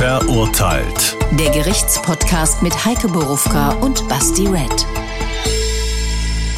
Verurteilt. 0.00 1.18
Der 1.32 1.50
Gerichtspodcast 1.50 2.62
mit 2.62 2.86
Heike 2.86 3.06
Borufka 3.06 3.72
und 3.82 4.08
Basti 4.08 4.46
Red. 4.46 4.86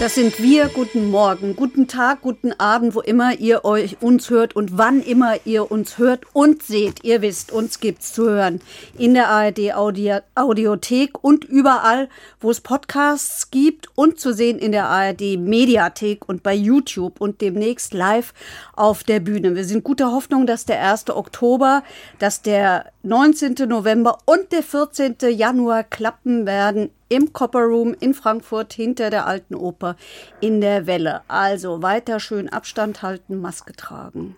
Das 0.02 0.16
sind 0.16 0.42
wir. 0.42 0.66
Guten 0.66 1.12
Morgen, 1.12 1.54
guten 1.54 1.86
Tag, 1.86 2.22
guten 2.22 2.52
Abend, 2.58 2.96
wo 2.96 3.00
immer 3.00 3.38
ihr 3.38 3.64
euch 3.64 4.02
uns 4.02 4.30
hört 4.30 4.56
und 4.56 4.76
wann 4.76 5.00
immer 5.00 5.36
ihr 5.44 5.70
uns 5.70 5.96
hört 5.96 6.24
und 6.32 6.64
seht. 6.64 7.04
Ihr 7.04 7.22
wisst, 7.22 7.52
uns 7.52 7.78
gibt's 7.78 8.12
zu 8.12 8.28
hören 8.28 8.60
in 8.98 9.14
der 9.14 9.28
ARD 9.28 9.72
Audio 9.76 10.18
Audiothek 10.34 11.22
und 11.22 11.44
überall, 11.44 12.08
wo 12.40 12.50
es 12.50 12.60
Podcasts 12.60 13.52
gibt 13.52 13.96
und 13.96 14.18
zu 14.18 14.34
sehen 14.34 14.58
in 14.58 14.72
der 14.72 14.88
ARD 14.88 15.38
Mediathek 15.38 16.28
und 16.28 16.42
bei 16.42 16.52
YouTube 16.52 17.20
und 17.20 17.40
demnächst 17.40 17.94
live 17.94 18.34
auf 18.74 19.04
der 19.04 19.20
Bühne. 19.20 19.54
Wir 19.54 19.64
sind 19.64 19.84
guter 19.84 20.10
Hoffnung, 20.10 20.48
dass 20.48 20.64
der 20.64 20.82
1. 20.82 21.10
Oktober, 21.10 21.84
dass 22.18 22.42
der 22.42 22.86
19. 23.04 23.54
November 23.68 24.18
und 24.24 24.50
der 24.50 24.64
14. 24.64 25.18
Januar 25.30 25.84
klappen 25.84 26.44
werden 26.44 26.90
im 27.12 27.34
Copper 27.34 27.64
Room 27.64 27.94
in 28.00 28.14
Frankfurt 28.14 28.72
hinter 28.72 29.10
der 29.10 29.26
alten 29.26 29.54
Oper 29.54 29.96
in 30.40 30.62
der 30.62 30.86
Welle. 30.86 31.20
Also 31.28 31.82
weiter 31.82 32.20
schön 32.20 32.48
Abstand 32.48 33.02
halten, 33.02 33.38
Maske 33.38 33.74
tragen. 33.74 34.36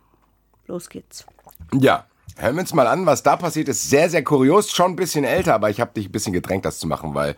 Los 0.67 0.89
geht's. 0.89 1.25
Ja, 1.73 2.07
hören 2.37 2.57
wir 2.57 2.63
uns 2.63 2.75
mal 2.75 2.89
an, 2.89 3.07
was 3.07 3.23
da 3.23 3.37
passiert 3.37 3.69
ist. 3.69 3.89
Sehr, 3.89 4.11
sehr 4.11 4.25
kurios, 4.25 4.73
schon 4.73 4.93
ein 4.93 4.97
bisschen 4.97 5.25
älter, 5.25 5.55
aber 5.55 5.71
ich 5.71 5.81
habe 5.81 5.93
dich 5.95 6.09
ein 6.09 6.13
bisschen 6.13 6.33
gedrängt, 6.33 6.65
das 6.65 6.81
zu 6.81 6.89
machen, 6.89 7.15
weil 7.15 7.37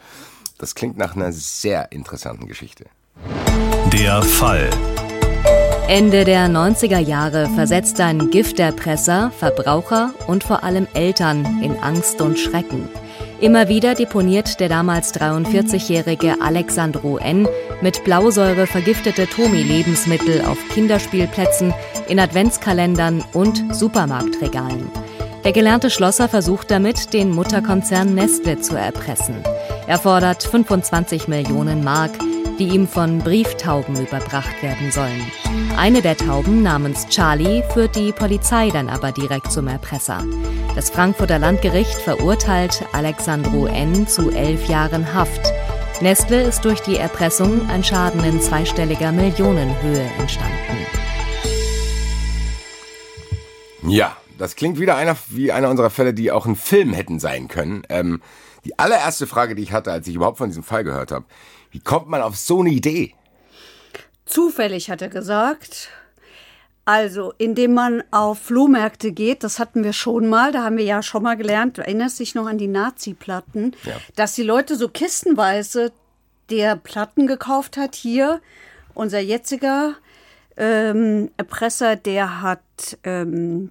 das 0.56 0.74
klingt 0.74 0.96
nach 0.96 1.14
einer 1.14 1.32
sehr 1.32 1.92
interessanten 1.92 2.46
Geschichte. 2.46 2.87
Der 3.92 4.23
Fall. 4.23 4.70
Ende 5.87 6.24
der 6.24 6.48
90er 6.48 6.98
Jahre 6.98 7.50
versetzt 7.50 8.00
ein 8.00 8.30
Gifterpresser 8.30 9.30
Verbraucher 9.32 10.14
und 10.26 10.45
vor 10.45 10.64
allem 10.64 10.88
Eltern 10.95 11.62
in 11.62 11.78
Angst 11.80 12.23
und 12.23 12.38
Schrecken. 12.38 12.88
Immer 13.38 13.68
wieder 13.68 13.95
deponiert 13.95 14.60
der 14.60 14.70
damals 14.70 15.15
43-jährige 15.15 16.40
Alexandro 16.40 17.18
N. 17.18 17.46
mit 17.82 18.02
Blausäure 18.02 18.66
vergiftete 18.66 19.26
Tomi-Lebensmittel 19.26 20.42
auf 20.46 20.56
Kinderspielplätzen, 20.70 21.74
in 22.09 22.18
Adventskalendern 22.18 23.23
und 23.34 23.74
Supermarktregalen. 23.74 24.90
Der 25.45 25.52
gelernte 25.52 25.90
Schlosser 25.90 26.29
versucht 26.29 26.70
damit, 26.70 27.12
den 27.12 27.30
Mutterkonzern 27.30 28.14
Nestle 28.14 28.60
zu 28.60 28.74
erpressen. 28.74 29.37
Er 29.87 29.98
fordert 29.98 30.42
25 30.42 31.29
Millionen 31.29 31.84
Mark, 31.84 32.12
die 32.59 32.68
ihm 32.68 32.87
von 32.88 33.18
Brieftauben 33.18 33.96
überbracht 34.01 34.62
werden 34.62 34.90
sollen. 34.90 35.24
Eine 35.76 36.02
der 36.02 36.16
Tauben 36.16 36.63
namens 36.63 37.07
Charlie 37.09 37.63
führt 37.73 37.96
die 37.96 38.13
Polizei 38.13 38.71
dann 38.71 38.88
aber 38.88 39.13
direkt 39.13 39.52
zum 39.52 39.68
Erpresser. 39.68 40.24
Das 40.74 40.90
Frankfurter 40.90 41.38
Landgericht 41.38 41.95
verurteilt 41.95 42.85
Alexandro 42.93 43.66
N. 43.66 44.07
zu 44.07 44.30
elf 44.30 44.68
Jahren 44.68 45.15
Haft. 45.15 45.52
Nestle 46.01 46.43
ist 46.43 46.65
durch 46.65 46.80
die 46.80 46.96
Erpressung 46.96 47.68
ein 47.71 47.82
Schaden 47.82 48.23
in 48.24 48.40
zweistelliger 48.40 49.13
Millionenhöhe 49.13 50.04
entstanden. 50.18 50.57
Ja, 53.88 54.16
das 54.38 54.57
klingt 54.57 54.79
wieder 54.79 54.96
einer, 54.96 55.16
wie 55.29 55.52
einer 55.52 55.70
unserer 55.70 55.91
Fälle, 55.91 56.13
die 56.13 56.30
auch 56.30 56.46
ein 56.46 56.57
Film 56.57 56.93
hätten 56.93 57.18
sein 57.18 57.48
können. 57.48 57.82
Ähm, 57.88 58.20
die 58.65 58.79
allererste 58.79 59.26
Frage, 59.26 59.54
die 59.54 59.63
ich 59.63 59.73
hatte, 59.73 59.93
als 59.93 60.09
ich 60.09 60.16
überhaupt 60.16 60.38
von 60.38 60.48
diesem 60.48 60.65
Fall 60.65 60.85
gehört 60.85 61.13
habe, 61.13 61.24
wie 61.77 61.80
kommt 61.80 62.09
man 62.09 62.23
auf 62.23 62.37
so 62.38 62.60
eine 62.60 62.71
Idee? 62.71 63.13
Zufällig 64.25 64.88
hat 64.91 65.03
er 65.03 65.10
gesagt. 65.10 65.91
Also, 66.87 67.34
indem 67.37 67.75
man 67.75 68.03
auf 68.12 68.38
Flohmärkte 68.38 69.12
geht, 69.12 69.44
das 69.44 69.59
hatten 69.59 69.84
wir 69.84 69.93
schon 69.93 70.27
mal, 70.27 70.53
da 70.53 70.62
haben 70.65 70.78
wir 70.78 70.87
ja 70.87 71.03
schon 71.03 71.22
mal 71.22 71.37
gelernt, 71.37 71.77
du 71.77 71.82
erinnerst 71.82 72.19
dich 72.19 72.34
noch 72.34 72.47
an 72.47 72.56
die 72.56 72.66
Nazi-Platten, 72.66 73.77
Ja. 73.84 73.93
dass 74.15 74.34
die 74.34 74.43
Leute 74.43 74.75
so 74.77 74.88
kistenweise 74.88 75.93
der 76.49 76.77
Platten 76.77 77.27
gekauft 77.27 77.77
hat. 77.77 77.94
Hier, 77.94 78.41
unser 78.94 79.20
jetziger 79.20 79.97
ähm, 80.56 81.31
Erpresser, 81.36 81.97
der 81.97 82.41
hat, 82.41 82.62
ähm, 83.04 83.70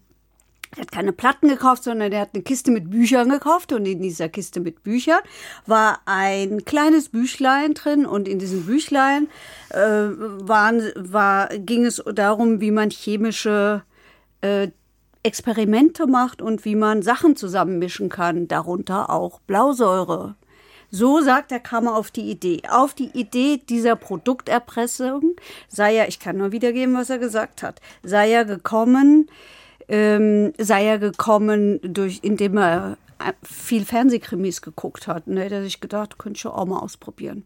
der 0.75 0.81
hat 0.81 0.91
keine 0.91 1.13
Platten 1.13 1.47
gekauft, 1.47 1.84
sondern 1.84 2.12
der 2.12 2.22
hat 2.22 2.30
eine 2.34 2.44
Kiste 2.44 2.72
mit 2.72 2.90
Büchern 2.90 3.30
gekauft 3.30 3.72
und 3.72 3.86
in 3.86 4.02
dieser 4.02 4.30
Kiste 4.30 4.59
mit 4.59 4.84
Büchern 4.84 5.19
war 5.66 6.00
ein 6.06 6.66
kleines 6.66 7.09
Büchlein 7.09 7.74
drin 7.74 8.06
und 8.06 8.28
in 8.28 8.40
diesem 8.40 8.66
Büchlein 8.66 9.28
äh, 9.69 9.78
waren, 9.80 10.91
war, 10.96 11.50
ging 11.50 11.85
es 11.85 12.03
darum, 12.14 12.62
wie 12.62 12.72
man 12.72 12.90
chemische 12.90 13.84
äh, 14.41 14.69
Experimente 15.24 16.06
macht 16.06 16.41
und 16.41 16.66
wie 16.66 16.75
man 16.75 17.02
Sachen 17.02 17.35
zusammenmischen 17.35 18.09
kann, 18.09 18.47
darunter 18.47 19.09
auch 19.09 19.40
Blausäure. 19.41 20.35
So 20.91 21.19
sagt 21.19 21.52
er, 21.52 21.59
kam 21.59 21.88
er 21.88 21.96
auf 21.96 22.12
die 22.12 22.30
Idee. 22.30 22.62
Auf 22.69 22.94
die 22.94 23.09
Idee 23.18 23.58
dieser 23.58 23.96
Produkterpressung 23.96 25.35
sei 25.68 25.96
er, 25.96 26.08
ich 26.08 26.19
kann 26.19 26.38
nur 26.38 26.52
wiedergeben, 26.52 26.96
was 26.96 27.09
er 27.09 27.18
gesagt 27.18 27.64
hat, 27.64 27.81
sei 28.03 28.31
er 28.31 28.46
gekommen, 28.46 29.28
ähm, 29.88 30.53
sei 30.57 30.85
er 30.85 31.00
gekommen, 31.00 31.79
durch, 31.84 32.19
indem 32.23 32.57
er 32.57 32.97
äh, 33.19 33.34
viel 33.44 33.85
Fernsehkrimis 33.85 34.62
geguckt 34.62 35.07
hat. 35.07 35.28
Und 35.28 35.35
da 35.35 35.44
hätte 35.44 35.56
er 35.56 35.63
sich 35.63 35.79
gedacht, 35.79 36.18
könnte 36.18 36.38
ich 36.38 36.46
auch 36.46 36.66
mal 36.66 36.79
ausprobieren. 36.79 37.46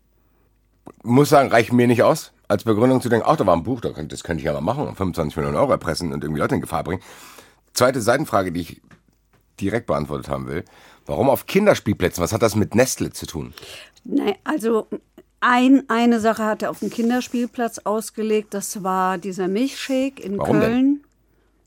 Muss 1.04 1.30
sagen, 1.30 1.50
reicht 1.50 1.72
mir 1.72 1.88
nicht 1.88 2.04
aus, 2.04 2.32
als 2.48 2.64
Begründung 2.64 3.02
zu 3.02 3.10
denken, 3.10 3.28
ach, 3.30 3.38
da 3.38 3.46
war 3.46 3.56
ein 3.56 3.64
Buch, 3.64 3.80
das 3.82 3.94
könnte 3.94 4.40
ich 4.40 4.44
ja 4.44 4.54
mal 4.54 4.62
machen, 4.62 4.96
25 4.96 5.38
Millionen 5.38 5.58
Euro 5.58 5.72
erpressen 5.72 6.12
und 6.12 6.24
irgendwie 6.24 6.42
Leute 6.42 6.56
in 6.56 6.62
Gefahr 6.62 6.84
bringen. 6.84 7.02
Zweite 7.74 8.02
Seitenfrage, 8.02 8.52
die 8.52 8.62
ich 8.62 8.82
direkt 9.62 9.86
beantwortet 9.86 10.30
haben 10.30 10.48
will. 10.48 10.66
Warum 11.06 11.30
auf 11.30 11.46
Kinderspielplätzen? 11.46 12.24
Was 12.24 12.34
hat 12.34 12.42
das 12.42 12.56
mit 12.56 12.76
Nestle 12.76 13.12
zu 13.12 13.28
tun? 13.28 13.54
Nee, 14.04 14.36
also 14.44 14.88
ein, 15.42 15.84
eine 15.88 16.20
Sache 16.20 16.44
hat 16.46 16.64
er 16.64 16.72
auf 16.72 16.80
dem 16.80 16.90
Kinderspielplatz 16.90 17.80
ausgelegt, 17.80 18.54
das 18.54 18.84
war 18.84 19.18
dieser 19.18 19.48
Milchshake 19.48 20.20
in 20.20 20.38
Warum 20.38 20.60
denn? 20.60 21.02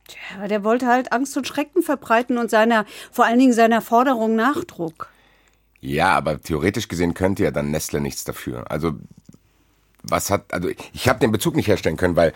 Tja, 0.09 0.49
der 0.49 0.65
wollte 0.65 0.87
halt 0.87 1.13
Angst 1.13 1.37
und 1.37 1.47
Schrecken 1.47 1.83
verbreiten 1.83 2.39
und 2.39 2.51
seiner, 2.51 2.87
vor 3.11 3.25
allen 3.25 3.39
Dingen 3.39 3.53
seiner 3.53 3.81
Forderung 3.81 4.35
Nachdruck. 4.35 5.09
Ja, 5.81 6.17
aber 6.17 6.41
theoretisch 6.41 6.89
gesehen 6.89 7.15
könnte 7.15 7.45
ja 7.45 7.51
dann 7.51 7.71
Nestle 7.71 8.01
nichts 8.01 8.25
dafür. 8.25 8.71
Also 8.71 8.95
was 10.03 10.31
hat, 10.31 10.53
also 10.53 10.69
ich 10.93 11.09
habe 11.09 11.21
den 11.21 11.33
Bezug 11.33 11.57
nicht 11.57 11.69
herstellen 11.69 11.97
können, 11.97 12.17
weil 12.17 12.33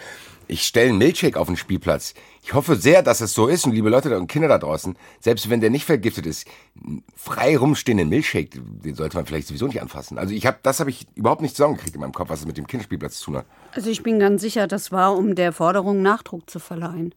ich 0.49 0.63
stelle 0.63 0.91
einen 0.91 0.99
Milchshake 0.99 1.37
auf 1.37 1.49
den 1.49 1.57
Spielplatz. 1.57 2.15
Ich 2.43 2.55
hoffe 2.55 2.77
sehr, 2.77 3.03
dass 3.03 3.21
es 3.21 3.35
so 3.35 3.49
ist 3.49 3.67
und 3.67 3.73
liebe 3.73 3.89
Leute 3.89 4.17
und 4.17 4.29
Kinder 4.29 4.47
da 4.47 4.59
draußen, 4.59 4.97
selbst 5.19 5.51
wenn 5.51 5.61
der 5.61 5.71
nicht 5.71 5.85
vergiftet 5.85 6.27
ist, 6.27 6.47
einen 6.81 7.03
frei 7.17 7.57
rumstehenden 7.57 8.09
Milchshake, 8.09 8.51
den 8.55 8.95
sollte 8.95 9.17
man 9.17 9.27
vielleicht 9.27 9.49
sowieso 9.49 9.67
nicht 9.67 9.81
anfassen. 9.81 10.19
Also 10.19 10.35
ich 10.35 10.47
habe, 10.47 10.59
das 10.63 10.79
habe 10.79 10.91
ich 10.91 11.07
überhaupt 11.17 11.43
nicht 11.43 11.57
zusammengekriegt 11.57 11.97
in 11.97 12.01
meinem 12.01 12.13
Kopf, 12.13 12.29
was 12.29 12.41
es 12.41 12.47
mit 12.47 12.57
dem 12.57 12.69
Kinderspielplatz 12.69 13.19
zu 13.19 13.27
tun 13.27 13.39
hat. 13.39 13.47
Also 13.73 13.91
ich 13.91 14.05
bin 14.05 14.21
ganz 14.21 14.41
sicher, 14.41 14.69
das 14.69 14.93
war, 14.93 15.17
um 15.17 15.35
der 15.35 15.53
Forderung 15.53 16.03
Nachdruck 16.03 16.49
zu 16.49 16.61
verleihen. 16.61 17.13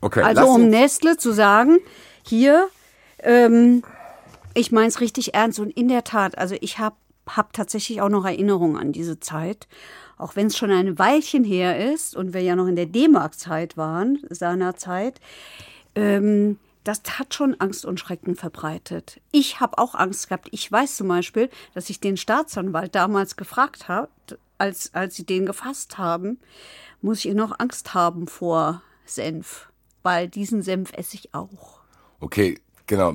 Okay, 0.00 0.22
Also 0.22 0.46
um 0.46 0.68
Nestle 0.68 1.16
zu 1.16 1.32
sagen, 1.32 1.78
hier, 2.22 2.68
ähm, 3.20 3.82
ich 4.54 4.72
meine 4.72 4.88
es 4.88 5.00
richtig 5.00 5.34
ernst 5.34 5.58
und 5.58 5.70
in 5.70 5.88
der 5.88 6.04
Tat, 6.04 6.38
also 6.38 6.54
ich 6.60 6.78
habe 6.78 6.96
hab 7.28 7.52
tatsächlich 7.52 8.00
auch 8.00 8.08
noch 8.08 8.24
Erinnerungen 8.24 8.76
an 8.76 8.92
diese 8.92 9.20
Zeit, 9.20 9.66
auch 10.16 10.36
wenn 10.36 10.46
es 10.46 10.56
schon 10.56 10.70
ein 10.70 10.98
Weilchen 10.98 11.44
her 11.44 11.92
ist 11.92 12.16
und 12.16 12.32
wir 12.32 12.40
ja 12.40 12.56
noch 12.56 12.66
in 12.66 12.76
der 12.76 12.86
D-Mark-Zeit 12.86 13.76
waren, 13.76 14.18
seinerzeit, 14.30 15.20
ähm, 15.94 16.58
das 16.84 17.02
hat 17.18 17.34
schon 17.34 17.60
Angst 17.60 17.84
und 17.84 17.98
Schrecken 17.98 18.36
verbreitet. 18.36 19.20
Ich 19.32 19.58
habe 19.58 19.78
auch 19.78 19.96
Angst 19.96 20.28
gehabt. 20.28 20.48
Ich 20.52 20.70
weiß 20.70 20.96
zum 20.96 21.08
Beispiel, 21.08 21.50
dass 21.74 21.90
ich 21.90 21.98
den 21.98 22.16
Staatsanwalt 22.16 22.94
damals 22.94 23.34
gefragt 23.34 23.88
habe, 23.88 24.08
als, 24.56 24.94
als 24.94 25.16
sie 25.16 25.26
den 25.26 25.46
gefasst 25.46 25.98
haben, 25.98 26.38
muss 27.02 27.24
ich 27.24 27.34
noch 27.34 27.58
Angst 27.58 27.92
haben 27.92 28.28
vor 28.28 28.82
Senf, 29.06 29.68
weil 30.02 30.28
diesen 30.28 30.62
Senf 30.62 30.92
esse 30.92 31.14
ich 31.16 31.34
auch. 31.34 31.80
Okay, 32.20 32.58
genau. 32.86 33.14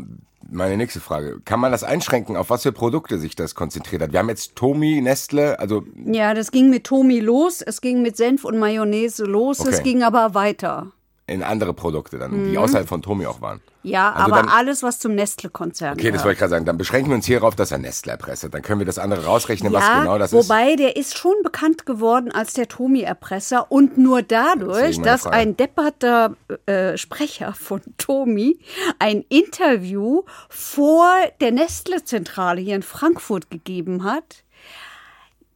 Meine 0.49 0.75
nächste 0.75 0.99
Frage. 0.99 1.39
Kann 1.45 1.59
man 1.59 1.71
das 1.71 1.83
einschränken, 1.83 2.35
auf 2.35 2.49
was 2.49 2.63
für 2.63 2.71
Produkte 2.71 3.19
sich 3.19 3.35
das 3.35 3.53
konzentriert 3.53 4.01
hat? 4.01 4.11
Wir 4.11 4.19
haben 4.19 4.27
jetzt 4.29 4.55
Tomi, 4.55 4.99
Nestle, 4.99 5.59
also 5.59 5.83
Ja, 6.05 6.33
das 6.33 6.51
ging 6.51 6.69
mit 6.71 6.83
Tomi 6.85 7.19
los, 7.19 7.61
es 7.61 7.79
ging 7.79 8.01
mit 8.01 8.17
Senf 8.17 8.43
und 8.43 8.57
Mayonnaise 8.57 9.23
los, 9.23 9.59
es 9.59 9.67
Okay. 9.75 9.83
ging 9.83 10.03
aber 10.03 10.33
weiter. 10.33 10.91
In 11.31 11.43
andere 11.43 11.73
Produkte 11.73 12.17
dann, 12.19 12.49
die 12.51 12.57
außerhalb 12.57 12.87
von 12.87 13.01
Tomi 13.01 13.25
auch 13.25 13.41
waren. 13.41 13.61
Ja, 13.83 14.11
Also 14.11 14.25
aber 14.33 14.43
dann- 14.43 14.49
alles, 14.49 14.83
was 14.83 14.99
zum 14.99 15.15
Nestle-Konzern 15.15 15.93
Okay, 15.93 16.11
das 16.11 16.23
wollte 16.23 16.33
ich 16.33 16.39
gerade 16.39 16.51
sagen. 16.51 16.65
Dann 16.65 16.77
beschränken 16.77 17.09
wir 17.09 17.15
uns 17.15 17.25
hierauf, 17.25 17.55
dass 17.55 17.71
er 17.71 17.79
Nestle 17.79 18.11
erpresst. 18.11 18.47
Dann 18.51 18.61
können 18.61 18.79
wir 18.79 18.85
das 18.85 18.99
andere 18.99 19.25
rausrechnen, 19.25 19.73
was 19.73 19.83
ja, 19.83 20.01
genau 20.01 20.19
das 20.19 20.33
ist. 20.33 20.49
wobei 20.49 20.75
der 20.75 20.97
ist 20.97 21.17
schon 21.17 21.33
bekannt 21.41 21.87
geworden 21.87 22.31
als 22.31 22.53
der 22.53 22.67
Tomi-Erpresser 22.67 23.71
und 23.71 23.97
nur 23.97 24.21
dadurch, 24.21 24.97
meine 24.97 25.09
dass 25.09 25.25
ein 25.25 25.57
depperter 25.57 26.35
äh, 26.67 26.95
Sprecher 26.97 27.53
von 27.53 27.81
Tomi 27.97 28.59
ein 28.99 29.25
Interview 29.29 30.23
vor 30.49 31.07
der 31.39 31.51
Nestle-Zentrale 31.51 32.61
hier 32.61 32.75
in 32.75 32.83
Frankfurt 32.83 33.49
gegeben 33.49 34.03
hat, 34.03 34.43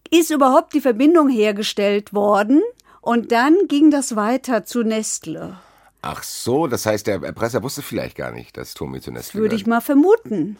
ist 0.09 0.31
überhaupt 0.31 0.73
die 0.73 0.81
Verbindung 0.81 1.29
hergestellt 1.29 2.13
worden 2.13 2.61
und 3.01 3.31
dann 3.31 3.55
ging 3.67 3.91
das 3.91 4.15
weiter 4.15 4.65
zu 4.65 4.81
Nestle. 4.83 5.57
Ach 6.07 6.21
so, 6.21 6.67
das 6.67 6.85
heißt, 6.85 7.07
der 7.07 7.23
Erpresser 7.23 7.63
wusste 7.63 7.81
vielleicht 7.81 8.15
gar 8.15 8.31
nicht, 8.31 8.57
dass 8.57 8.75
Tommy 8.75 9.01
zu 9.01 9.11
Nestle 9.11 9.41
Würde 9.41 9.55
ich 9.55 9.65
mal 9.65 9.81
vermuten. 9.81 10.57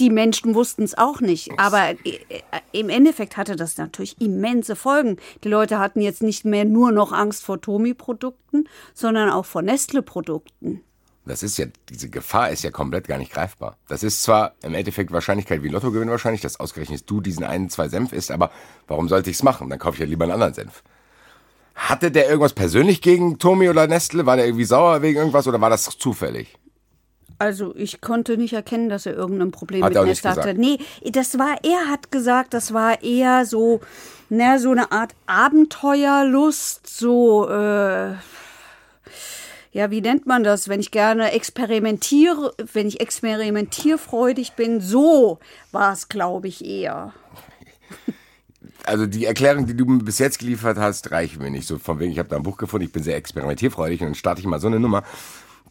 Die 0.00 0.10
Menschen 0.10 0.56
wussten 0.56 0.82
es 0.82 0.98
auch 0.98 1.20
nicht, 1.20 1.50
aber 1.56 1.90
äh, 1.90 2.18
äh, 2.28 2.40
im 2.72 2.88
Endeffekt 2.88 3.36
hatte 3.36 3.54
das 3.54 3.78
natürlich 3.78 4.20
immense 4.20 4.74
Folgen. 4.74 5.18
Die 5.44 5.48
Leute 5.48 5.78
hatten 5.78 6.00
jetzt 6.00 6.22
nicht 6.22 6.44
mehr 6.44 6.64
nur 6.64 6.90
noch 6.90 7.12
Angst 7.12 7.44
vor 7.44 7.60
Tomi-Produkten, 7.60 8.68
sondern 8.92 9.30
auch 9.30 9.44
vor 9.44 9.62
Nestle-Produkten. 9.62 10.82
Das 11.24 11.44
ist 11.44 11.56
ja, 11.56 11.66
diese 11.88 12.10
Gefahr 12.10 12.50
ist 12.50 12.64
ja 12.64 12.72
komplett 12.72 13.06
gar 13.06 13.18
nicht 13.18 13.32
greifbar. 13.32 13.76
Das 13.86 14.02
ist 14.02 14.24
zwar 14.24 14.54
im 14.62 14.74
Endeffekt 14.74 15.12
Wahrscheinlichkeit 15.12 15.62
wie 15.62 15.68
Lottogewinn 15.68 16.10
wahrscheinlich, 16.10 16.40
dass 16.40 16.58
ausgerechnet 16.58 17.08
du 17.08 17.20
diesen 17.20 17.44
einen, 17.44 17.70
zwei 17.70 17.88
Senf 17.88 18.12
isst, 18.12 18.32
aber 18.32 18.50
warum 18.88 19.08
sollte 19.08 19.30
ich's 19.30 19.44
machen? 19.44 19.70
Dann 19.70 19.78
kaufe 19.78 19.94
ich 19.94 20.00
ja 20.00 20.06
lieber 20.06 20.24
einen 20.24 20.32
anderen 20.32 20.54
Senf. 20.54 20.82
Hatte 21.78 22.10
der 22.10 22.26
irgendwas 22.26 22.54
persönlich 22.54 23.00
gegen 23.00 23.38
Tommy 23.38 23.68
oder 23.70 23.86
Nestle? 23.86 24.26
War 24.26 24.36
der 24.36 24.46
irgendwie 24.46 24.64
sauer 24.64 25.00
wegen 25.00 25.18
irgendwas 25.18 25.46
oder 25.46 25.60
war 25.60 25.70
das 25.70 25.84
zufällig? 25.84 26.58
Also 27.38 27.72
ich 27.76 28.00
konnte 28.00 28.36
nicht 28.36 28.52
erkennen, 28.52 28.88
dass 28.88 29.06
er 29.06 29.14
irgendein 29.14 29.52
Problem 29.52 29.84
Hat 29.84 29.94
mit 29.94 30.04
Nestle 30.04 30.30
hatte. 30.30 30.54
Nee, 30.54 30.78
das 31.04 31.38
war, 31.38 31.56
er 31.62 31.88
hat 31.88 32.10
gesagt, 32.10 32.52
das 32.52 32.74
war 32.74 33.00
eher 33.04 33.46
so, 33.46 33.80
na, 34.28 34.58
so 34.58 34.72
eine 34.72 34.90
Art 34.90 35.14
Abenteuerlust, 35.26 36.88
so, 36.88 37.48
äh, 37.48 38.14
ja, 39.70 39.90
wie 39.92 40.00
nennt 40.00 40.26
man 40.26 40.42
das, 40.42 40.68
wenn 40.68 40.80
ich 40.80 40.90
gerne 40.90 41.30
experimentiere, 41.30 42.54
wenn 42.72 42.88
ich 42.88 43.00
experimentierfreudig 43.00 44.54
bin, 44.54 44.80
so 44.80 45.38
war 45.70 45.92
es, 45.92 46.08
glaube 46.08 46.48
ich, 46.48 46.64
eher. 46.64 47.12
Also 48.84 49.06
die 49.06 49.26
Erklärung, 49.26 49.66
die 49.66 49.76
du 49.76 49.84
mir 49.84 50.02
bis 50.02 50.18
jetzt 50.18 50.38
geliefert 50.38 50.78
hast, 50.78 51.10
reicht 51.10 51.40
mir 51.40 51.50
nicht. 51.50 51.66
So 51.66 51.78
von 51.78 51.98
wegen, 51.98 52.12
ich 52.12 52.18
habe 52.18 52.28
da 52.28 52.36
ein 52.36 52.42
Buch 52.42 52.56
gefunden, 52.56 52.86
ich 52.86 52.92
bin 52.92 53.02
sehr 53.02 53.16
experimentierfreudig 53.16 54.00
und 54.00 54.08
dann 54.08 54.14
starte 54.14 54.40
ich 54.40 54.46
mal 54.46 54.60
so 54.60 54.68
eine 54.68 54.80
Nummer, 54.80 55.02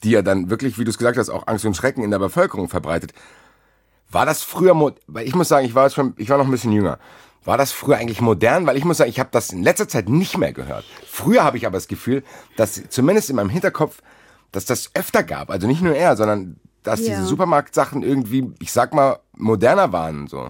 die 0.03 0.11
ja 0.11 0.21
dann 0.21 0.49
wirklich, 0.49 0.77
wie 0.77 0.83
du 0.83 0.91
es 0.91 0.97
gesagt 0.97 1.17
hast, 1.17 1.29
auch 1.29 1.47
Angst 1.47 1.65
und 1.65 1.75
Schrecken 1.75 2.03
in 2.03 2.11
der 2.11 2.19
Bevölkerung 2.19 2.69
verbreitet. 2.69 3.13
War 4.09 4.25
das 4.25 4.43
früher, 4.43 4.75
weil 5.07 5.27
ich 5.27 5.35
muss 5.35 5.49
sagen, 5.49 5.65
ich 5.65 5.75
war 5.75 5.85
jetzt 5.85 5.95
schon, 5.95 6.13
ich 6.17 6.29
war 6.29 6.37
noch 6.37 6.45
ein 6.45 6.51
bisschen 6.51 6.71
jünger. 6.71 6.99
War 7.43 7.57
das 7.57 7.71
früher 7.71 7.97
eigentlich 7.97 8.21
modern? 8.21 8.67
Weil 8.67 8.77
ich 8.77 8.83
muss 8.83 8.97
sagen, 8.97 9.09
ich 9.09 9.19
habe 9.19 9.29
das 9.31 9.51
in 9.51 9.63
letzter 9.63 9.87
Zeit 9.87 10.09
nicht 10.09 10.37
mehr 10.37 10.53
gehört. 10.53 10.85
Früher 11.07 11.43
habe 11.43 11.57
ich 11.57 11.65
aber 11.65 11.77
das 11.77 11.87
Gefühl, 11.87 12.23
dass 12.57 12.89
zumindest 12.89 13.29
in 13.29 13.37
meinem 13.37 13.49
Hinterkopf, 13.49 14.01
dass 14.51 14.65
das 14.65 14.91
öfter 14.93 15.23
gab. 15.23 15.49
Also 15.49 15.65
nicht 15.67 15.81
nur 15.81 15.95
er, 15.95 16.17
sondern 16.17 16.59
dass 16.87 17.01
Ja. 17.01 17.09
diese 17.15 17.25
Supermarktsachen 17.25 18.01
irgendwie, 18.01 18.51
ich 18.59 18.71
sag 18.71 18.93
mal, 18.93 19.19
moderner 19.33 19.91
waren. 19.91 20.27
So. 20.27 20.49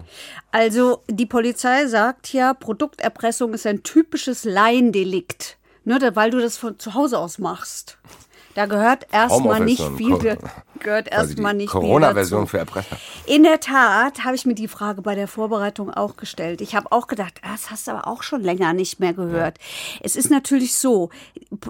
Also 0.50 1.02
die 1.08 1.26
Polizei 1.26 1.86
sagt 1.86 2.32
ja, 2.32 2.54
Produkterpressung 2.54 3.52
ist 3.54 3.66
ein 3.66 3.82
typisches 3.82 4.44
Laiendelikt, 4.44 5.58
ne, 5.84 5.98
weil 6.14 6.30
du 6.30 6.40
das 6.40 6.56
von 6.56 6.78
zu 6.78 6.94
Hause 6.94 7.18
aus 7.18 7.38
machst. 7.38 7.98
Da 8.54 8.66
gehört 8.66 9.06
erstmal 9.12 9.60
nicht 9.64 9.82
viel, 9.96 10.38
gehört 10.80 11.08
erstmal 11.10 11.54
nicht 11.54 11.70
viel 11.70 11.80
Corona-Version 11.80 12.46
für 12.46 12.58
Erpresser. 12.58 12.96
In 13.26 13.42
der 13.42 13.60
Tat 13.60 14.24
habe 14.24 14.34
ich 14.34 14.46
mir 14.46 14.54
die 14.54 14.68
Frage 14.68 15.02
bei 15.02 15.14
der 15.14 15.28
Vorbereitung 15.28 15.90
auch 15.90 16.16
gestellt. 16.16 16.60
Ich 16.60 16.74
habe 16.74 16.90
auch 16.90 17.06
gedacht, 17.06 17.40
ah, 17.42 17.52
das 17.52 17.70
hast 17.70 17.86
du 17.86 17.92
aber 17.92 18.08
auch 18.08 18.22
schon 18.22 18.42
länger 18.42 18.72
nicht 18.72 19.00
mehr 19.00 19.12
gehört. 19.12 19.58
Es 20.00 20.16
ist 20.16 20.30
natürlich 20.30 20.74
so, 20.74 21.10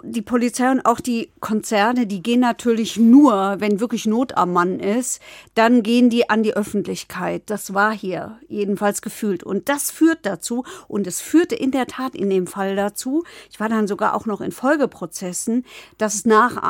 die 0.02 0.22
Polizei 0.22 0.70
und 0.70 0.84
auch 0.86 1.00
die 1.00 1.30
Konzerne, 1.40 2.06
die 2.06 2.22
gehen 2.22 2.40
natürlich 2.40 2.96
nur, 2.96 3.56
wenn 3.58 3.80
wirklich 3.80 4.06
Not 4.06 4.36
am 4.36 4.52
Mann 4.52 4.80
ist, 4.80 5.20
dann 5.54 5.82
gehen 5.82 6.10
die 6.10 6.30
an 6.30 6.42
die 6.42 6.54
Öffentlichkeit. 6.54 7.42
Das 7.46 7.74
war 7.74 7.92
hier 7.92 8.38
jedenfalls 8.48 9.02
gefühlt. 9.02 9.42
Und 9.42 9.68
das 9.68 9.90
führt 9.90 10.24
dazu, 10.24 10.64
und 10.86 11.06
es 11.06 11.20
führte 11.20 11.54
in 11.54 11.70
der 11.70 11.86
Tat 11.86 12.14
in 12.14 12.30
dem 12.30 12.46
Fall 12.46 12.76
dazu, 12.76 13.24
ich 13.50 13.60
war 13.60 13.68
dann 13.68 13.86
sogar 13.86 14.14
auch 14.14 14.26
noch 14.26 14.40
in 14.40 14.52
Folgeprozessen, 14.52 15.64
dass 15.98 16.14
es 16.14 16.24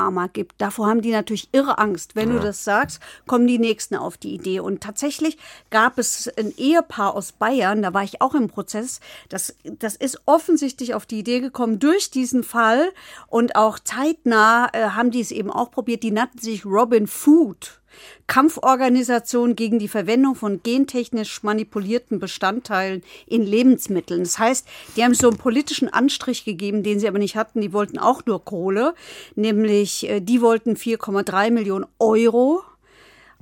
Nachahmer 0.08 0.28
gibt. 0.28 0.60
Davor 0.60 0.88
haben 0.88 1.02
die 1.02 1.10
natürlich 1.10 1.49
irre 1.52 1.78
Angst. 1.78 2.16
Wenn 2.16 2.31
du 2.31 2.40
das 2.40 2.64
sagst, 2.64 3.00
kommen 3.26 3.46
die 3.46 3.58
Nächsten 3.58 3.94
auf 3.94 4.16
die 4.16 4.34
Idee. 4.34 4.60
Und 4.60 4.82
tatsächlich 4.82 5.38
gab 5.70 5.99
es 5.99 6.31
ein 6.38 6.52
Ehepaar 6.56 7.14
aus 7.14 7.32
Bayern, 7.32 7.82
da 7.82 7.94
war 7.94 8.02
ich 8.02 8.20
auch 8.20 8.34
im 8.34 8.49
Prozess, 8.49 9.00
das, 9.28 9.56
das 9.64 9.96
ist 9.96 10.20
offensichtlich 10.26 10.94
auf 10.94 11.06
die 11.06 11.19
Idee 11.19 11.40
gekommen 11.40 11.78
durch 11.78 12.10
diesen 12.10 12.43
Fall 12.43 12.90
und 13.28 13.56
auch 13.56 13.78
zeitnah 13.78 14.69
äh, 14.72 14.90
haben 14.90 15.10
die 15.10 15.20
es 15.20 15.31
eben 15.31 15.50
auch 15.50 15.70
probiert. 15.70 16.02
Die 16.02 16.10
nannten 16.10 16.38
sich 16.38 16.64
Robin 16.64 17.06
Food. 17.06 17.81
Kampforganisation 18.27 19.56
gegen 19.56 19.79
die 19.79 19.89
Verwendung 19.89 20.35
von 20.35 20.62
gentechnisch 20.62 21.43
manipulierten 21.43 22.19
Bestandteilen 22.19 23.03
in 23.27 23.43
Lebensmitteln. 23.43 24.23
Das 24.23 24.39
heißt, 24.39 24.67
die 24.97 25.05
haben 25.05 25.15
so 25.15 25.29
einen 25.29 25.39
politischen 25.39 25.89
Anstrich 25.89 26.45
gegeben, 26.45 26.83
den 26.83 27.00
sie 27.00 27.09
aber 27.09 27.19
nicht 27.19 27.37
hatten. 27.37 27.61
Die 27.61 27.73
wollten 27.73 27.99
auch 27.99 28.27
nur 28.27 28.45
Kohle, 28.45 28.95
nämlich 29.35 30.09
äh, 30.09 30.21
die 30.21 30.41
wollten 30.41 30.75
4,3 30.75 31.50
Millionen 31.50 31.87
Euro. 31.99 32.62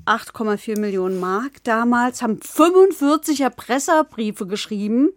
8,4 0.04 0.78
Millionen 0.78 1.18
Mark 1.18 1.64
damals, 1.64 2.22
haben 2.22 2.40
45 2.40 3.40
Erpresserbriefe 3.40 4.46
geschrieben. 4.46 5.10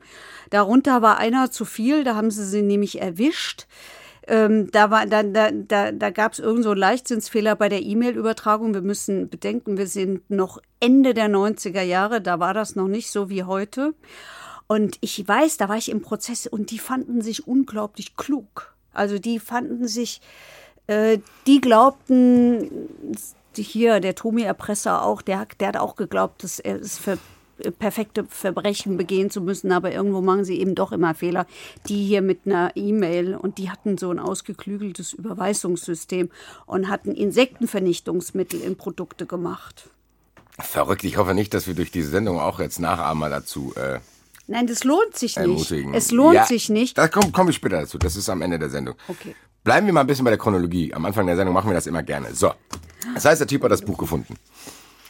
Darunter 0.50 1.04
war 1.04 1.18
einer 1.18 1.52
zu 1.52 1.64
viel, 1.64 2.04
da 2.04 2.16
haben 2.16 2.32
sie 2.32 2.46
sie 2.46 2.64
nämlich 2.64 3.00
erwischt. 3.00 3.68
Ähm, 4.30 4.70
da 4.72 4.92
war, 4.92 5.08
da, 5.08 5.24
da, 5.24 5.50
da, 5.52 5.92
da 5.92 6.10
gab 6.12 6.34
es 6.34 6.40
irgend 6.40 6.64
so 6.64 6.76
Leichtsinnsfehler 6.76 7.56
bei 7.56 7.68
der 7.68 7.82
E-Mail-Übertragung. 7.82 8.76
Wir 8.76 8.84
müssen 8.84 9.28
bedenken, 9.28 9.80
wir 9.80 9.88
sind 9.88 10.30
noch 10.30 10.60
Ende 10.80 11.16
der 11.16 11.30
90er 11.30 11.82
Jahre, 11.82 12.22
da 12.22 12.40
war 12.40 12.54
das 12.54 12.76
noch 12.76 12.88
nicht 12.88 13.10
so 13.10 13.32
wie 13.32 13.44
heute. 13.44 13.96
Und 14.68 15.00
ich 15.02 15.28
weiß, 15.28 15.58
da 15.58 15.68
war 15.68 15.78
ich 15.78 15.90
im 15.90 16.04
Prozess 16.04 16.46
und 16.46 16.70
die 16.70 16.78
fanden 16.78 17.22
sich 17.22 17.48
unglaublich 17.48 18.16
klug. 18.18 18.76
Also 18.94 19.18
die 19.18 19.40
fanden 19.40 19.88
sich, 19.88 20.22
äh, 20.86 21.18
die 21.48 21.60
glaubten, 21.60 22.70
hier 23.56 24.00
der 24.00 24.14
Tomi 24.14 24.44
Erpresser 24.44 25.02
auch, 25.02 25.24
der, 25.24 25.48
der 25.60 25.70
hat 25.70 25.78
auch 25.78 25.96
geglaubt, 25.96 26.44
dass 26.44 26.60
er 26.60 26.80
es 26.80 27.00
für 27.00 27.18
perfekte 27.78 28.26
Verbrechen 28.26 28.98
begehen 28.98 29.30
zu 29.30 29.42
müssen, 29.42 29.72
aber 29.72 29.92
irgendwo 29.92 30.22
machen 30.22 30.46
sie 30.46 30.60
eben 30.60 30.76
doch 30.76 30.92
immer 30.92 31.14
Fehler. 31.16 31.46
Die 31.88 32.06
hier 32.06 32.22
mit 32.22 32.42
einer 32.46 32.72
E-Mail 32.76 33.36
und 33.36 33.58
die 33.58 33.70
hatten 33.70 33.98
so 33.98 34.12
ein 34.12 34.20
ausgeklügeltes 34.20 35.14
Überweisungssystem 35.14 36.30
und 36.66 36.90
hatten 36.90 37.14
Insektenvernichtungsmittel 37.14 38.62
in 38.62 38.76
Produkte 38.76 39.26
gemacht. 39.26 39.90
Verrückt. 40.60 41.04
Ich 41.04 41.18
hoffe 41.18 41.34
nicht, 41.34 41.54
dass 41.54 41.68
wir 41.68 41.74
durch 41.76 41.92
diese 41.92 42.10
Sendung 42.10 42.40
auch 42.40 42.60
jetzt 42.60 42.80
Nachahmer 42.80 43.30
dazu 43.30 43.74
äh, 43.76 44.00
Nein, 44.48 44.66
das 44.68 44.84
lohnt 44.84 45.16
sich 45.16 45.36
nicht. 45.38 45.46
ermutigen. 45.46 45.94
Es 45.94 46.12
lohnt 46.12 46.36
Ja, 46.36 46.46
sich 46.46 46.70
nicht. 46.70 46.98
Da 46.98 47.08
komme 47.08 47.30
komm 47.32 47.50
ich 47.50 47.56
später 47.56 47.82
dazu. 47.82 47.98
Das 48.00 48.16
ist 48.16 48.30
am 48.30 48.42
Ende 48.42 48.58
der 48.60 48.70
Sendung. 48.70 48.96
Okay. 49.08 49.36
Bleiben 49.64 49.86
wir 49.86 49.94
mal 49.94 50.02
ein 50.02 50.08
bisschen 50.08 50.26
bei 50.26 50.32
der 50.32 50.40
Chronologie. 50.40 50.94
Am 50.94 51.06
Anfang 51.06 51.28
der 51.28 51.36
Sendung 51.36 51.54
machen 51.54 51.70
wir 51.70 51.76
das 51.76 51.86
immer 51.86 52.02
gerne. 52.02 52.34
So. 52.34 52.52
Das 53.14 53.26
heißt, 53.26 53.40
der 53.42 53.48
Typ 53.48 53.64
hat 53.64 53.72
das 53.72 53.82
Buch 53.84 53.98
gefunden. 53.98 54.36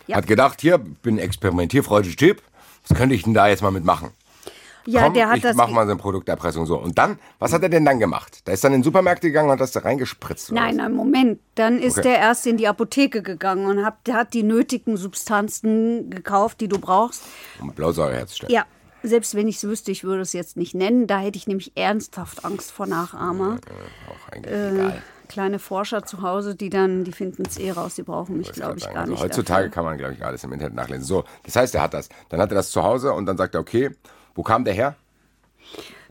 Ja. 0.10 0.18
Hat 0.18 0.28
gedacht, 0.28 0.62
hier, 0.62 0.78
bin 0.78 1.16
ein 1.16 1.20
experimentierfreudiger 1.20 2.16
Typ. 2.16 2.42
Was 2.88 2.98
könnte 2.98 3.14
ich 3.16 3.24
denn 3.24 3.34
da 3.34 3.48
jetzt 3.48 3.62
mal 3.62 3.72
mitmachen? 3.72 4.10
Ja, 4.86 5.04
Komm, 5.04 5.14
der 5.14 5.30
hat 5.30 5.38
ich 5.38 5.44
das. 5.44 5.56
mach 5.56 5.70
mal 5.70 5.86
so 5.86 5.92
eine 5.92 6.00
Produkterpressung 6.00 6.66
so. 6.66 6.78
Und 6.80 6.98
dann, 6.98 7.20
was 7.38 7.54
hat 7.54 7.62
er 7.62 7.70
denn 7.70 7.86
dann 7.86 8.00
gemacht? 8.00 8.40
Da 8.46 8.54
ist 8.54 8.64
dann 8.64 8.74
in 8.74 8.80
den 8.80 8.84
Supermarkt 8.84 9.22
gegangen 9.22 9.48
und 9.50 9.54
hat 9.54 9.60
das 9.60 9.72
da 9.72 9.82
reingespritzt. 9.82 10.52
Nein, 10.52 10.78
nein, 10.78 10.94
Moment. 10.94 11.40
Dann 11.56 11.80
ist 11.80 12.00
Okay. 12.00 12.10
der 12.10 12.18
erst 12.20 12.48
in 12.48 12.58
die 12.58 12.68
Apotheke 12.68 13.22
gegangen 13.22 13.68
und 13.68 13.86
hat, 13.86 13.98
hat 14.12 14.34
die 14.34 14.42
nötigen 14.42 14.98
Substanzen 14.98 16.10
gekauft, 16.10 16.60
die 16.62 16.68
du 16.68 16.80
brauchst. 16.80 17.22
Um 17.62 17.72
Blausäure 17.74 18.14
herzustellen. 18.16 18.52
Ja, 18.54 18.66
selbst 19.04 19.36
wenn 19.36 19.48
ich 19.48 19.58
es 19.58 19.64
wüsste, 19.66 19.92
ich 19.92 20.04
würde 20.04 20.22
es 20.22 20.34
jetzt 20.34 20.58
nicht 20.58 20.74
nennen. 20.74 21.06
Da 21.06 21.20
hätte 21.20 21.38
ich 21.38 21.46
nämlich 21.46 21.74
ernsthaft 21.78 22.44
Angst 22.44 22.72
vor 22.72 22.88
Nachahmer. 22.88 23.60
Auch 24.10 24.32
eigentlich 24.34 24.54
Äh, 24.56 24.74
egal. 24.74 25.02
Kleine 25.30 25.60
Forscher 25.60 26.04
zu 26.04 26.22
Hause, 26.22 26.56
die 26.56 26.70
dann, 26.70 27.06
die 27.06 27.14
finden 27.14 27.44
es 27.48 27.58
eh 27.58 27.72
raus, 27.72 27.96
die 27.96 28.04
brauchen 28.04 28.38
mich, 28.38 28.52
glaube 28.52 28.78
ich, 28.80 28.84
gar 28.86 28.98
Also 28.98 29.14
nicht. 29.14 29.22
heutzutage 29.24 29.68
dafür. 29.68 29.74
kann 29.74 29.86
man, 29.86 29.98
glaube 29.98 30.14
ich, 30.16 30.26
alles 30.26 30.44
im 30.44 30.52
Internet 30.52 30.76
nachlesen. 30.76 31.06
So, 31.06 31.24
das 31.44 31.56
heißt, 31.56 31.74
er 31.76 31.82
hat 31.84 31.94
das. 31.94 32.10
Dann 32.30 32.42
hat 32.42 32.52
er 32.52 32.56
das 32.56 32.72
zu 32.72 32.84
Hause 32.84 33.14
und 33.14 33.26
dann 33.26 33.38
sagt 33.38 33.56
er, 33.56 33.62
okay, 33.62 33.92
wo 34.36 34.44
kam 34.44 34.66
der 34.66 34.74
her? 34.74 34.96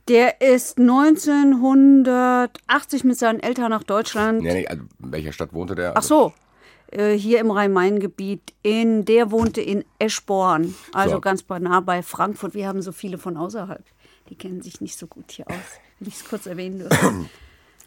Der 0.08 0.40
ist 0.40 0.78
1980 0.78 3.04
mit 3.04 3.18
seinen 3.18 3.40
Eltern 3.40 3.70
nach 3.70 3.82
Deutschland. 3.82 4.40
Nee, 4.42 4.52
nee, 4.54 4.66
also 4.66 4.82
in 5.02 5.12
welcher 5.12 5.32
Stadt 5.32 5.52
wohnte 5.52 5.75
der? 5.75 5.96
Ach 5.96 6.02
so, 6.02 6.32
äh, 6.90 7.12
hier 7.14 7.40
im 7.40 7.50
Rhein-Main-Gebiet. 7.50 8.54
In, 8.62 9.04
der 9.04 9.30
wohnte 9.30 9.60
in 9.60 9.84
Eschborn, 9.98 10.75
also 10.92 11.16
So. 11.16 11.20
ganz 11.20 11.44
nah 11.48 11.80
bei 11.80 12.02
Frankfurt. 12.02 12.54
Wir 12.54 12.66
haben 12.68 12.80
so 12.82 12.92
viele 12.92 13.18
von 13.18 13.37
außerhalb. 13.37 13.84
Die 14.30 14.37
kennen 14.37 14.62
sich 14.62 14.80
nicht 14.80 14.98
so 14.98 15.06
gut 15.06 15.30
hier 15.32 15.46
aus. 15.48 15.54
Will 16.00 16.08
ich 16.08 16.14
es 16.16 16.25
kurz 16.28 16.46
erwähnen 16.46 16.78
dürfen. 16.80 17.28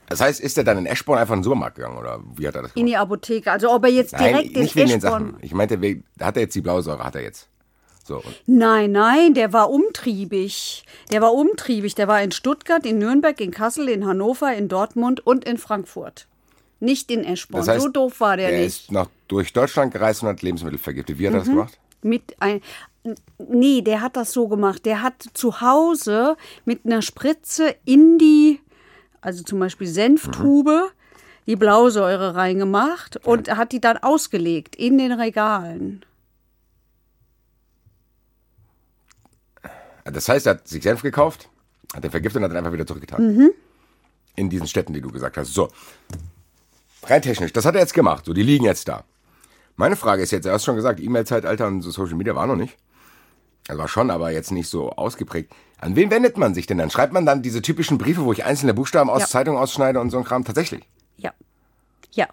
Das 0.10 0.20
heißt, 0.20 0.42
ist 0.42 0.58
er 0.58 0.64
dann 0.66 0.78
in 0.80 0.86
Eschborn 0.86 1.20
einfach 1.20 1.34
in 1.34 1.40
den 1.40 1.44
Supermarkt 1.46 1.76
gegangen 1.78 1.98
oder 1.98 2.20
wie 2.36 2.48
hat 2.48 2.56
er 2.56 2.64
das 2.64 2.72
In 2.76 2.86
die 2.86 2.98
Apotheke. 2.98 3.50
Also 3.52 3.72
ob 3.72 3.84
er 3.86 3.92
jetzt 3.92 4.12
Nein, 4.14 4.24
direkt 4.34 4.56
nicht 4.58 4.76
in 4.76 4.82
wegen 4.82 4.90
den 4.90 4.98
Eschborn... 4.98 5.26
Sachen. 5.32 5.38
Ich 5.42 5.54
meinte, 5.54 5.80
wegen- 5.82 6.04
hat 6.20 6.36
er 6.36 6.44
jetzt 6.44 6.56
die 6.56 6.62
Blausäure, 6.62 7.04
hat 7.04 7.16
er 7.16 7.22
jetzt. 7.24 7.48
So, 8.04 8.22
Nein, 8.48 8.92
nein, 8.92 9.34
der 9.36 9.54
war 9.54 9.70
umtriebig. 9.70 10.84
Der 11.12 11.22
war 11.22 11.34
umtriebig. 11.34 11.96
Der 11.96 12.08
war 12.08 12.22
in 12.22 12.32
Stuttgart, 12.32 12.86
in 12.86 12.98
Nürnberg, 12.98 13.40
in 13.40 13.52
Kassel, 13.52 13.88
in 13.90 14.06
Hannover, 14.06 14.54
in 14.54 14.68
Dortmund 14.68 15.26
und 15.26 15.46
in 15.46 15.58
Frankfurt. 15.58 16.28
Nicht 16.80 17.12
in 17.12 17.24
Eschborn. 17.24 17.62
das 17.62 17.68
heißt, 17.76 17.84
so 17.84 17.90
doof 17.90 18.20
war 18.20 18.38
der, 18.38 18.50
der 18.50 18.60
nicht. 18.62 18.68
ist 18.86 18.92
noch 18.92 19.08
durch 19.28 19.54
Deutschland 19.54 19.94
gereist 19.94 20.24
und 20.24 20.30
hat 20.30 20.42
Lebensmittel 20.42 20.80
vergiftet. 20.80 21.20
Wie 21.20 21.28
hat 21.28 21.34
er 21.36 21.42
Mhm. 21.42 21.44
das 21.46 21.50
gemacht? 21.50 21.80
Mit 22.02 22.36
ein, 22.40 22.62
nee, 23.38 23.82
der 23.84 24.02
hat 24.02 24.16
das 24.18 24.32
so 24.34 24.48
gemacht. 24.48 24.84
Der 24.88 25.04
hat 25.04 25.24
zu 25.34 25.62
Hause 25.62 26.36
mit 26.66 26.84
einer 26.86 27.04
Spritze 27.04 27.76
in 27.86 28.18
die, 28.18 28.60
also 29.22 29.44
zum 29.44 29.60
Beispiel 29.60 29.88
Senftube, 29.88 30.90
die 31.48 31.56
Blausäure 31.56 32.36
reingemacht 32.36 33.18
und 33.26 33.56
hat 33.56 33.72
die 33.72 33.82
dann 33.82 33.98
ausgelegt 33.98 34.76
in 34.76 34.98
den 34.98 35.12
Regalen. 35.12 36.04
Das 40.04 40.28
heißt, 40.28 40.48
er 40.48 40.56
hat 40.56 40.68
sich 40.68 40.84
Senf 40.84 41.02
gekauft, 41.04 41.50
hat 41.94 42.04
er 42.04 42.12
vergiftet 42.12 42.40
und 42.40 42.46
hat 42.46 42.52
ihn 42.52 42.58
einfach 42.58 42.74
wieder 42.74 42.88
zurückgetan. 42.88 43.22
In 44.36 44.50
diesen 44.50 44.68
Städten, 44.68 44.94
die 44.94 45.02
du 45.02 45.12
gesagt 45.12 45.38
hast. 45.38 45.54
So. 45.54 45.70
Rein 47.04 47.22
technisch, 47.22 47.54
das 47.54 47.66
hat 47.66 47.76
er 47.76 47.82
jetzt 47.82 47.94
gemacht. 47.94 48.26
So, 48.26 48.34
die 48.34 48.44
liegen 48.44 48.66
jetzt 48.66 48.88
da. 48.88 49.04
Meine 49.76 49.96
Frage 49.96 50.24
ist 50.24 50.32
jetzt, 50.32 50.46
er 50.46 50.54
hast 50.54 50.66
schon 50.66 50.76
gesagt, 50.76 51.00
E-Mail-Zeitalter 51.00 51.68
und 51.68 51.82
so 51.82 51.92
Social 51.92 52.16
Media 52.16 52.36
war 52.36 52.48
noch 52.48 52.56
nicht. 52.56 52.78
Also 53.68 53.80
war 53.80 53.88
schon, 53.88 54.12
aber 54.12 54.32
jetzt 54.32 54.52
nicht 54.52 54.70
so 54.70 54.92
ausgeprägt. 54.92 55.54
An 55.80 55.96
wen 55.96 56.12
wendet 56.12 56.38
man 56.38 56.54
sich 56.54 56.68
denn 56.68 56.78
dann? 56.78 56.90
Schreibt 56.90 57.14
man 57.14 57.26
dann 57.26 57.42
diese 57.42 57.62
typischen 57.62 57.98
Briefe, 57.98 58.24
wo 58.24 58.32
ich 58.32 58.46
einzelne 58.46 58.74
Buchstaben 58.74 59.10
aus 59.10 59.22
Ja. 59.22 59.28
Zeitungen 59.28 59.60
ausschneide 59.60 60.00
und 60.00 60.10
so 60.10 60.18
ein 60.18 60.24
Kram? 60.24 60.44
Tatsächlich. 60.44 60.84
Ja. 61.18 61.32
Ja. 62.12 62.28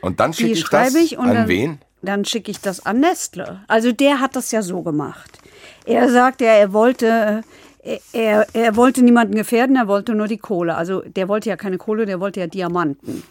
Und 0.00 0.20
dann 0.20 0.32
schicke 0.32 0.52
ich 0.52 0.68
das 0.68 0.94
ich 0.94 1.18
an 1.18 1.34
dann, 1.34 1.48
wen? 1.48 1.78
dann 2.02 2.24
schicke 2.24 2.50
ich 2.50 2.60
das 2.60 2.84
an 2.84 3.00
Nestle. 3.00 3.64
Also 3.66 3.92
der 3.92 4.20
hat 4.20 4.36
das 4.36 4.50
ja 4.52 4.62
so 4.62 4.82
gemacht. 4.82 5.38
Er 5.86 6.10
sagte, 6.10 6.44
er 6.44 6.72
wollte, 6.72 7.42
er, 7.78 8.00
er, 8.12 8.46
er 8.52 8.76
wollte 8.76 9.02
niemanden 9.02 9.34
gefährden, 9.34 9.76
er 9.76 9.88
wollte 9.88 10.14
nur 10.14 10.28
die 10.28 10.38
Kohle. 10.38 10.76
Also 10.76 11.00
der 11.02 11.28
wollte 11.28 11.48
ja 11.48 11.56
keine 11.56 11.78
Kohle, 11.78 12.06
der 12.06 12.20
wollte 12.20 12.40
ja 12.40 12.46
Diamanten. 12.46 13.22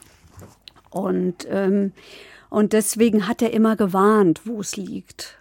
Und, 0.90 1.48
ähm, 1.50 1.94
und 2.50 2.74
deswegen 2.74 3.28
hat 3.28 3.42
er 3.42 3.54
immer 3.54 3.76
gewarnt, 3.76 4.42
wo 4.46 4.60
es 4.60 4.76
liegt. 4.76 5.38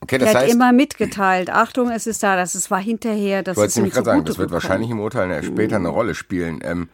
Okay, 0.00 0.18
das 0.18 0.28
hat 0.30 0.36
heißt, 0.42 0.54
immer 0.54 0.72
mitgeteilt, 0.72 1.50
Achtung, 1.50 1.90
es 1.90 2.06
ist 2.06 2.22
da, 2.22 2.36
das 2.36 2.54
ist, 2.54 2.70
war 2.70 2.80
hinterher, 2.80 3.42
das 3.42 3.54
ich 3.54 3.56
wollte 3.58 3.66
ist 3.66 3.72
es 3.72 3.76
nämlich 3.76 3.94
gerade 3.94 4.04
sagen, 4.06 4.24
das 4.24 4.38
wird 4.38 4.48
gekommen. 4.48 4.62
wahrscheinlich 4.62 4.90
im 4.90 5.00
Urteil 5.00 5.24
eine- 5.30 5.42
später 5.42 5.76
eine 5.76 5.88
Rolle 5.88 6.14
spielen. 6.14 6.60
Ähm, 6.62 6.88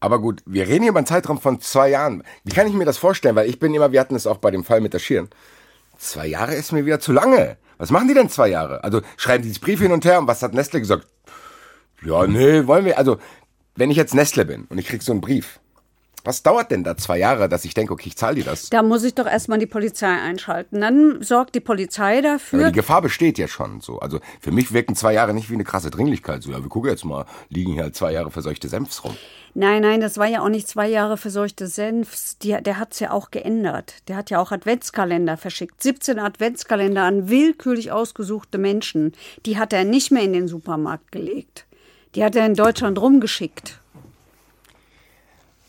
aber 0.00 0.20
gut, 0.20 0.42
wir 0.44 0.66
reden 0.66 0.82
hier 0.82 0.90
über 0.90 0.98
einen 0.98 1.06
Zeitraum 1.06 1.40
von 1.40 1.60
zwei 1.60 1.90
Jahren. 1.90 2.24
Wie 2.44 2.52
kann 2.52 2.66
ich 2.66 2.72
mir 2.74 2.84
das 2.84 2.98
vorstellen? 2.98 3.36
Weil 3.36 3.48
ich 3.48 3.58
bin 3.60 3.72
immer, 3.72 3.92
wir 3.92 4.00
hatten 4.00 4.16
es 4.16 4.26
auch 4.26 4.38
bei 4.38 4.50
dem 4.50 4.64
Fall 4.64 4.80
mit 4.80 4.92
der 4.92 4.98
Schirn. 4.98 5.28
Zwei 5.98 6.26
Jahre 6.26 6.54
ist 6.56 6.72
mir 6.72 6.84
wieder 6.84 6.98
zu 6.98 7.12
lange. 7.12 7.56
Was 7.78 7.90
machen 7.90 8.08
die 8.08 8.14
denn 8.14 8.28
zwei 8.28 8.48
Jahre? 8.48 8.82
Also 8.82 9.00
schreiben 9.16 9.44
die 9.44 9.48
das 9.50 9.60
Brief 9.60 9.80
hin 9.80 9.92
und 9.92 10.04
her 10.04 10.18
und 10.18 10.26
was 10.26 10.42
hat 10.42 10.52
Nestle 10.54 10.80
gesagt? 10.80 11.06
Ja, 12.04 12.26
nee, 12.26 12.66
wollen 12.66 12.84
wir. 12.84 12.98
Also, 12.98 13.18
wenn 13.76 13.90
ich 13.92 13.96
jetzt 13.96 14.14
Nestle 14.14 14.44
bin 14.44 14.64
und 14.68 14.78
ich 14.78 14.88
krieg 14.88 15.02
so 15.04 15.12
einen 15.12 15.20
Brief, 15.20 15.60
was 16.24 16.42
dauert 16.42 16.70
denn 16.70 16.84
da 16.84 16.96
zwei 16.96 17.18
Jahre, 17.18 17.48
dass 17.48 17.64
ich 17.64 17.74
denke, 17.74 17.92
okay, 17.92 18.08
ich 18.08 18.16
zahle 18.16 18.36
dir 18.36 18.44
das? 18.44 18.70
Da 18.70 18.82
muss 18.82 19.02
ich 19.02 19.14
doch 19.14 19.26
erstmal 19.26 19.58
die 19.58 19.66
Polizei 19.66 20.06
einschalten. 20.06 20.80
Dann 20.80 21.22
sorgt 21.22 21.54
die 21.54 21.60
Polizei 21.60 22.18
Aber 22.18 22.28
dafür. 22.28 22.66
die 22.66 22.72
Gefahr 22.72 23.02
besteht 23.02 23.38
ja 23.38 23.48
schon 23.48 23.80
so. 23.80 23.98
Also 23.98 24.20
für 24.40 24.52
mich 24.52 24.72
wirken 24.72 24.94
zwei 24.94 25.14
Jahre 25.14 25.34
nicht 25.34 25.50
wie 25.50 25.54
eine 25.54 25.64
krasse 25.64 25.90
Dringlichkeit. 25.90 26.42
So, 26.42 26.50
ja, 26.50 26.62
wir 26.62 26.68
gucken 26.68 26.90
jetzt 26.90 27.04
mal, 27.04 27.26
liegen 27.48 27.72
hier 27.72 27.82
halt 27.82 27.96
zwei 27.96 28.12
Jahre 28.12 28.30
verseuchte 28.30 28.68
Senfs 28.68 29.04
rum. 29.04 29.16
Nein, 29.54 29.82
nein, 29.82 30.00
das 30.00 30.16
war 30.16 30.26
ja 30.26 30.40
auch 30.42 30.48
nicht 30.48 30.66
zwei 30.66 30.88
Jahre 30.88 31.18
verseuchte 31.18 31.66
Senfs. 31.66 32.38
Die, 32.38 32.56
der 32.62 32.78
hat 32.78 32.92
es 32.92 33.00
ja 33.00 33.10
auch 33.10 33.30
geändert. 33.30 33.94
Der 34.08 34.16
hat 34.16 34.30
ja 34.30 34.40
auch 34.40 34.50
Adventskalender 34.50 35.36
verschickt. 35.36 35.82
17 35.82 36.18
Adventskalender 36.18 37.02
an 37.02 37.28
willkürlich 37.28 37.92
ausgesuchte 37.92 38.56
Menschen. 38.56 39.12
Die 39.44 39.58
hat 39.58 39.72
er 39.72 39.84
nicht 39.84 40.10
mehr 40.10 40.22
in 40.22 40.32
den 40.32 40.48
Supermarkt 40.48 41.12
gelegt. 41.12 41.66
Die 42.14 42.24
hat 42.24 42.36
er 42.36 42.46
in 42.46 42.54
Deutschland 42.54 42.98
rumgeschickt. 43.00 43.81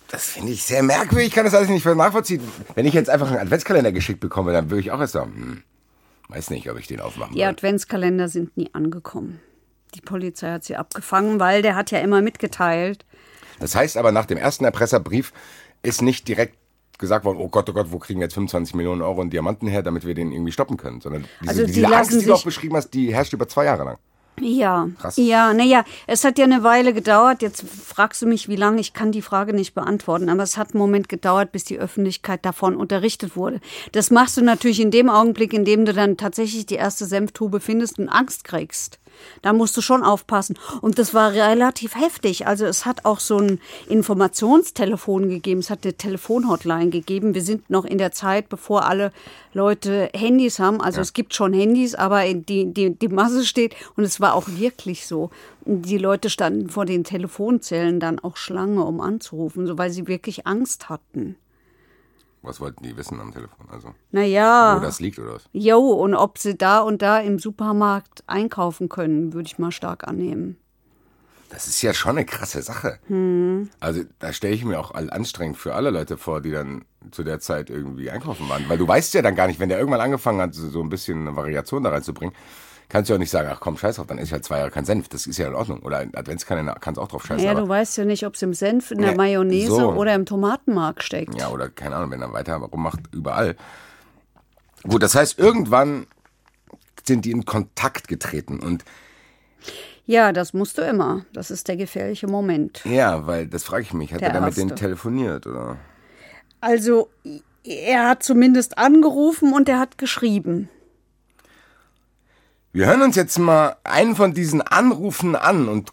Das 0.10 0.25
finde 0.27 0.51
ich 0.51 0.63
sehr 0.63 0.83
merkwürdig. 0.83 1.29
Ich 1.29 1.33
kann 1.33 1.45
das 1.45 1.55
alles 1.55 1.69
nicht 1.69 1.86
nachvollziehen. 1.86 2.41
Wenn 2.75 2.86
ich 2.86 2.93
jetzt 2.93 3.10
einfach 3.10 3.27
einen 3.29 3.39
Adventskalender 3.39 3.91
geschickt 3.91 4.19
bekomme, 4.19 4.53
dann 4.53 4.69
würde 4.69 4.81
ich 4.81 4.91
auch 4.91 5.00
erst 5.00 5.13
sagen, 5.13 5.33
hm, 5.36 5.63
weiß 6.29 6.51
nicht, 6.51 6.69
ob 6.69 6.77
ich 6.77 6.88
den 6.88 7.00
aufmachen 7.00 7.33
Die 7.33 7.39
will. 7.39 7.45
Adventskalender 7.45 8.29
sind 8.29 8.55
nie 8.55 8.69
angekommen. 8.74 9.39
Die 9.95 10.01
Polizei 10.01 10.51
hat 10.51 10.63
sie 10.63 10.75
abgefangen, 10.75 11.39
weil 11.39 11.62
der 11.62 11.75
hat 11.75 11.91
ja 11.91 12.00
immer 12.00 12.22
mitgeteilt. 12.22 13.05
Das 13.60 13.75
heißt 13.75 13.98
aber, 13.98 14.12
nach 14.12 14.25
dem 14.25 14.38
ersten 14.38 14.65
Erpresserbrief 14.65 15.33
ist 15.83 16.01
nicht 16.01 16.27
direkt 16.27 16.57
gesagt 16.98 17.25
worden, 17.25 17.38
oh 17.39 17.50
Gott, 17.50 17.69
oh 17.69 17.74
Gott, 17.74 17.91
wo 17.91 18.00
kriegen 18.00 18.19
wir 18.19 18.25
jetzt 18.25 18.33
25 18.36 18.75
Millionen 18.75 19.01
Euro 19.01 19.22
und 19.22 19.31
Diamanten 19.31 19.67
her, 19.67 19.83
damit 19.83 20.05
wir 20.05 20.13
den 20.13 20.31
irgendwie 20.31 20.51
stoppen 20.51 20.77
können. 20.77 21.01
Sondern 21.01 21.25
diese, 21.41 21.50
Also 21.50 21.65
die 21.65 21.72
diese 21.72 21.88
Angst, 21.95 22.22
die 22.22 22.25
du 22.25 22.33
auch 22.33 22.43
beschrieben 22.43 22.75
hast, 22.75 22.91
die 22.91 23.13
herrscht 23.13 23.33
über 23.33 23.48
zwei 23.48 23.65
Jahre 23.65 23.83
lang. 23.83 23.98
Ja, 24.39 24.89
Krass. 24.99 25.17
ja, 25.17 25.53
naja, 25.53 25.83
es 26.07 26.23
hat 26.23 26.37
ja 26.37 26.45
eine 26.45 26.63
Weile 26.63 26.93
gedauert. 26.93 27.41
Jetzt 27.41 27.63
fragst 27.63 28.21
du 28.21 28.25
mich, 28.25 28.47
wie 28.49 28.55
lange. 28.55 28.81
Ich 28.81 28.93
kann 28.93 29.11
die 29.11 29.21
Frage 29.21 29.53
nicht 29.53 29.73
beantworten, 29.73 30.29
aber 30.29 30.43
es 30.43 30.57
hat 30.57 30.73
einen 30.73 30.79
Moment 30.79 31.07
gedauert, 31.09 31.51
bis 31.51 31.63
die 31.63 31.77
Öffentlichkeit 31.77 32.45
davon 32.45 32.75
unterrichtet 32.75 33.35
wurde. 33.35 33.59
Das 33.91 34.11
machst 34.11 34.37
du 34.37 34.41
natürlich 34.41 34.79
in 34.79 34.91
dem 34.91 35.09
Augenblick, 35.09 35.53
in 35.53 35.65
dem 35.65 35.85
du 35.85 35.93
dann 35.93 36.17
tatsächlich 36.17 36.65
die 36.65 36.75
erste 36.75 37.05
Senftube 37.05 37.59
findest 37.59 37.99
und 37.99 38.09
Angst 38.09 38.43
kriegst. 38.43 38.99
Da 39.41 39.53
musst 39.53 39.75
du 39.77 39.82
schon 39.82 40.03
aufpassen. 40.03 40.58
Und 40.82 41.00
das 41.00 41.13
war 41.13 41.34
relativ 41.34 41.96
heftig. 41.96 42.48
Also 42.48 42.65
es 42.65 42.86
hat 42.86 43.05
auch 43.05 43.20
so 43.20 43.38
ein 43.38 43.60
Informationstelefon 43.88 45.29
gegeben. 45.29 45.60
Es 45.60 45.70
hat 45.70 45.84
eine 45.84 45.93
Telefonhotline 45.93 46.89
gegeben. 46.89 47.34
Wir 47.34 47.41
sind 47.41 47.70
noch 47.70 47.86
in 47.86 47.98
der 47.98 48.12
Zeit, 48.12 48.50
bevor 48.50 48.86
alle 48.86 49.12
Leute 49.53 50.10
Handys 50.13 50.60
haben. 50.60 50.82
Also 50.82 51.01
es 51.01 51.13
gibt 51.13 51.34
schon 51.34 51.53
Handys, 51.53 51.96
aber 51.96 52.24
die, 52.34 52.74
die, 52.74 52.96
die 52.96 53.08
Masse 53.08 53.46
steht. 53.46 53.75
Und 53.96 54.03
es 54.03 54.20
war 54.20 54.34
auch 54.34 54.48
wirklich 54.48 55.08
so. 55.08 55.29
Die 55.65 55.98
Leute 55.98 56.29
standen 56.29 56.70
vor 56.70 56.86
den 56.86 57.03
Telefonzellen 57.03 58.00
dann 58.00 58.20
auch 58.20 58.36
Schlange, 58.36 58.84
um 58.84 59.00
anzurufen, 59.00 59.65
so 59.65 59.77
weil 59.77 59.91
sie 59.91 60.08
wirklich 60.08 60.46
Angst 60.46 60.89
hatten. 60.89 61.36
Was 62.43 62.59
wollten 62.59 62.83
die 62.83 62.95
wissen 62.97 63.19
am 63.21 63.31
Telefon? 63.33 63.67
Also, 63.71 63.93
Naja. 64.12 64.75
wo 64.77 64.83
das 64.83 65.00
liegt 65.00 65.17
oder 65.17 65.35
was? 65.35 65.43
Jo, 65.53 65.79
und 65.79 66.13
ob 66.13 66.38
sie 66.38 66.55
da 66.57 66.79
und 66.79 67.01
da 67.01 67.19
im 67.19 67.39
Supermarkt 67.39 68.23
einkaufen 68.27 68.89
können, 68.89 69.33
würde 69.33 69.47
ich 69.47 69.57
mal 69.57 69.71
stark 69.71 70.05
annehmen. 70.07 70.57
Das 71.50 71.67
ist 71.67 71.81
ja 71.83 71.93
schon 71.93 72.12
eine 72.17 72.25
krasse 72.25 72.62
Sache. 72.63 73.00
Hm. 73.07 73.69
Also 73.79 74.01
da 74.19 74.33
stelle 74.33 74.55
ich 74.55 74.65
mir 74.65 74.79
auch 74.79 74.93
anstrengend 74.93 75.57
für 75.57 75.75
alle 75.75 75.91
Leute 75.91 76.17
vor, 76.17 76.41
die 76.41 76.50
dann 76.51 76.83
zu 77.12 77.23
der 77.23 77.39
Zeit 77.39 77.69
irgendwie 77.69 78.09
einkaufen 78.09 78.50
waren. 78.50 78.67
Weil 78.67 78.79
du 78.79 78.88
weißt 78.88 79.13
ja 79.13 79.21
dann 79.21 79.35
gar 79.35 79.47
nicht, 79.47 79.59
wenn 79.59 79.69
der 79.69 79.77
irgendwann 79.77 80.01
angefangen 80.01 80.41
hat, 80.41 80.55
so 80.55 80.67
so 80.69 80.81
ein 80.81 80.89
bisschen 80.89 81.21
eine 81.27 81.35
Variation 81.35 81.83
da 81.83 81.91
reinzubringen, 81.91 82.33
kannst 82.93 83.09
du 83.09 83.13
ja 83.13 83.15
auch 83.15 83.19
nicht 83.19 83.31
sagen, 83.31 83.50
ach 83.51 83.59
komm, 83.59 83.75
scheiß 83.75 83.95
drauf, 83.97 84.05
dann 84.07 84.19
ist 84.19 84.31
halt 84.31 84.45
zwei 84.45 84.59
Jahre 84.59 84.69
kein 84.71 84.85
Senf. 84.85 85.09
Das 85.09 85.25
ist 85.25 85.38
ja 85.38 85.47
in 85.47 85.55
Ordnung. 85.55 85.79
Oder 85.79 85.97
ein 85.97 86.15
Adventskalender 86.15 86.77
kannst 86.79 87.00
auch 87.01 87.07
drauf 87.07 87.25
scheißen. 87.25 87.43
Ja, 87.43 87.55
du 87.55 87.67
weißt 87.67 87.97
ja 87.97 88.05
nicht, 88.05 88.23
ob 88.25 88.35
es 88.35 88.41
im 88.43 88.53
Senf, 88.53 88.91
in 88.91 89.00
der 89.00 89.12
Ja, 89.12 89.17
Mayonnaise 89.17 89.67
so. 89.67 89.91
oder 89.93 90.13
im 90.13 90.25
Tomatenmark 90.27 91.01
steckt. 91.01 91.33
ja, 91.35 91.50
oder 91.50 91.69
keine 91.69 91.95
Ahnung, 91.95 92.12
wenn 92.12 92.21
er 92.21 92.31
weiter 92.31 92.55
rummacht, 92.55 93.00
überall. 93.12 93.55
Gut, 94.88 95.01
das 95.01 95.15
heißt, 95.15 95.39
irgendwann 95.39 96.05
sind 97.03 97.25
die 97.25 97.31
in 97.31 97.45
Kontakt 97.45 98.07
getreten. 98.07 98.59
Und 98.59 98.85
Ja, 100.05 100.31
das 100.31 100.53
musst 100.53 100.77
du 100.77 100.83
immer. 100.83 101.25
Das 101.33 101.50
ist 101.50 101.67
der 101.67 101.77
gefährliche 101.77 102.27
Moment. 102.27 102.81
ja, 102.85 103.25
weil 103.25 103.47
das 103.47 103.63
frage 103.63 103.81
ich 103.81 103.93
mich, 103.93 104.13
hat 104.13 104.21
Der 104.21 104.29
er 104.29 104.39
da 104.39 104.45
mit 104.45 104.55
denen 104.55 104.75
telefoniert? 104.75 105.47
Oder? 105.47 105.77
Also, 106.62 107.09
er 107.63 108.07
hat 108.07 108.21
zumindest 108.23 108.77
angerufen 108.77 109.51
und 109.53 109.67
er 109.67 109.79
hat 109.79 109.97
geschrieben. 109.97 110.69
Wir 112.75 112.88
hören 112.88 113.03
uns 113.03 113.15
jetzt 113.15 113.38
mal 113.38 113.75
einen 113.84 114.15
von 114.15 114.34
diesen 114.34 114.63
Anrufen 114.63 115.36
an 115.36 115.70
und 115.70 115.92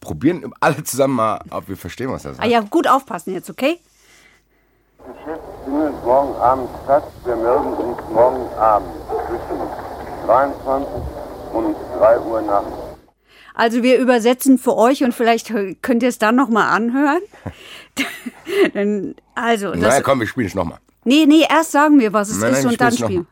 probieren 0.00 0.52
alle 0.60 0.82
zusammen 0.82 1.14
mal, 1.14 1.40
ob 1.50 1.68
wir 1.68 1.76
verstehen, 1.76 2.10
was 2.10 2.24
er 2.24 2.32
Ah 2.32 2.34
sagt. 2.34 2.48
ja, 2.48 2.60
gut 2.62 2.88
aufpassen 2.88 3.32
jetzt, 3.32 3.48
okay? 3.48 3.78
Geschäft 4.98 5.40
findet 5.64 6.04
morgen 6.04 6.34
Abend 6.40 6.68
statt. 6.82 7.04
Wir 7.24 7.36
melden 7.36 7.72
uns 7.74 7.98
morgen 8.12 8.52
Abend 8.54 8.88
zwischen 9.28 10.26
23 10.26 10.88
und 11.52 11.76
3 11.96 12.18
Uhr 12.18 12.42
nachts. 12.42 12.72
Also 13.54 13.84
wir 13.84 13.98
übersetzen 13.98 14.58
für 14.58 14.76
euch 14.76 15.04
und 15.04 15.14
vielleicht 15.14 15.52
könnt 15.80 16.02
ihr 16.02 16.08
es 16.08 16.18
dann 16.18 16.34
noch 16.34 16.48
mal 16.48 16.68
anhören. 16.68 17.22
Dann, 18.74 19.14
also, 19.36 19.70
das, 19.70 19.80
naja, 19.80 20.00
komm, 20.02 20.20
wir 20.20 20.26
spielen 20.26 20.48
es 20.48 20.54
nochmal. 20.56 20.78
nee, 21.04 21.24
nee, 21.24 21.46
erst 21.48 21.70
sagen 21.70 22.00
wir, 22.00 22.12
was 22.12 22.30
es 22.30 22.40
Nein, 22.40 22.52
ist 22.52 22.64
nein, 22.64 22.72
und 22.72 22.80
dann 22.80 22.92
spielen. 22.92 23.26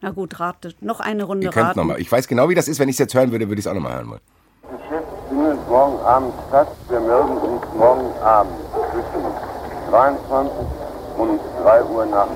Na 0.00 0.10
gut, 0.10 0.38
ratet. 0.38 0.80
Noch 0.80 1.00
eine 1.00 1.24
Runde 1.24 1.46
Ihr 1.46 1.52
könnt 1.52 1.66
raten. 1.68 1.78
nochmal. 1.80 2.00
Ich 2.00 2.10
weiß 2.10 2.28
genau, 2.28 2.48
wie 2.48 2.54
das 2.54 2.68
ist. 2.68 2.78
Wenn 2.78 2.88
ich 2.88 2.94
es 2.94 2.98
jetzt 3.00 3.14
hören 3.14 3.32
würde, 3.32 3.48
würde 3.48 3.58
ich 3.58 3.66
es 3.66 3.70
auch 3.70 3.74
nochmal 3.74 3.94
hören 3.94 4.10
wollen. 4.10 4.20
Geschäft 4.62 5.06
findet 5.28 5.68
morgen 5.68 5.98
Abend 6.04 6.34
statt. 6.48 6.68
Wir 6.88 7.00
melden 7.00 7.36
uns 7.38 7.64
morgen 7.76 8.12
Abend 8.22 8.52
zwischen 8.92 9.90
23 9.90 10.52
und 11.18 11.40
3 11.62 11.84
Uhr 11.84 12.06
nachts. 12.06 12.32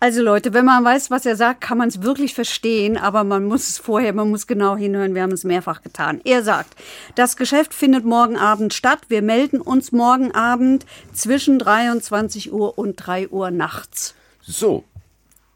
Also 0.00 0.22
Leute, 0.22 0.54
wenn 0.54 0.64
man 0.64 0.84
weiß, 0.84 1.10
was 1.10 1.26
er 1.26 1.34
sagt, 1.34 1.60
kann 1.60 1.76
man 1.76 1.88
es 1.88 2.02
wirklich 2.02 2.32
verstehen, 2.32 2.96
aber 2.96 3.24
man 3.24 3.44
muss 3.46 3.68
es 3.68 3.78
vorher, 3.78 4.12
man 4.12 4.30
muss 4.30 4.46
genau 4.46 4.76
hinhören, 4.76 5.16
wir 5.16 5.22
haben 5.22 5.32
es 5.32 5.42
mehrfach 5.42 5.82
getan. 5.82 6.20
Er 6.22 6.44
sagt, 6.44 6.76
das 7.16 7.36
Geschäft 7.36 7.74
findet 7.74 8.04
morgen 8.04 8.36
Abend 8.36 8.72
statt, 8.72 9.00
wir 9.08 9.22
melden 9.22 9.60
uns 9.60 9.90
morgen 9.90 10.32
Abend 10.32 10.86
zwischen 11.12 11.58
23 11.58 12.52
Uhr 12.52 12.78
und 12.78 12.94
3 12.94 13.30
Uhr 13.30 13.50
nachts. 13.50 14.14
So, 14.40 14.84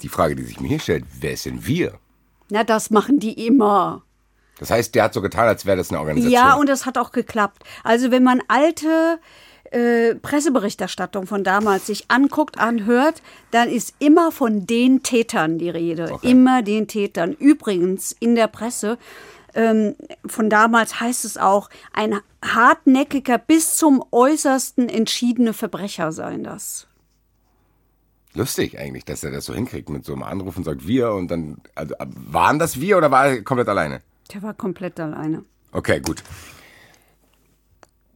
die 0.02 0.08
Frage, 0.08 0.36
die 0.36 0.42
sich 0.42 0.60
mir 0.60 0.68
hier 0.68 0.80
stellt, 0.80 1.04
wer 1.20 1.36
sind 1.36 1.66
wir? 1.66 1.98
Na, 2.50 2.64
das 2.64 2.90
machen 2.90 3.18
die 3.18 3.46
immer. 3.46 4.02
Das 4.58 4.70
heißt, 4.70 4.94
der 4.94 5.04
hat 5.04 5.14
so 5.14 5.22
getan, 5.22 5.48
als 5.48 5.66
wäre 5.66 5.76
das 5.76 5.90
eine 5.90 5.98
Organisation. 6.00 6.32
Ja, 6.32 6.54
und 6.54 6.68
das 6.68 6.86
hat 6.86 6.98
auch 6.98 7.12
geklappt. 7.12 7.64
Also 7.82 8.10
wenn 8.10 8.22
man 8.22 8.42
alte 8.48 9.18
äh, 9.70 10.14
Presseberichterstattung 10.14 11.26
von 11.26 11.44
damals 11.44 11.86
sich 11.86 12.10
anguckt, 12.10 12.58
anhört, 12.58 13.22
dann 13.50 13.68
ist 13.68 13.94
immer 13.98 14.30
von 14.30 14.66
den 14.66 15.02
Tätern 15.02 15.58
die 15.58 15.70
Rede. 15.70 16.12
Okay. 16.12 16.30
Immer 16.30 16.62
den 16.62 16.86
Tätern. 16.86 17.32
Übrigens 17.32 18.12
in 18.12 18.34
der 18.34 18.48
Presse 18.48 18.98
ähm, 19.54 19.96
von 20.26 20.48
damals 20.48 21.00
heißt 21.00 21.24
es 21.24 21.36
auch, 21.36 21.68
ein 21.92 22.20
hartnäckiger 22.44 23.38
bis 23.38 23.76
zum 23.76 24.02
äußersten 24.10 24.88
entschiedene 24.88 25.52
Verbrecher 25.52 26.12
seien 26.12 26.44
das. 26.44 26.86
Lustig 28.34 28.78
eigentlich, 28.78 29.04
dass 29.04 29.22
er 29.24 29.30
das 29.30 29.44
so 29.44 29.54
hinkriegt 29.54 29.90
mit 29.90 30.04
so 30.04 30.14
einem 30.14 30.22
Anruf 30.22 30.56
und 30.56 30.64
sagt 30.64 30.86
wir 30.86 31.12
und 31.12 31.30
dann, 31.30 31.58
also 31.74 31.94
waren 31.98 32.58
das 32.58 32.80
wir 32.80 32.96
oder 32.96 33.10
war 33.10 33.26
er 33.26 33.42
komplett 33.42 33.68
alleine? 33.68 34.00
Der 34.32 34.42
war 34.42 34.54
komplett 34.54 34.98
alleine. 34.98 35.44
Okay, 35.72 36.00
gut. 36.00 36.22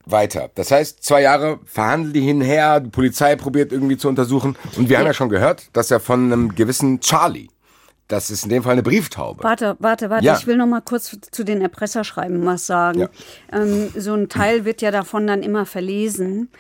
Weiter. 0.07 0.51
Das 0.55 0.71
heißt, 0.71 1.03
zwei 1.03 1.23
Jahre 1.23 1.59
verhandeln 1.65 2.15
die 2.15 2.21
hinher, 2.21 2.81
die 2.81 2.91
Polizei 2.91 3.35
probiert 3.37 3.73
irgendwie 3.73 3.97
zu 3.97 4.09
untersuchen. 4.09 4.57
Und 4.77 4.89
wir 4.89 4.99
haben 4.99 5.07
ja 5.07 5.13
schon 5.13 5.29
gehört, 5.29 5.69
dass 5.73 5.91
er 5.91 6.01
von 6.01 6.33
einem 6.33 6.55
gewissen 6.55 7.01
Charlie, 7.01 7.49
das 8.07 8.31
ist 8.31 8.45
in 8.45 8.51
dem 8.51 8.63
Fall 8.63 8.73
eine 8.73 8.85
Brieftaube. 8.85 9.43
Warte, 9.43 9.77
warte, 9.81 10.09
warte. 10.09 10.25
Ja. 10.25 10.37
Ich 10.39 10.47
will 10.47 10.57
noch 10.57 10.67
mal 10.67 10.81
kurz 10.81 11.19
zu 11.31 11.45
den 11.45 11.61
Erpresserschreiben 11.61 12.47
was 12.47 12.67
sagen. 12.67 13.01
Ja. 13.01 13.09
Ähm, 13.53 13.89
so 13.97 14.15
ein 14.15 14.29
Teil 14.29 14.65
wird 14.65 14.81
ja 14.81 14.93
davon 14.93 15.27
dann 15.27 15.43
immer 15.43 15.67
verlesen. 15.67 16.51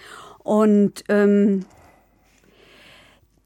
Und 0.43 1.05
ähm, 1.09 1.65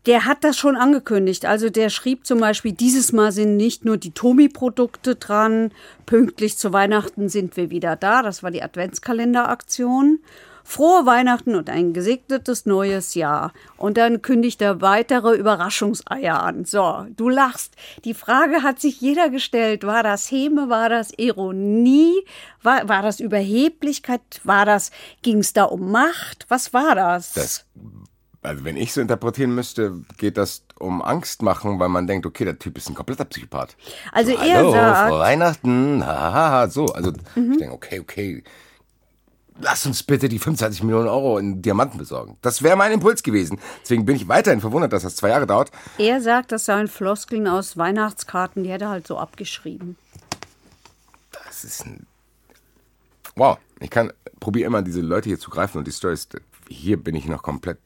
der 0.07 0.25
hat 0.25 0.45
das 0.45 0.57
schon 0.57 0.77
angekündigt. 0.77 1.47
Also 1.47 1.71
der 1.71 1.91
schrieb 1.91 2.27
zum 2.27 2.41
Beispiel, 2.41 2.73
dieses 2.73 3.13
Mal 3.13 3.33
sind 3.33 3.57
nicht 3.57 3.85
nur 3.85 3.97
die 3.97 4.13
Tomi-Produkte 4.13 5.17
dran, 5.17 5.73
pünktlich 6.07 6.57
zu 6.57 6.73
Weihnachten 6.73 7.29
sind 7.29 7.57
wir 7.57 7.71
wieder 7.71 7.97
da. 7.97 8.23
Das 8.23 8.43
war 8.43 8.51
die 8.51 8.63
Adventskalenderaktion. 8.63 10.21
Frohe 10.63 11.05
Weihnachten 11.05 11.57
und 11.57 11.69
ein 11.69 11.93
gesegnetes 11.93 12.65
neues 12.65 13.15
Jahr. 13.15 13.53
Und 13.77 13.97
dann 13.97 14.23
kündigt 14.23 14.63
er 14.63 14.81
weitere 14.81 15.35
Überraschungseier 15.35 16.41
an. 16.41 16.65
So, 16.65 17.07
du 17.17 17.29
lachst. 17.29 17.75
Die 18.05 18.15
Frage 18.15 18.63
hat 18.63 18.79
sich 18.79 19.01
jeder 19.01 19.31
gestellt. 19.31 19.85
War 19.85 20.03
das 20.03 20.31
Häme? 20.31 20.69
War 20.69 20.89
das 20.89 21.13
Ironie? 21.17 22.25
War, 22.63 22.89
war 22.89 23.03
das 23.03 23.21
Überheblichkeit? 23.21 24.21
War 24.45 24.65
das, 24.65 24.93
ging 25.23 25.39
es 25.39 25.53
da 25.53 25.65
um 25.65 25.91
Macht? 25.91 26.47
Was 26.49 26.73
war 26.73 26.95
das? 26.95 27.33
Das, 27.33 27.67
also 28.43 28.65
wenn 28.65 28.77
ich 28.77 28.93
so 28.93 29.01
interpretieren 29.01 29.55
müsste, 29.55 30.01
geht 30.17 30.37
das 30.37 30.63
um 30.79 31.03
Angst 31.03 31.43
machen, 31.43 31.79
weil 31.79 31.89
man 31.91 32.07
denkt, 32.07 32.25
okay, 32.27 32.45
der 32.45 32.59
Typ 32.59 32.79
ist 32.79 32.89
ein 32.89 32.95
kompletter 32.95 33.25
Psychopath. 33.27 33.77
Also 34.13 34.33
so, 34.33 34.39
er 34.39 34.57
Hallo, 34.57 34.73
sagt- 34.73 35.05
Mhm. 35.05 35.09
frohe 35.11 35.19
Weihnachten, 35.21 36.07
hahaha, 36.07 36.69
so. 36.69 36.87
Also 36.87 37.11
ich 37.13 37.35
denke, 37.59 37.73
okay, 37.73 38.01
okay, 38.01 38.43
lass 39.61 39.85
uns 39.85 40.03
bitte 40.03 40.29
die 40.31 40.39
25 40.39 40.83
Millionen 40.83 41.09
Euro 41.09 41.37
in 41.39 41.61
Diamanten 41.61 41.99
besorgen. 41.99 42.39
Das 42.41 42.63
wäre 42.63 42.77
mein 42.77 42.93
Impuls 42.93 43.23
gewesen. 43.23 43.59
Deswegen 43.83 44.07
bin 44.07 44.17
ich 44.17 44.27
weiterhin 44.27 44.63
verwundert, 44.63 44.93
dass 44.95 45.03
das 45.03 45.17
zwei 45.17 45.29
Jahre 45.29 45.47
dauert. 45.47 45.71
Er 45.99 46.23
sagt, 46.23 46.51
das 46.53 46.65
seien 46.65 46.89
Floskeln 46.89 47.47
aus 47.47 47.77
Weihnachtskarten, 47.77 48.65
die 48.65 48.71
hätte 48.71 48.85
er 48.87 48.91
halt 48.91 49.07
so 49.07 49.19
abgeschrieben. 49.19 49.97
Das 51.45 51.63
ist 51.65 51.85
ein. 51.85 52.07
Wow, 53.37 53.59
ich 53.81 53.91
kann 53.91 54.13
probiere 54.41 54.67
immer 54.67 54.81
diese 54.83 55.03
Leute 55.03 55.29
hier 55.29 55.39
zu 55.39 55.51
greifen 55.51 55.77
und 55.79 55.87
die 55.87 55.93
Stories. 55.93 56.27
Hier 56.69 56.97
bin 56.97 57.15
ich 57.15 57.27
noch 57.27 57.43
komplett 57.43 57.79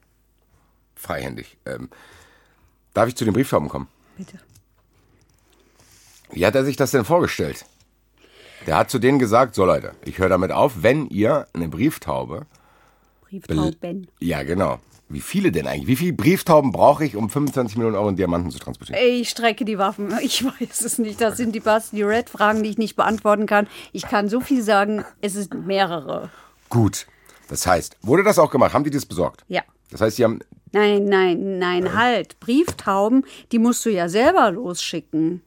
freihändig. 0.95 1.57
Ähm, 1.65 1.89
darf 2.93 3.07
ich 3.07 3.15
zu 3.15 3.25
den 3.25 3.33
Brieftauben 3.33 3.69
kommen? 3.69 3.87
Bitte. 4.17 4.39
Wie 6.31 6.45
hat 6.45 6.55
er 6.55 6.65
sich 6.65 6.75
das 6.75 6.91
denn 6.91 7.05
vorgestellt? 7.05 7.65
Der 8.67 8.77
hat 8.77 8.89
zu 8.89 8.99
denen 8.99 9.19
gesagt, 9.19 9.55
so 9.55 9.65
Leute, 9.65 9.93
ich 10.03 10.17
höre 10.17 10.29
damit 10.29 10.51
auf, 10.51 10.81
wenn 10.81 11.07
ihr 11.07 11.47
eine 11.53 11.67
Brieftaube, 11.67 12.45
Brieftauben. 13.21 14.07
ja 14.19 14.43
genau, 14.43 14.79
wie 15.07 15.21
viele 15.21 15.51
denn 15.51 15.67
eigentlich, 15.67 15.87
wie 15.87 15.95
viele 15.95 16.13
Brieftauben 16.13 16.71
brauche 16.71 17.05
ich, 17.05 17.15
um 17.15 17.29
25 17.29 17.77
Millionen 17.77 17.95
Euro 17.95 18.09
in 18.09 18.15
Diamanten 18.15 18.49
zu 18.49 18.57
transportieren? 18.57 18.99
Ich 18.99 19.29
strecke 19.29 19.65
die 19.65 19.77
Waffen. 19.77 20.11
Ich 20.21 20.43
weiß 20.43 20.81
es 20.81 20.97
nicht. 20.97 21.21
Das 21.21 21.37
sind 21.37 21.53
die 21.53 21.59
Basti 21.59 22.01
Red 22.01 22.29
Fragen, 22.29 22.63
die 22.63 22.69
ich 22.69 22.77
nicht 22.77 22.95
beantworten 22.95 23.45
kann. 23.45 23.67
Ich 23.91 24.03
kann 24.07 24.29
so 24.29 24.41
viel 24.41 24.63
sagen, 24.63 25.05
es 25.21 25.33
sind 25.33 25.67
mehrere. 25.67 26.31
Gut, 26.69 27.05
das 27.49 27.67
heißt, 27.67 27.97
wurde 28.01 28.23
das 28.23 28.39
auch 28.39 28.49
gemacht, 28.49 28.73
haben 28.73 28.83
die 28.83 28.89
das 28.89 29.05
besorgt? 29.05 29.45
Ja. 29.47 29.61
Das 29.91 30.01
heißt, 30.01 30.17
sie 30.17 30.23
haben, 30.23 30.39
Nein, 30.75 31.05
nein, 31.05 31.57
nein, 31.57 31.93
halt. 31.93 32.37
Brieftauben, 32.41 33.25
die 33.53 33.59
musst 33.59 33.85
du 33.85 33.89
ja 33.89 34.09
selber 34.09 34.51
losschicken. 34.51 35.41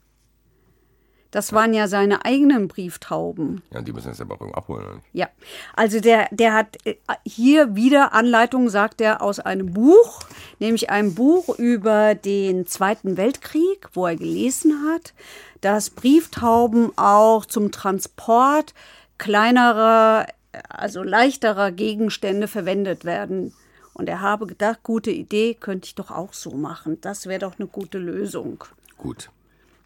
Das 1.30 1.52
waren 1.52 1.74
ja 1.74 1.86
seine 1.86 2.24
eigenen 2.24 2.66
Brieftauben. 2.66 3.60
ja, 3.70 3.82
die 3.82 3.92
müssen 3.92 4.08
das 4.08 4.22
aber 4.22 4.36
auch 4.36 4.40
irgendwo 4.40 4.56
abholen. 4.56 4.84
Oder 4.86 4.94
nicht? 4.94 5.06
Ja, 5.12 5.28
also 5.76 6.00
der, 6.00 6.28
der 6.30 6.54
hat 6.54 6.78
äh, 6.86 6.94
hier 7.26 7.76
wieder 7.76 8.14
Anleitungen, 8.14 8.70
sagt 8.70 9.02
er, 9.02 9.20
aus 9.20 9.38
einem 9.38 9.74
Buch, 9.74 10.20
nämlich 10.60 10.88
einem 10.88 11.14
Buch 11.14 11.58
über 11.58 12.14
den 12.14 12.66
Zweiten 12.66 13.18
Weltkrieg, 13.18 13.90
wo 13.92 14.06
er 14.06 14.16
gelesen 14.16 14.82
hat, 14.90 15.12
dass 15.60 15.90
Brieftauben 15.90 16.96
auch 16.96 17.44
zum 17.44 17.70
Transport 17.70 18.72
kleinerer, 19.18 20.24
also 20.70 21.02
leichterer 21.02 21.70
Gegenstände 21.70 22.48
verwendet 22.48 23.04
werden. 23.04 23.52
Und 23.98 24.08
er 24.08 24.20
habe 24.22 24.46
gedacht, 24.46 24.82
gute 24.82 25.10
Idee, 25.10 25.54
könnte 25.54 25.86
ich 25.86 25.94
doch 25.94 26.10
auch 26.10 26.32
so 26.32 26.52
machen. 26.52 27.00
Das 27.02 27.26
wäre 27.26 27.40
doch 27.40 27.58
eine 27.58 27.66
gute 27.68 27.98
Lösung. 27.98 28.64
Gut, 28.96 29.28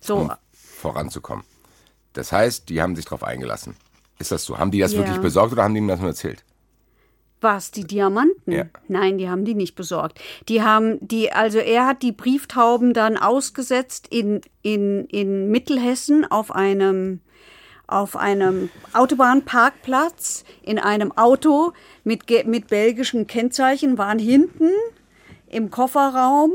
So, 0.01 0.17
um 0.19 0.33
voranzukommen. 0.53 1.45
Das 2.13 2.31
heißt, 2.31 2.69
die 2.69 2.81
haben 2.83 2.95
sich 2.95 3.07
darauf 3.07 3.25
eingelassen. 3.25 3.75
Ist 4.19 4.31
das 4.31 4.45
so? 4.45 4.59
Haben 4.59 4.71
die 4.71 4.79
das 4.81 4.93
Ja. 4.93 4.99
wirklich 4.99 5.19
besorgt 5.21 5.53
oder 5.53 5.65
haben 5.65 5.75
die 5.75 5.81
ihm 5.81 5.89
das 5.89 5.99
nur 5.99 6.11
erzählt? 6.11 6.45
Was, 7.41 7.73
die 7.73 7.85
Diamanten? 7.85 8.53
Ja. 8.53 8.67
Nein, 8.87 9.19
die 9.19 9.29
haben 9.29 9.45
die 9.45 9.55
nicht 9.55 9.75
besorgt. 9.75 10.21
Die 10.49 10.63
haben 10.63 10.99
die, 11.01 11.33
also 11.33 11.59
er 11.59 11.87
hat 11.87 12.03
die 12.03 12.13
Brieftauben 12.13 12.95
dann 12.95 13.17
ausgesetzt 13.17 14.07
in, 14.09 14.43
in, 14.63 15.07
in 15.07 15.51
Mittelhessen 15.51 16.25
auf 16.31 16.55
einem, 16.55 17.21
auf 17.93 18.17
einem 18.17 18.71
Autobahnparkplatz 18.93 20.45
in 20.63 20.79
einem 20.79 21.13
Auto 21.17 21.73
mit, 22.05 22.25
mit 22.47 22.69
belgischen 22.69 23.27
Kennzeichen, 23.27 23.99
waren 23.99 24.19
hinten 24.19 24.71
im 25.47 25.71
Kofferraum, 25.71 26.51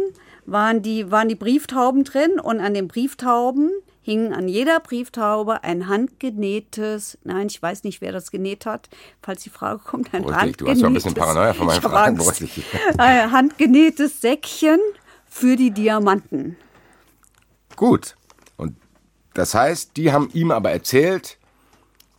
waren 0.45 0.81
die, 0.81 1.11
waren 1.11 1.29
die 1.29 1.35
Brieftauben 1.35 2.03
drin 2.03 2.39
und 2.39 2.59
an 2.59 2.73
den 2.73 2.87
Brieftauben 2.87 3.71
hing 4.01 4.31
an 4.31 4.47
jeder 4.47 4.79
Brieftaube 4.79 5.63
ein 5.65 5.87
handgenähtes, 5.89 7.17
nein, 7.25 7.47
ich 7.47 7.61
weiß 7.61 7.83
nicht, 7.83 7.99
wer 7.99 8.13
das 8.13 8.31
genäht 8.31 8.65
hat, 8.65 8.87
falls 9.21 9.43
die 9.43 9.49
Frage 9.49 9.79
kommt, 9.83 10.13
ein 10.13 10.23
Beruhig 10.23 10.41
dich, 10.43 10.57
du 10.57 10.67
hast 10.69 10.79
ja 10.79 10.87
ein 10.87 10.93
bisschen 10.93 11.13
handgenähtes- 11.13 11.19
Paranoia 11.19 11.53
von 11.53 11.65
meinen 11.67 11.77
Ich 11.77 11.83
hab 11.83 11.91
Fragen, 11.91 12.17
Angst. 12.17 12.39
beruhig 12.39 12.53
dich. 12.55 12.65
ein 12.97 13.31
handgenähtes 13.33 14.21
Säckchen 14.21 14.79
für 15.27 15.57
die 15.57 15.71
Diamanten. 15.71 16.55
Gut. 17.75 18.15
Das 19.37 19.53
heißt, 19.53 19.97
die 19.97 20.11
haben 20.11 20.31
ihm 20.33 20.49
aber 20.49 20.71
erzählt, 20.71 21.37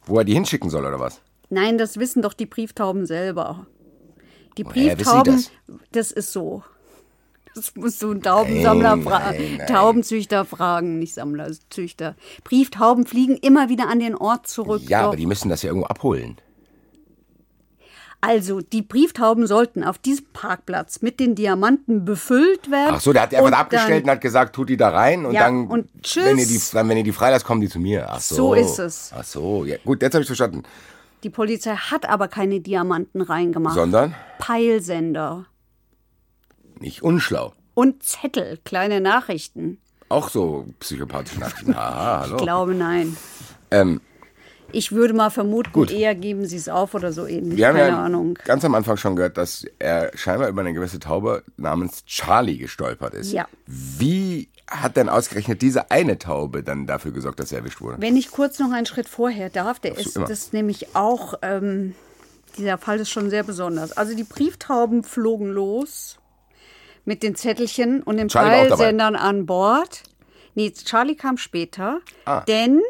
wo 0.07 0.19
er 0.19 0.25
die 0.25 0.35
hinschicken 0.35 0.71
soll, 0.71 0.87
oder 0.87 1.01
was? 1.01 1.21
Nein, 1.51 1.77
das 1.77 1.99
wissen 1.99 2.23
doch 2.23 2.33
die 2.33 2.47
Brieftauben 2.47 3.07
selber. 3.07 3.67
Die 4.57 4.63
Brieftauben, 4.63 5.35
das? 5.35 5.51
das? 5.91 6.13
ist 6.13 6.33
so. 6.33 6.63
Das 7.57 7.75
musst 7.75 8.01
du 8.03 8.13
einen 8.13 8.23
Taubensammler 8.23 8.95
Nein, 8.95 9.03
fragen. 9.03 9.37
nein, 9.37 9.57
nein. 9.57 9.67
Taubenzüchter 9.67 10.45
fragen, 10.45 11.01
nicht 11.01 11.15
Sammler, 11.15 11.51
Züchter. 11.71 12.15
Brieftauben 12.45 13.05
fliegen 13.05 13.37
immer 13.37 13.69
wieder 13.69 13.89
an 13.89 13.99
den 13.99 14.15
Ort 14.15 14.47
zurück. 14.47 14.83
Ja, 14.87 15.01
Doch. 15.01 15.09
aber 15.09 15.17
die 15.17 15.27
müssen 15.27 15.49
das 15.49 15.63
ja 15.63 15.71
irgendwo 15.71 15.89
abholen. 15.89 16.37
Also, 18.21 18.61
die 18.61 18.83
Brieftauben 18.83 19.47
sollten 19.47 19.85
auf 19.85 19.97
diesem 19.99 20.27
Parkplatz 20.33 21.03
mit 21.03 21.21
den 21.21 21.37
Diamanten 21.37 22.05
befüllt 22.05 22.69
werden. 22.69 22.95
Ach 22.97 23.01
so, 23.01 23.13
der 23.13 23.23
hat 23.23 23.33
die 23.33 23.37
einfach 23.37 23.53
abgestellt 23.53 24.05
und 24.05 24.11
hat 24.11 24.21
gesagt, 24.21 24.57
tut 24.57 24.69
die 24.71 24.77
da 24.77 24.89
rein 24.89 25.25
und 25.25 25.35
Ja, 25.35 25.45
dann, 25.45 25.69
und 25.69 25.89
tschüss. 26.03 26.25
wenn 26.25 26.39
ihr 26.39 26.47
die, 26.47 26.61
dann, 26.73 26.89
wenn 26.89 26.97
ihr 26.97 27.05
die 27.05 27.13
freilasst, 27.13 27.45
kommen 27.45 27.61
die 27.61 27.69
zu 27.69 27.79
mir. 27.79 28.07
Ach 28.11 28.21
so. 28.21 28.35
So 28.35 28.55
ist 28.55 28.79
es. 28.81 29.13
Ach 29.17 29.23
so, 29.23 29.65
ja, 29.65 29.77
gut, 29.85 30.03
jetzt 30.03 30.15
habe 30.15 30.23
ich 30.23 30.27
verstanden. 30.27 30.65
Die 31.23 31.31
Polizei 31.31 31.75
hat 31.77 32.09
aber 32.09 32.27
keine 32.27 32.61
Diamanten 32.61 33.21
reingemacht. 33.21 33.75
Sondern 33.77 34.15
Peilsender 34.39 35.47
nicht 36.81 37.03
unschlau. 37.03 37.53
und 37.75 38.03
Zettel, 38.03 38.59
kleine 38.65 39.01
Nachrichten. 39.01 39.79
Auch 40.09 40.29
so 40.29 40.67
psychopathische 40.81 41.39
Nachrichten. 41.41 41.75
Aha, 41.77 42.21
hallo. 42.23 42.37
Ich 42.37 42.43
glaube, 42.43 42.75
nein. 42.75 43.17
ähm, 43.71 44.01
Ich 44.73 44.93
würde 44.93 45.15
mal 45.15 45.31
vermuten, 45.31 45.73
Gut. 45.73 45.91
eher 45.91 46.15
geben 46.15 46.45
sie 46.47 46.57
es 46.57 46.69
auf 46.69 46.95
oder 46.95 47.13
so 47.13 47.27
ähnlich. 47.27 47.57
wir 47.57 47.69
haben 47.69 47.77
Keine 47.77 47.89
ja 47.89 48.05
Ahnung. 48.05 48.39
ganz 48.45 48.65
am 48.65 48.75
Anfang 48.75 48.97
schon 48.99 49.17
gehört, 49.17 49.39
dass 49.39 49.65
er 49.79 50.11
scheinbar 50.15 50.49
über 50.49 50.61
eine 50.61 50.75
gewisse 50.75 50.99
Taube 50.99 51.43
namens 51.57 52.05
Charlie 52.05 52.59
gestolpert 52.59 53.15
ist. 53.15 53.33
Ja. 53.33 53.47
Wie 53.67 54.49
hat 54.71 54.97
denn 54.99 55.09
ausgerechnet 55.09 55.63
diese 55.63 55.91
eine 55.91 56.19
Taube 56.19 56.63
dann 56.63 56.87
dafür 56.87 57.13
gesorgt, 57.13 57.41
dass 57.41 57.51
er 57.53 57.59
erwischt 57.61 57.81
wurde? 57.81 57.97
Wenn 58.03 58.17
ich 58.17 58.31
kurz 58.31 58.59
noch 58.59 58.71
einen 58.71 58.85
Schritt 58.85 59.09
vorher 59.09 59.49
darf, 59.49 59.81
der 59.81 59.97
ist 59.97 60.17
immer. 60.17 60.27
das 60.27 60.53
nämlich 60.53 60.95
auch, 60.95 61.35
ähm, 61.41 61.95
dieser 62.59 62.77
Fall 62.77 63.01
ist 63.01 63.09
schon 63.11 63.31
sehr 63.31 63.45
besonders. 63.45 63.93
Also 63.97 64.15
die 64.15 64.25
Brieftauben 64.25 65.03
flogen 65.05 65.47
los 65.49 66.19
mit 67.07 67.23
den 67.23 67.35
Zettelchen 67.37 68.03
und 68.03 68.19
den 68.19 68.29
Charlie. 68.29 68.69
Peilsendern 68.69 69.17
an 69.17 69.47
Bord. 69.47 70.03
Nee, 70.55 70.73
Charlie 70.73 71.15
kam 71.15 71.39
später, 71.39 72.01
Ah. 72.27 72.41
denn 72.49 72.83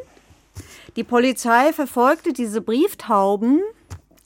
die 0.97 1.05
Polizei 1.05 1.73
verfolgte 1.73 2.33
diese 2.33 2.61
Brieftauben, 2.61 3.61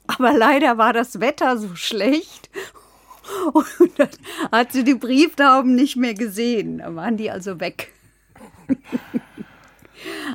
aber 0.07 0.33
leider 0.33 0.79
war 0.79 0.92
das 0.92 1.20
Wetter 1.20 1.59
so 1.59 1.75
schlecht. 1.75 2.51
Und 3.53 3.98
dann 3.98 4.09
hat 4.51 4.72
sie 4.72 4.85
die 4.85 4.94
Brieftauben 4.94 5.75
nicht 5.75 5.96
mehr 5.96 6.14
gesehen. 6.14 6.79
Da 6.79 6.94
waren 6.94 7.16
die 7.16 7.31
also 7.31 7.61
weg. 7.61 7.92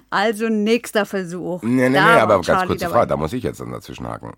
Also 0.09 0.47
nächster 0.47 1.05
Versuch. 1.05 1.61
Nee, 1.63 1.89
nee, 1.89 1.95
Da 1.95 2.15
nee, 2.15 2.21
aber 2.21 2.35
ganz 2.35 2.45
Charlie 2.47 2.67
kurze 2.67 2.85
dabei. 2.85 2.93
Frage, 2.93 3.07
da 3.09 3.17
muss 3.17 3.33
ich 3.33 3.43
jetzt 3.43 3.59
dann 3.59 3.71
dazwischen 3.71 4.07
haken. 4.07 4.33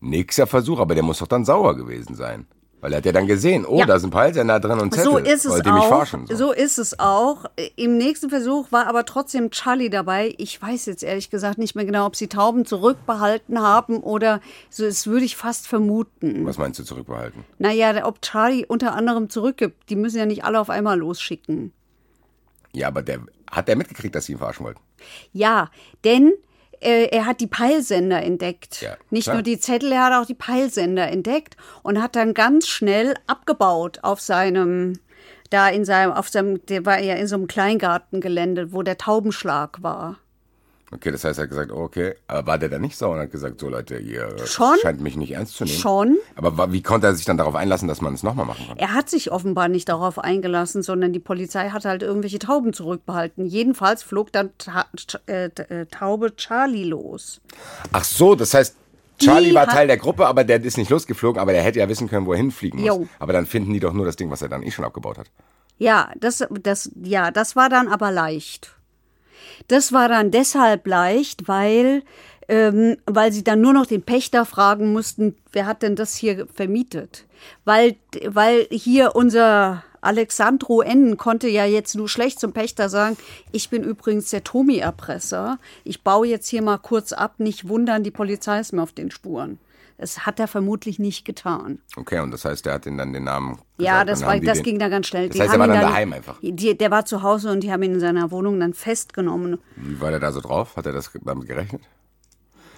Nächster 0.00 0.46
Versuch, 0.46 0.78
aber 0.80 0.94
der 0.94 1.04
muss 1.04 1.18
doch 1.18 1.26
dann 1.26 1.44
sauer 1.44 1.76
gewesen 1.76 2.14
sein. 2.14 2.46
Weil 2.84 2.92
er 2.92 2.96
hat 2.98 3.06
ja 3.06 3.12
dann 3.12 3.26
gesehen, 3.26 3.64
oh, 3.64 3.78
Ja. 3.78 3.86
da 3.86 3.98
sind 3.98 4.10
Peilsender 4.10 4.60
drin 4.60 4.78
und 4.78 4.92
Zettel. 4.92 5.10
So 5.10 5.16
ist 5.16 5.46
es 5.46 5.56
mich 5.56 5.66
auch. 5.68 5.88
verarschen? 5.88 6.26
So. 6.26 6.52
ist 6.52 6.76
es 6.76 6.98
auch. 6.98 7.46
Im 7.76 7.96
nächsten 7.96 8.28
Versuch 8.28 8.72
war 8.72 8.88
aber 8.88 9.06
trotzdem 9.06 9.50
Charlie 9.50 9.88
dabei. 9.88 10.34
Ich 10.36 10.60
weiß 10.60 10.84
jetzt 10.84 11.02
ehrlich 11.02 11.30
gesagt 11.30 11.56
nicht 11.56 11.74
mehr 11.74 11.86
genau, 11.86 12.04
ob 12.04 12.14
sie 12.14 12.28
Tauben 12.28 12.66
zurückbehalten 12.66 13.58
haben 13.58 14.00
oder 14.00 14.42
so. 14.68 14.84
Das 14.84 15.06
würde 15.06 15.24
ich 15.24 15.34
fast 15.34 15.66
vermuten. 15.66 16.44
Was 16.44 16.58
meinst 16.58 16.78
du 16.78 16.84
zurückbehalten? 16.84 17.46
Naja, 17.58 18.04
ob 18.04 18.20
Charlie 18.20 18.66
unter 18.66 18.92
anderem 18.94 19.30
zurückgibt. 19.30 19.88
Die 19.88 19.96
müssen 19.96 20.18
ja 20.18 20.26
nicht 20.26 20.44
alle 20.44 20.60
auf 20.60 20.68
einmal 20.68 20.98
losschicken. 20.98 21.72
Ja, 22.74 22.88
aber 22.88 23.00
der 23.00 23.20
hat 23.50 23.66
er 23.70 23.76
mitgekriegt, 23.76 24.14
dass 24.14 24.26
sie 24.26 24.32
ihn 24.32 24.38
verarschen 24.38 24.66
wollten. 24.66 24.80
Ja, 25.32 25.70
denn 26.04 26.34
äh, 26.84 27.06
er 27.06 27.26
hat 27.26 27.40
die 27.40 27.46
Peilsender 27.46 28.22
entdeckt. 28.22 28.82
Ja, 28.82 28.96
Nicht 29.10 29.24
klar. 29.24 29.36
nur 29.36 29.42
die 29.42 29.58
Zettel, 29.58 29.92
er 29.92 30.04
hat 30.04 30.12
auch 30.12 30.26
die 30.26 30.34
Peilsender 30.34 31.08
entdeckt 31.08 31.56
und 31.82 32.02
hat 32.02 32.16
dann 32.16 32.34
ganz 32.34 32.68
schnell 32.68 33.14
abgebaut 33.26 33.98
auf 34.02 34.20
seinem, 34.20 34.98
da 35.50 35.68
in 35.68 35.84
seinem, 35.84 36.12
auf 36.12 36.28
seinem, 36.28 36.64
der 36.66 36.84
war 36.86 37.00
ja 37.00 37.14
in 37.14 37.26
so 37.26 37.36
einem 37.36 37.46
Kleingartengelände, 37.46 38.72
wo 38.72 38.82
der 38.82 38.98
Taubenschlag 38.98 39.82
war. 39.82 40.18
Okay, 40.94 41.10
das 41.10 41.24
heißt, 41.24 41.40
er 41.40 41.42
hat 41.42 41.50
gesagt, 41.50 41.72
okay, 41.72 42.14
aber 42.28 42.46
war 42.46 42.58
der 42.58 42.68
dann 42.68 42.80
nicht 42.80 42.96
sauer 42.96 43.14
und 43.14 43.20
hat 43.20 43.32
gesagt, 43.32 43.58
so 43.58 43.68
Leute, 43.68 43.96
ihr 43.98 44.36
Schon. 44.46 44.78
scheint 44.80 45.00
mich 45.00 45.16
nicht 45.16 45.32
ernst 45.32 45.56
zu 45.56 45.64
nehmen. 45.64 45.76
Schon. 45.76 46.16
Aber 46.36 46.72
wie 46.72 46.82
konnte 46.82 47.08
er 47.08 47.14
sich 47.14 47.24
dann 47.24 47.36
darauf 47.36 47.56
einlassen, 47.56 47.88
dass 47.88 48.00
man 48.00 48.14
es 48.14 48.22
nochmal 48.22 48.46
machen 48.46 48.68
kann? 48.68 48.78
Er 48.78 48.94
hat 48.94 49.10
sich 49.10 49.32
offenbar 49.32 49.66
nicht 49.68 49.88
darauf 49.88 50.20
eingelassen, 50.20 50.84
sondern 50.84 51.12
die 51.12 51.18
Polizei 51.18 51.70
hat 51.70 51.84
halt 51.84 52.02
irgendwelche 52.02 52.38
Tauben 52.38 52.72
zurückbehalten. 52.72 53.44
Jedenfalls 53.44 54.04
flog 54.04 54.30
dann 54.30 54.50
Ta 54.56 54.86
äh, 55.26 55.46
äh, 55.46 55.86
Taube 55.86 56.36
Charlie 56.36 56.84
los. 56.84 57.40
Ach 57.90 58.04
so, 58.04 58.36
das 58.36 58.54
heißt, 58.54 58.76
Charlie 59.18 59.48
Die 59.48 59.54
war 59.54 59.66
Teil 59.66 59.88
der 59.88 59.96
Gruppe, 59.96 60.26
aber 60.26 60.44
der 60.44 60.62
ist 60.62 60.76
nicht 60.76 60.90
losgeflogen, 60.90 61.40
aber 61.40 61.52
der 61.52 61.62
hätte 61.62 61.80
ja 61.80 61.88
wissen 61.88 62.08
können, 62.08 62.26
wo 62.26 62.32
er 62.32 62.38
hinfliegen 62.38 62.80
muss. 62.80 62.86
Jo. 62.86 63.08
Aber 63.18 63.32
dann 63.32 63.46
finden 63.46 63.72
die 63.72 63.80
doch 63.80 63.92
nur 63.92 64.06
das 64.06 64.14
Ding, 64.14 64.30
was 64.30 64.42
er 64.42 64.48
dann 64.48 64.62
eh 64.62 64.70
schon 64.70 64.84
abgebaut 64.84 65.18
hat. 65.18 65.26
Ja, 65.78 66.12
das, 66.20 66.44
das, 66.62 66.92
ja, 67.02 67.32
das 67.32 67.56
war 67.56 67.68
dann 67.68 67.88
aber 67.88 68.12
leicht. 68.12 68.76
Das 69.68 69.92
war 69.92 70.08
dann 70.08 70.30
deshalb 70.30 70.86
leicht, 70.86 71.48
weil, 71.48 72.02
ähm, 72.48 72.96
weil 73.06 73.32
sie 73.32 73.44
dann 73.44 73.60
nur 73.60 73.72
noch 73.72 73.86
den 73.86 74.02
Pächter 74.02 74.44
fragen 74.44 74.92
mussten, 74.92 75.36
wer 75.52 75.66
hat 75.66 75.82
denn 75.82 75.96
das 75.96 76.14
hier 76.16 76.46
vermietet? 76.52 77.24
Weil, 77.64 77.96
weil 78.26 78.66
hier 78.70 79.16
unser 79.16 79.84
Alexandro 80.04 80.82
N. 80.82 81.16
konnte 81.16 81.48
ja 81.48 81.64
jetzt 81.64 81.94
nur 81.94 82.08
schlecht 82.08 82.38
zum 82.38 82.52
Pächter 82.52 82.88
sagen, 82.88 83.16
ich 83.52 83.70
bin 83.70 83.82
übrigens 83.82 84.30
der 84.30 84.44
Tomi-Erpresser. 84.44 85.58
Ich 85.82 86.02
baue 86.02 86.26
jetzt 86.26 86.48
hier 86.48 86.62
mal 86.62 86.78
kurz 86.78 87.12
ab, 87.12 87.34
nicht 87.38 87.68
wundern, 87.68 88.04
die 88.04 88.10
Polizei 88.10 88.60
ist 88.60 88.72
mir 88.72 88.82
auf 88.82 88.92
den 88.92 89.10
Spuren. 89.10 89.58
Das 90.04 90.26
hat 90.26 90.38
er 90.38 90.48
vermutlich 90.48 90.98
nicht 90.98 91.24
getan. 91.24 91.78
Okay, 91.96 92.20
und 92.20 92.30
das 92.30 92.44
heißt, 92.44 92.66
der 92.66 92.74
hat 92.74 92.84
ihnen 92.84 92.98
dann 92.98 93.14
den 93.14 93.24
Namen 93.24 93.58
Ja, 93.78 94.02
gesagt, 94.02 94.10
das, 94.10 94.18
dann 94.20 94.28
war, 94.28 94.38
die 94.38 94.46
das 94.46 94.58
den- 94.58 94.64
ging 94.64 94.78
da 94.78 94.88
ganz 94.90 95.06
schnell. 95.06 95.30
Das 95.30 95.40
heißt, 95.40 95.54
er 95.54 95.58
war 95.58 95.66
ihn 95.66 95.72
dann 95.72 95.80
daheim 95.80 96.12
einfach. 96.12 96.36
Die, 96.42 96.76
der 96.76 96.90
war 96.90 97.06
zu 97.06 97.22
Hause 97.22 97.50
und 97.50 97.60
die 97.60 97.72
haben 97.72 97.82
ihn 97.82 97.94
in 97.94 98.00
seiner 98.00 98.30
Wohnung 98.30 98.60
dann 98.60 98.74
festgenommen. 98.74 99.58
Wie 99.76 99.98
war 100.02 100.10
der 100.10 100.20
da 100.20 100.30
so 100.30 100.42
drauf? 100.42 100.76
Hat 100.76 100.84
er 100.84 100.92
das 100.92 101.10
damit 101.24 101.48
gerechnet? 101.48 101.80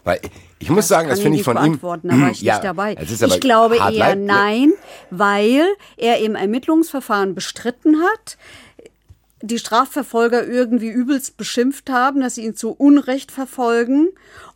Weil 0.05 0.21
ich, 0.61 0.71
muss 0.71 0.87
sagen, 0.87 1.09
das 1.09 1.19
finde 1.19 1.37
ich 1.39 1.43
von 1.43 1.57
ihm. 1.57 1.81
da 1.81 2.21
war 2.21 2.31
ich 2.31 2.41
ja, 2.43 2.55
nicht 2.55 2.65
dabei. 2.65 2.97
Ich 3.01 3.41
glaube 3.41 3.77
eher 3.79 3.91
leid- 3.91 4.19
nein, 4.21 4.73
weil 5.11 5.65
er 5.97 6.21
im 6.21 6.37
Ermittlungsverfahren 6.37 7.35
bestritten 7.35 7.97
hat, 8.01 8.39
die 9.47 9.59
Strafverfolger 9.59 10.47
irgendwie 10.47 10.89
übelst 10.89 11.37
beschimpft 11.37 11.91
haben, 11.91 12.21
dass 12.21 12.37
sie 12.37 12.45
ihn 12.45 12.57
zu 12.57 12.73
Unrecht 12.73 13.33
verfolgen 13.33 14.09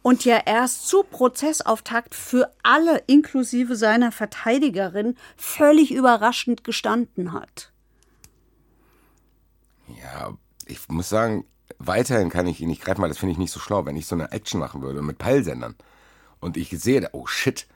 und 0.03 0.25
ja 0.25 0.41
erst 0.45 0.89
zu 0.89 1.03
Prozessauftakt 1.03 2.15
für 2.15 2.51
alle, 2.63 3.03
inklusive 3.07 3.77
seiner 3.77 4.13
Verteidigerin, 4.13 5.17
völlig 5.37 5.93
überraschend 5.93 6.65
gestanden 6.65 7.33
hat. 7.33 7.73
Ja, 10.03 10.37
ich 10.67 10.89
muss 10.89 11.09
sagen, 11.09 11.45
weiterhin 11.79 12.31
kann 12.31 12.47
ich 12.47 12.61
ihn 12.61 12.69
nicht 12.69 12.83
greifen, 12.83 13.03
weil 13.03 13.09
das 13.09 13.19
finde 13.19 13.33
ich 13.33 13.39
nicht 13.39 13.53
so 13.53 13.61
schlau, 13.61 13.87
wenn 13.87 13.97
ich 13.97 14.07
so 14.07 14.15
eine 14.15 14.33
Action 14.33 14.61
machen 14.61 14.83
würde 14.83 15.03
mit 15.03 15.19
Peilsendern. 15.19 15.75
Und 16.41 16.57
ich 16.57 16.71
sehe, 16.71 17.09
oh 17.13 17.27
shit, 17.27 17.67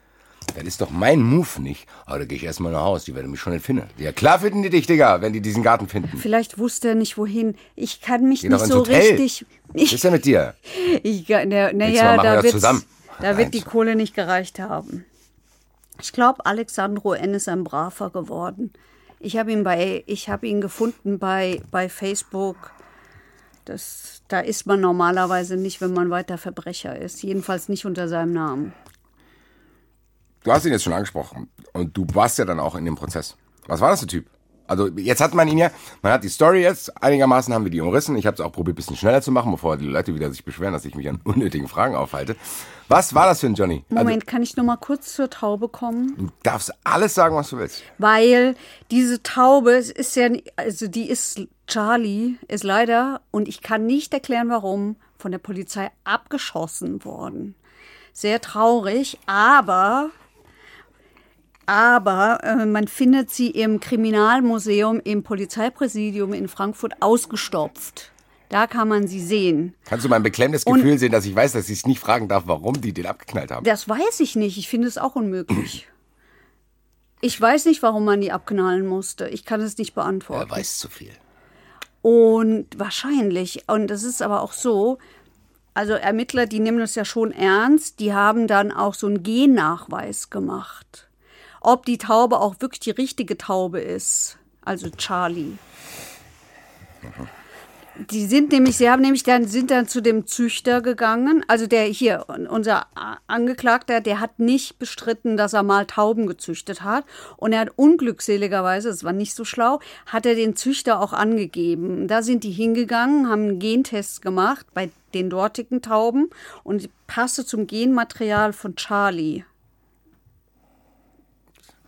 das 0.63 0.73
ist 0.73 0.81
doch 0.81 0.89
mein 0.89 1.21
Move 1.21 1.61
nicht. 1.61 1.87
Aber 2.05 2.19
da 2.19 2.25
gehe 2.25 2.37
ich 2.37 2.43
erstmal 2.43 2.71
nach 2.71 2.83
Hause, 2.83 3.05
die 3.05 3.15
werden 3.15 3.31
mich 3.31 3.39
schon 3.39 3.53
nicht 3.53 3.65
finden. 3.65 3.87
Ja, 3.97 4.11
klar 4.11 4.39
finden 4.39 4.63
die 4.63 4.69
dich, 4.69 4.87
Digga, 4.87 5.21
wenn 5.21 5.33
die 5.33 5.41
diesen 5.41 5.63
Garten 5.63 5.87
finden. 5.87 6.17
Vielleicht 6.17 6.57
wusste 6.57 6.89
er 6.89 6.95
nicht 6.95 7.17
wohin. 7.17 7.55
Ich 7.75 8.01
kann 8.01 8.27
mich 8.27 8.41
Geh 8.41 8.49
nicht 8.49 8.65
so 8.65 8.79
Hotel. 8.79 9.01
richtig. 9.01 9.45
Was 9.67 9.93
ist 9.93 10.03
denn 10.03 10.13
mit 10.13 10.25
dir? 10.25 10.55
Ich, 11.03 11.27
na, 11.27 11.45
na 11.45 11.87
ja, 11.87 12.15
machen 12.15 12.23
wir 12.23 12.35
da 12.35 12.43
wird, 12.43 12.63
da 13.21 13.33
die. 13.43 13.61
Kohle 13.61 13.95
nicht 13.95 14.15
gereicht 14.15 14.59
haben. 14.59 15.05
Ich 16.01 16.11
glaube, 16.11 16.45
Alexandro 16.45 17.13
N. 17.13 17.33
ist 17.33 17.47
ein 17.47 17.63
braver 17.63 18.09
geworden. 18.09 18.71
Ich 19.19 19.37
habe 19.37 19.51
ihn 19.51 19.63
bei, 19.63 20.03
ich 20.07 20.29
habe 20.29 20.47
ihn 20.47 20.61
gefunden 20.61 21.19
bei, 21.19 21.61
bei 21.71 21.89
Facebook. 21.89 22.71
Das, 23.63 24.21
da 24.27 24.41
ist 24.41 24.67
man 24.67 24.81
normalerweise 24.81 25.57
nicht, 25.57 25.81
wenn 25.81 25.93
man 25.93 26.09
weiter 26.09 26.37
Verbrecher 26.37 26.99
ist. 26.99 27.23
Jedenfalls 27.23 27.69
nicht 27.69 27.85
unter 27.85 28.07
seinem 28.07 28.33
Namen. 28.33 28.73
Du 30.45 30.51
hast 30.51 30.63
ihn 30.63 30.71
jetzt 30.71 30.83
schon 30.83 30.93
angesprochen 30.93 31.49
und 31.73 31.97
du 31.97 32.05
warst 32.13 32.37
ja 32.37 32.45
dann 32.45 32.59
auch 32.59 32.75
in 32.75 32.85
dem 32.85 32.93
Prozess. 32.93 33.35
Was 33.65 33.81
war 33.81 33.89
das 33.89 34.01
für 34.01 34.05
ein 34.05 34.09
Typ? 34.09 34.27
Also 34.67 34.89
jetzt 34.89 35.19
hat 35.19 35.33
man 35.33 35.47
ihn 35.47 35.57
ja, 35.57 35.71
man 36.03 36.11
hat 36.11 36.23
die 36.23 36.29
Story 36.29 36.61
jetzt, 36.61 37.01
einigermaßen 37.01 37.51
haben 37.51 37.63
wir 37.63 37.71
die 37.71 37.81
umrissen. 37.81 38.15
Ich 38.15 38.27
habe 38.27 38.35
es 38.35 38.41
auch 38.41 38.51
probiert, 38.51 38.75
ein 38.75 38.77
bisschen 38.77 38.95
schneller 38.95 39.23
zu 39.23 39.31
machen, 39.31 39.51
bevor 39.51 39.75
die 39.75 39.87
Leute 39.87 40.13
wieder 40.13 40.29
sich 40.29 40.45
beschweren, 40.45 40.73
dass 40.73 40.85
ich 40.85 40.93
mich 40.93 41.09
an 41.09 41.19
unnötigen 41.23 41.67
Fragen 41.67 41.95
aufhalte. 41.95 42.35
Was 42.87 43.15
war 43.15 43.25
das 43.25 43.39
für 43.39 43.47
ein 43.47 43.55
Johnny? 43.55 43.85
Also, 43.89 44.03
Moment, 44.03 44.27
kann 44.27 44.43
ich 44.43 44.55
noch 44.55 44.63
mal 44.63 44.77
kurz 44.77 45.15
zur 45.15 45.31
Taube 45.31 45.67
kommen? 45.67 46.13
du 46.15 46.27
darfst 46.43 46.71
alles 46.83 47.15
sagen, 47.15 47.35
was 47.35 47.49
du 47.49 47.57
willst. 47.57 47.81
Weil 47.97 48.55
diese 48.91 49.23
Taube, 49.23 49.71
es 49.71 49.89
ist 49.89 50.15
ja, 50.15 50.29
also 50.57 50.87
die 50.87 51.09
ist, 51.09 51.41
Charlie 51.65 52.35
ist 52.47 52.63
leider, 52.63 53.21
und 53.31 53.47
ich 53.47 53.63
kann 53.63 53.87
nicht 53.87 54.13
erklären, 54.13 54.49
warum, 54.49 54.97
von 55.17 55.31
der 55.31 55.39
Polizei 55.39 55.89
abgeschossen 56.03 57.03
worden. 57.03 57.55
Sehr 58.13 58.41
traurig, 58.41 59.17
aber, 59.25 60.11
aber 61.65 62.39
äh, 62.43 62.65
man 62.65 62.87
findet 62.87 63.29
sie 63.31 63.49
im 63.49 63.79
Kriminalmuseum 63.79 64.99
im 65.03 65.23
Polizeipräsidium 65.23 66.33
in 66.33 66.47
Frankfurt 66.47 66.93
ausgestopft. 67.01 68.11
Da 68.49 68.67
kann 68.67 68.87
man 68.87 69.07
sie 69.07 69.21
sehen. 69.21 69.73
Kannst 69.85 70.05
du 70.05 70.09
mein 70.09 70.21
beklemmendes 70.23 70.63
Und- 70.65 70.75
Gefühl 70.75 70.97
sehen, 70.99 71.11
dass 71.11 71.25
ich 71.25 71.35
weiß, 71.35 71.53
dass 71.53 71.67
ich 71.69 71.79
es 71.79 71.85
nicht 71.87 71.99
fragen 71.99 72.27
darf, 72.27 72.43
warum 72.45 72.79
die 72.79 72.93
den 72.93 73.07
abgeknallt 73.07 73.51
haben? 73.51 73.63
Das 73.65 73.89
weiß 73.89 74.19
ich 74.19 74.35
nicht. 74.35 74.57
Ich 74.57 74.69
finde 74.69 74.87
es 74.87 74.97
auch 74.97 75.15
unmöglich. 75.15 75.87
Ich 77.21 77.39
weiß 77.41 77.65
nicht, 77.65 77.81
warum 77.81 78.05
man 78.05 78.21
die 78.21 78.31
abknallen 78.31 78.85
musste. 78.85 79.27
Ich 79.29 79.45
kann 79.45 79.61
es 79.61 79.77
nicht 79.77 79.95
beantworten. 79.95 80.49
Er 80.49 80.55
weiß 80.55 80.77
zu 80.77 80.89
viel. 80.89 81.11
Und 82.03 82.67
wahrscheinlich, 82.77 83.63
und 83.67 83.87
das 83.87 84.03
ist 84.03 84.21
aber 84.21 84.41
auch 84.43 84.53
so, 84.53 84.99
also 85.73 85.93
Ermittler, 85.93 86.45
die 86.45 86.59
nehmen 86.59 86.77
das 86.77 86.93
ja 86.93 87.03
schon 87.03 87.31
ernst, 87.31 87.99
die 87.99 88.13
haben 88.13 88.45
dann 88.47 88.71
auch 88.71 88.93
so 88.93 89.07
einen 89.07 89.23
Gennachweis 89.23 90.29
gemacht. 90.29 91.04
Ob 91.67 91.83
die 91.83 91.97
Taube 91.97 92.41
auch 92.41 92.57
wirklich 92.59 92.81
die 92.81 92.91
richtige 92.91 93.39
Taube 93.39 93.79
ist, 93.79 94.37
also 94.63 94.87
Charlie. 94.91 95.57
Die 98.11 98.27
sind 98.27 98.51
nämlich, 98.51 98.77
sie 98.77 98.87
haben 98.87 99.01
nämlich 99.01 99.23
dann, 99.23 99.47
sind 99.47 99.71
dann 99.71 99.87
zu 99.87 99.99
dem 100.01 100.27
Züchter 100.27 100.81
gegangen. 100.81 101.43
Also 101.47 101.65
der 101.65 101.85
hier, 101.85 102.27
unser 102.49 102.85
Angeklagter, 103.25 103.99
der 103.99 104.19
hat 104.19 104.37
nicht 104.37 104.77
bestritten, 104.77 105.37
dass 105.37 105.53
er 105.53 105.63
mal 105.63 105.87
Tauben 105.87 106.27
gezüchtet 106.27 106.83
hat. 106.83 107.03
Und 107.35 107.51
er 107.51 107.61
hat 107.61 107.71
unglückseligerweise, 107.75 108.89
das 108.89 109.03
war 109.03 109.13
nicht 109.13 109.33
so 109.33 109.43
schlau, 109.43 109.79
hat 110.05 110.27
er 110.27 110.35
den 110.35 110.55
Züchter 110.55 111.01
auch 111.01 111.13
angegeben. 111.13 112.07
Da 112.07 112.21
sind 112.21 112.43
die 112.43 112.51
hingegangen, 112.51 113.27
haben 113.27 113.41
einen 113.41 113.59
Gentest 113.59 114.21
gemacht 114.21 114.67
bei 114.75 114.91
den 115.15 115.31
dortigen 115.31 115.81
Tauben 115.81 116.29
und 116.63 116.91
passte 117.07 117.43
zum 117.43 117.65
Genmaterial 117.65 118.53
von 118.53 118.75
Charlie. 118.75 119.45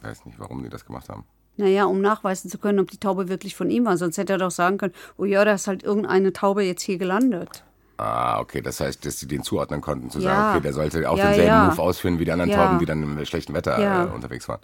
Ich 0.07 0.11
weiß 0.19 0.25
nicht, 0.25 0.39
warum 0.39 0.63
die 0.63 0.69
das 0.69 0.85
gemacht 0.85 1.09
haben. 1.09 1.25
Naja, 1.57 1.83
um 1.85 1.99
nachweisen 1.99 2.49
zu 2.49 2.57
können, 2.59 2.79
ob 2.79 2.89
die 2.89 2.97
Taube 2.99 3.27
wirklich 3.27 3.55
von 3.55 3.69
ihm 3.69 3.83
war. 3.83 3.97
Sonst 3.97 4.17
hätte 4.17 4.33
er 4.33 4.37
doch 4.39 4.51
sagen 4.51 4.77
können, 4.77 4.93
oh 5.17 5.25
ja, 5.25 5.43
da 5.43 5.53
ist 5.53 5.67
halt 5.67 5.83
irgendeine 5.83 6.31
Taube 6.31 6.63
jetzt 6.63 6.81
hier 6.83 6.97
gelandet. 6.97 7.63
Ah, 7.97 8.39
okay, 8.39 8.61
das 8.61 8.79
heißt, 8.79 9.05
dass 9.05 9.19
sie 9.19 9.27
den 9.27 9.43
zuordnen 9.43 9.81
konnten, 9.81 10.09
zu 10.09 10.19
Ja. 10.19 10.23
sagen, 10.29 10.49
okay, 10.51 10.61
der 10.63 10.73
sollte 10.73 11.09
auch 11.09 11.17
Ja, 11.17 11.25
denselben 11.25 11.47
ja. 11.47 11.65
Move 11.65 11.81
ausführen 11.81 12.19
wie 12.19 12.25
die 12.25 12.31
anderen. 12.31 12.51
Tauben, 12.51 12.79
die 12.79 12.85
dann 12.85 13.03
im 13.03 13.25
schlechten 13.25 13.53
Wetter 13.53 14.05
äh, 14.07 14.13
unterwegs 14.13 14.47
waren. 14.47 14.61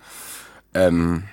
Ähm, 0.75 1.23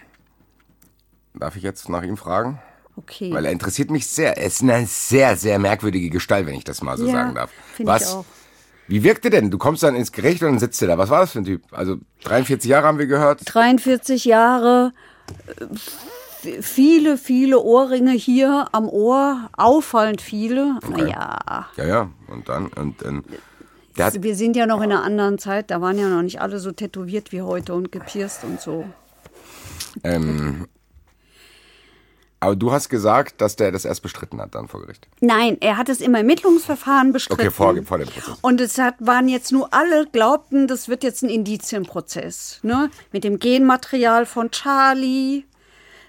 darf 1.35 1.55
ich 1.57 1.63
jetzt 1.63 1.89
nach 1.89 2.03
ihm 2.03 2.17
fragen? 2.17 2.59
Okay. 2.97 3.33
Weil 3.33 3.45
er 3.45 3.53
interessiert 3.53 3.91
mich 3.91 4.09
sehr. 4.09 4.37
Er 4.39 4.47
ist 4.47 4.63
eine 4.63 4.87
sehr, 4.87 5.37
sehr 5.37 5.59
merkwürdige 5.61 6.11
Gestalt, 6.11 6.47
wenn 6.47 6.55
ich 6.55 6.65
das 6.65 6.83
mal 6.83 6.97
so 6.99 7.07
sagen 7.07 7.35
darf. 7.37 7.51
Was? 7.85 8.19
Wie 8.91 9.05
wirkte 9.05 9.31
denn? 9.31 9.53
Du 9.53 9.59
kommst 9.59 9.85
dann 9.85 9.95
ins 9.95 10.11
Gericht 10.11 10.43
und 10.43 10.49
dann 10.49 10.59
sitzt 10.59 10.83
du 10.83 10.87
da. 10.89 10.99
Was 10.99 11.11
war 11.11 11.21
das 11.21 11.31
für 11.31 11.39
ein 11.39 11.45
Typ? 11.45 11.63
Also 11.71 11.99
43 12.25 12.69
Jahre 12.69 12.89
haben 12.89 12.99
wir 12.99 13.07
gehört. 13.07 13.43
43 13.45 14.25
Jahre, 14.25 14.93
äh, 15.47 16.61
viele, 16.61 17.17
viele 17.17 17.61
Ohrringe 17.61 18.11
hier 18.11 18.67
am 18.73 18.89
Ohr, 18.89 19.49
auffallend 19.57 20.21
viele. 20.21 20.81
Naja, 20.89 21.69
Ja, 21.77 21.87
ja. 21.87 22.11
Und 22.27 22.49
dann, 22.49 22.67
und, 22.67 23.01
und 23.05 23.27
der 23.97 24.07
hat, 24.07 24.21
wir 24.25 24.35
sind 24.35 24.57
ja 24.57 24.67
noch 24.67 24.83
in 24.83 24.91
einer 24.91 25.05
anderen 25.05 25.39
Zeit, 25.39 25.71
da 25.71 25.81
waren 25.81 25.97
ja 25.97 26.09
noch 26.09 26.23
nicht 26.23 26.41
alle 26.41 26.59
so 26.59 26.73
tätowiert 26.73 27.31
wie 27.31 27.43
heute 27.43 27.75
und 27.75 27.93
gepierst 27.93 28.43
und 28.43 28.61
so. 28.61 28.85
ähm, 30.03 30.67
aber 32.41 32.57
du 32.57 32.73
hast 32.73 32.89
gesagt, 32.89 33.43
dass 33.43 33.57
der 33.57 33.71
das 33.71 33.85
erst 33.85 34.03
bestritten 34.03 34.41
hat 34.41 34.55
dann 34.55 34.67
vor 34.67 34.81
Gericht. 34.81 35.07
Nein, 35.21 35.59
er 35.61 35.77
hat 35.77 35.91
es 35.91 36.01
im 36.01 36.15
Ermittlungsverfahren 36.15 37.13
bestritten. 37.13 37.41
Okay, 37.41 37.51
vor, 37.51 37.77
vor 37.85 37.99
dem 37.99 38.09
Prozess. 38.09 38.39
Und 38.41 38.61
es 38.63 38.79
hat, 38.79 38.95
waren 38.99 39.29
jetzt 39.29 39.53
nur 39.53 39.73
alle, 39.75 40.07
glaubten, 40.07 40.67
das 40.67 40.89
wird 40.89 41.05
jetzt 41.05 41.23
ein 41.23 41.29
Indizienprozess. 41.29 42.61
Ne? 42.63 42.91
Mit 43.13 43.25
dem 43.25 43.39
Genmaterial 43.39 44.25
von 44.25 44.51
Charlie, 44.51 45.45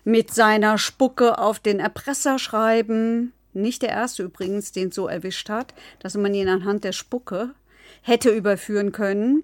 mit 0.06 0.34
seiner 0.34 0.78
Spucke 0.78 1.38
auf 1.38 1.60
den 1.60 1.82
Erpresserschreiben. 1.82 3.34
Nicht 3.54 3.82
der 3.82 3.89
erste 3.89 4.24
übrigens, 4.24 4.72
den 4.72 4.91
so 4.91 5.08
erwischt 5.08 5.50
hat, 5.50 5.74
dass 6.00 6.15
man 6.15 6.34
ihn 6.34 6.48
anhand 6.48 6.86
der 6.86 6.94
Spucke 6.94 7.52
hätte 8.02 8.30
überführen 8.30 8.94
können. 8.94 9.44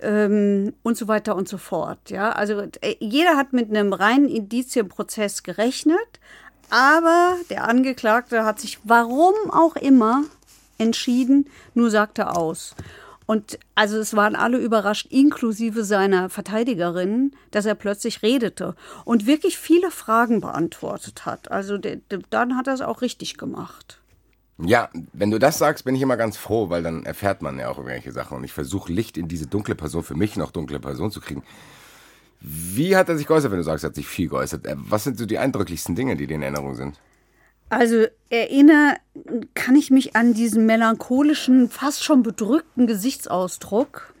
Ähm, 0.00 0.74
und 0.82 0.96
so 0.96 1.08
weiter 1.08 1.34
und 1.34 1.48
so 1.48 1.58
fort. 1.58 2.10
Ja, 2.10 2.30
also 2.30 2.60
äh, 2.80 2.96
jeder 3.00 3.36
hat 3.36 3.52
mit 3.52 3.68
einem 3.70 3.92
reinen 3.92 4.28
Indizienprozess 4.28 5.42
gerechnet, 5.42 6.20
aber 6.70 7.36
der 7.50 7.66
Angeklagte 7.66 8.44
hat 8.44 8.60
sich, 8.60 8.78
warum 8.84 9.34
auch 9.50 9.76
immer, 9.76 10.24
entschieden, 10.78 11.48
nur 11.74 11.90
sagte 11.90 12.36
aus. 12.36 12.74
Und 13.26 13.58
also 13.74 13.98
es 13.98 14.16
waren 14.16 14.36
alle 14.36 14.56
überrascht, 14.56 15.06
inklusive 15.10 15.84
seiner 15.84 16.30
Verteidigerin, 16.30 17.32
dass 17.50 17.66
er 17.66 17.74
plötzlich 17.74 18.22
redete 18.22 18.74
und 19.04 19.26
wirklich 19.26 19.58
viele 19.58 19.90
Fragen 19.90 20.40
beantwortet 20.40 21.26
hat. 21.26 21.50
Also 21.50 21.76
der, 21.76 21.96
der, 21.96 22.20
dann 22.30 22.56
hat 22.56 22.68
er 22.68 22.72
es 22.74 22.80
auch 22.80 23.02
richtig 23.02 23.36
gemacht. 23.36 24.00
Ja, 24.58 24.90
wenn 25.12 25.30
du 25.30 25.38
das 25.38 25.58
sagst, 25.58 25.84
bin 25.84 25.94
ich 25.94 26.02
immer 26.02 26.16
ganz 26.16 26.36
froh, 26.36 26.68
weil 26.68 26.82
dann 26.82 27.06
erfährt 27.06 27.42
man 27.42 27.58
ja 27.58 27.68
auch 27.68 27.78
irgendwelche 27.78 28.12
Sachen. 28.12 28.36
Und 28.36 28.44
ich 28.44 28.52
versuche 28.52 28.92
Licht 28.92 29.16
in 29.16 29.28
diese 29.28 29.46
dunkle 29.46 29.76
Person, 29.76 30.02
für 30.02 30.16
mich 30.16 30.36
noch 30.36 30.50
dunkle 30.50 30.80
Person 30.80 31.10
zu 31.12 31.20
kriegen. 31.20 31.44
Wie 32.40 32.96
hat 32.96 33.08
er 33.08 33.16
sich 33.16 33.26
geäußert, 33.26 33.50
wenn 33.50 33.58
du 33.58 33.64
sagst, 33.64 33.84
er 33.84 33.88
hat 33.88 33.94
sich 33.94 34.06
viel 34.06 34.28
geäußert? 34.28 34.66
Äh, 34.66 34.74
Was 34.76 35.04
sind 35.04 35.18
so 35.18 35.26
die 35.26 35.38
eindrücklichsten 35.38 35.94
Dinge, 35.94 36.16
die 36.16 36.26
dir 36.26 36.34
in 36.34 36.42
Erinnerung 36.42 36.74
sind? 36.74 36.98
Also 37.70 38.06
erinnere, 38.30 38.96
kann 39.54 39.76
ich 39.76 39.90
mich 39.90 40.16
an 40.16 40.32
diesen 40.32 40.64
melancholischen, 40.64 41.68
fast 41.68 42.02
schon 42.02 42.22
bedrückten 42.22 42.86
Gesichtsausdruck. 42.86 44.14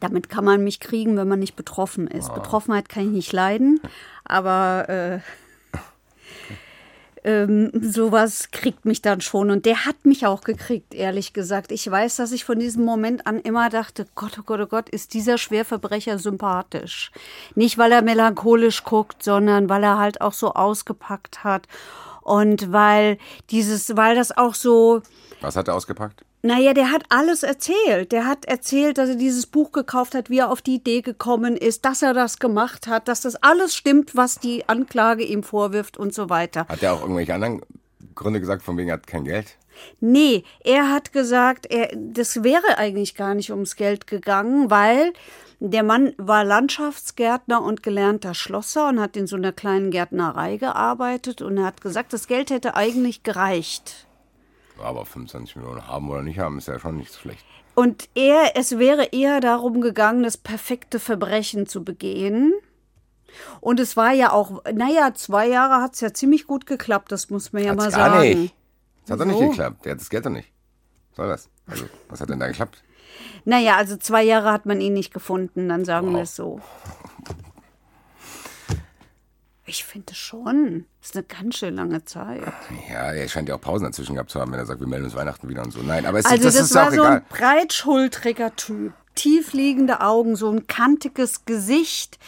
Damit 0.00 0.28
kann 0.28 0.44
man 0.44 0.64
mich 0.64 0.80
kriegen, 0.80 1.16
wenn 1.16 1.28
man 1.28 1.38
nicht 1.38 1.56
betroffen 1.56 2.06
ist. 2.08 2.34
Betroffenheit 2.34 2.88
kann 2.88 3.04
ich 3.04 3.12
nicht 3.12 3.32
leiden, 3.32 3.80
aber 4.24 4.88
äh, 4.88 5.18
ähm, 7.26 7.72
sowas 7.82 8.50
kriegt 8.52 8.84
mich 8.84 9.02
dann 9.02 9.20
schon. 9.20 9.50
Und 9.50 9.66
der 9.66 9.84
hat 9.84 10.04
mich 10.04 10.26
auch 10.26 10.42
gekriegt, 10.42 10.94
ehrlich 10.94 11.32
gesagt. 11.32 11.72
Ich 11.72 11.90
weiß, 11.90 12.16
dass 12.16 12.30
ich 12.30 12.44
von 12.44 12.60
diesem 12.60 12.84
Moment 12.84 13.26
an 13.26 13.40
immer 13.40 13.68
dachte, 13.68 14.06
Gott, 14.14 14.38
oh 14.38 14.42
Gott, 14.46 14.60
oh 14.60 14.66
Gott, 14.66 14.88
ist 14.88 15.12
dieser 15.12 15.36
Schwerverbrecher 15.36 16.20
sympathisch. 16.20 17.10
Nicht, 17.56 17.78
weil 17.78 17.90
er 17.90 18.02
melancholisch 18.02 18.84
guckt, 18.84 19.24
sondern 19.24 19.68
weil 19.68 19.82
er 19.82 19.98
halt 19.98 20.20
auch 20.20 20.32
so 20.32 20.54
ausgepackt 20.54 21.42
hat. 21.42 21.66
Und 22.22 22.72
weil 22.72 23.18
dieses, 23.50 23.96
weil 23.96 24.14
das 24.14 24.36
auch 24.36 24.54
so, 24.54 25.02
Was 25.40 25.56
hat 25.56 25.66
er 25.66 25.74
ausgepackt? 25.74 26.25
Naja, 26.46 26.72
der 26.74 26.90
hat 26.90 27.04
alles 27.08 27.42
erzählt. 27.42 28.12
Der 28.12 28.26
hat 28.26 28.44
erzählt, 28.44 28.98
dass 28.98 29.08
er 29.10 29.16
dieses 29.16 29.46
Buch 29.46 29.72
gekauft 29.72 30.14
hat, 30.14 30.30
wie 30.30 30.38
er 30.38 30.50
auf 30.50 30.62
die 30.62 30.76
Idee 30.76 31.02
gekommen 31.02 31.56
ist, 31.56 31.84
dass 31.84 32.02
er 32.02 32.14
das 32.14 32.38
gemacht 32.38 32.86
hat, 32.86 33.08
dass 33.08 33.20
das 33.20 33.36
alles 33.36 33.74
stimmt, 33.74 34.16
was 34.16 34.38
die 34.38 34.68
Anklage 34.68 35.24
ihm 35.24 35.42
vorwirft 35.42 35.96
und 35.96 36.14
so 36.14 36.30
weiter. 36.30 36.66
Hat 36.68 36.82
er 36.82 36.94
auch 36.94 37.02
irgendwelche 37.02 37.34
anderen 37.34 37.62
Gründe 38.14 38.40
gesagt, 38.40 38.62
von 38.62 38.76
wegen 38.76 38.88
er 38.88 38.94
hat 38.94 39.06
kein 39.06 39.24
Geld? 39.24 39.56
Nee, 40.00 40.44
er 40.64 40.90
hat 40.90 41.12
gesagt, 41.12 41.66
er, 41.66 41.90
das 41.94 42.42
wäre 42.42 42.78
eigentlich 42.78 43.14
gar 43.14 43.34
nicht 43.34 43.50
ums 43.50 43.76
Geld 43.76 44.06
gegangen, 44.06 44.70
weil 44.70 45.12
der 45.58 45.82
Mann 45.82 46.12
war 46.18 46.44
Landschaftsgärtner 46.44 47.62
und 47.62 47.82
gelernter 47.82 48.34
Schlosser 48.34 48.88
und 48.88 49.00
hat 49.00 49.16
in 49.16 49.26
so 49.26 49.36
einer 49.36 49.52
kleinen 49.52 49.90
Gärtnerei 49.90 50.58
gearbeitet 50.58 51.42
und 51.42 51.58
er 51.58 51.64
hat 51.64 51.80
gesagt, 51.80 52.12
das 52.12 52.26
Geld 52.26 52.50
hätte 52.50 52.74
eigentlich 52.74 53.22
gereicht. 53.22 54.05
Aber 54.78 55.04
25 55.04 55.56
Millionen 55.56 55.86
haben 55.86 56.10
oder 56.10 56.22
nicht 56.22 56.38
haben, 56.38 56.58
ist 56.58 56.68
ja 56.68 56.78
schon 56.78 56.96
nicht 56.96 57.12
so 57.12 57.20
schlecht. 57.20 57.44
Und 57.74 58.08
er, 58.14 58.56
es 58.56 58.78
wäre 58.78 59.06
eher 59.12 59.40
darum 59.40 59.80
gegangen, 59.80 60.22
das 60.22 60.36
perfekte 60.36 60.98
Verbrechen 60.98 61.66
zu 61.66 61.84
begehen. 61.84 62.54
Und 63.60 63.80
es 63.80 63.96
war 63.96 64.12
ja 64.12 64.32
auch, 64.32 64.62
naja, 64.72 65.12
zwei 65.14 65.46
Jahre 65.48 65.82
hat 65.82 65.94
es 65.94 66.00
ja 66.00 66.12
ziemlich 66.12 66.46
gut 66.46 66.66
geklappt, 66.66 67.12
das 67.12 67.28
muss 67.28 67.52
man 67.52 67.64
ja 67.64 67.72
Hat's 67.72 67.84
mal 67.84 67.90
gar 67.90 68.10
sagen. 68.10 68.28
nicht. 68.40 68.54
Das 69.02 69.12
hat 69.12 69.20
doch 69.20 69.26
nicht 69.26 69.50
geklappt. 69.50 69.84
Der 69.84 69.92
hat 69.92 70.00
das 70.00 70.10
Geld 70.10 70.24
doch 70.26 70.30
nicht. 70.30 70.50
Was 71.10 71.16
soll 71.16 71.28
das? 71.28 71.48
Also, 71.66 71.84
was 72.08 72.20
hat 72.20 72.30
denn 72.30 72.40
da 72.40 72.46
geklappt? 72.48 72.82
Naja, 73.44 73.76
also 73.76 73.96
zwei 73.96 74.22
Jahre 74.22 74.52
hat 74.52 74.66
man 74.66 74.80
ihn 74.80 74.94
nicht 74.94 75.12
gefunden, 75.12 75.68
dann 75.68 75.84
sagen 75.84 76.12
wir 76.12 76.22
es 76.22 76.34
so. 76.34 76.60
Ich 79.68 79.84
finde 79.84 80.14
schon. 80.14 80.84
Das 81.00 81.10
ist 81.10 81.16
eine 81.16 81.24
ganz 81.24 81.56
schön 81.58 81.74
lange 81.74 82.04
Zeit. 82.04 82.40
Ja, 82.88 83.12
er 83.12 83.28
scheint 83.28 83.48
ja 83.48 83.56
auch 83.56 83.60
Pausen 83.60 83.84
dazwischen 83.84 84.14
gehabt 84.14 84.30
zu 84.30 84.40
haben, 84.40 84.52
wenn 84.52 84.60
er 84.60 84.66
sagt, 84.66 84.80
wir 84.80 84.86
melden 84.86 85.06
uns 85.06 85.14
Weihnachten 85.16 85.48
wieder 85.48 85.62
und 85.64 85.72
so. 85.72 85.80
Nein, 85.82 86.06
aber 86.06 86.18
es, 86.20 86.24
Also 86.24 86.44
das, 86.44 86.54
das, 86.54 86.64
ist 86.66 86.74
war 86.74 86.86
auch 86.86 86.90
so 86.92 87.02
egal. 87.02 87.12
ein 87.16 87.24
breitschultriger 87.28 88.54
Typ. 88.54 88.92
Tiefliegende 89.16 90.02
Augen, 90.02 90.36
so 90.36 90.50
ein 90.50 90.66
kantiges 90.68 91.44
Gesicht. 91.46 92.18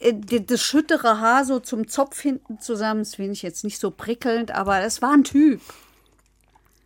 äh, 0.00 0.12
Das 0.12 0.60
schüttere 0.60 1.20
Haar 1.20 1.44
so 1.44 1.60
zum 1.60 1.86
Zopf 1.86 2.20
hinten 2.20 2.58
zusammen. 2.58 3.00
Das 3.02 3.14
finde 3.14 3.32
ich 3.32 3.42
jetzt 3.42 3.62
nicht 3.64 3.78
so 3.78 3.90
prickelnd, 3.92 4.50
aber 4.50 4.80
es 4.80 5.00
war 5.02 5.12
ein 5.12 5.24
Typ. 5.24 5.60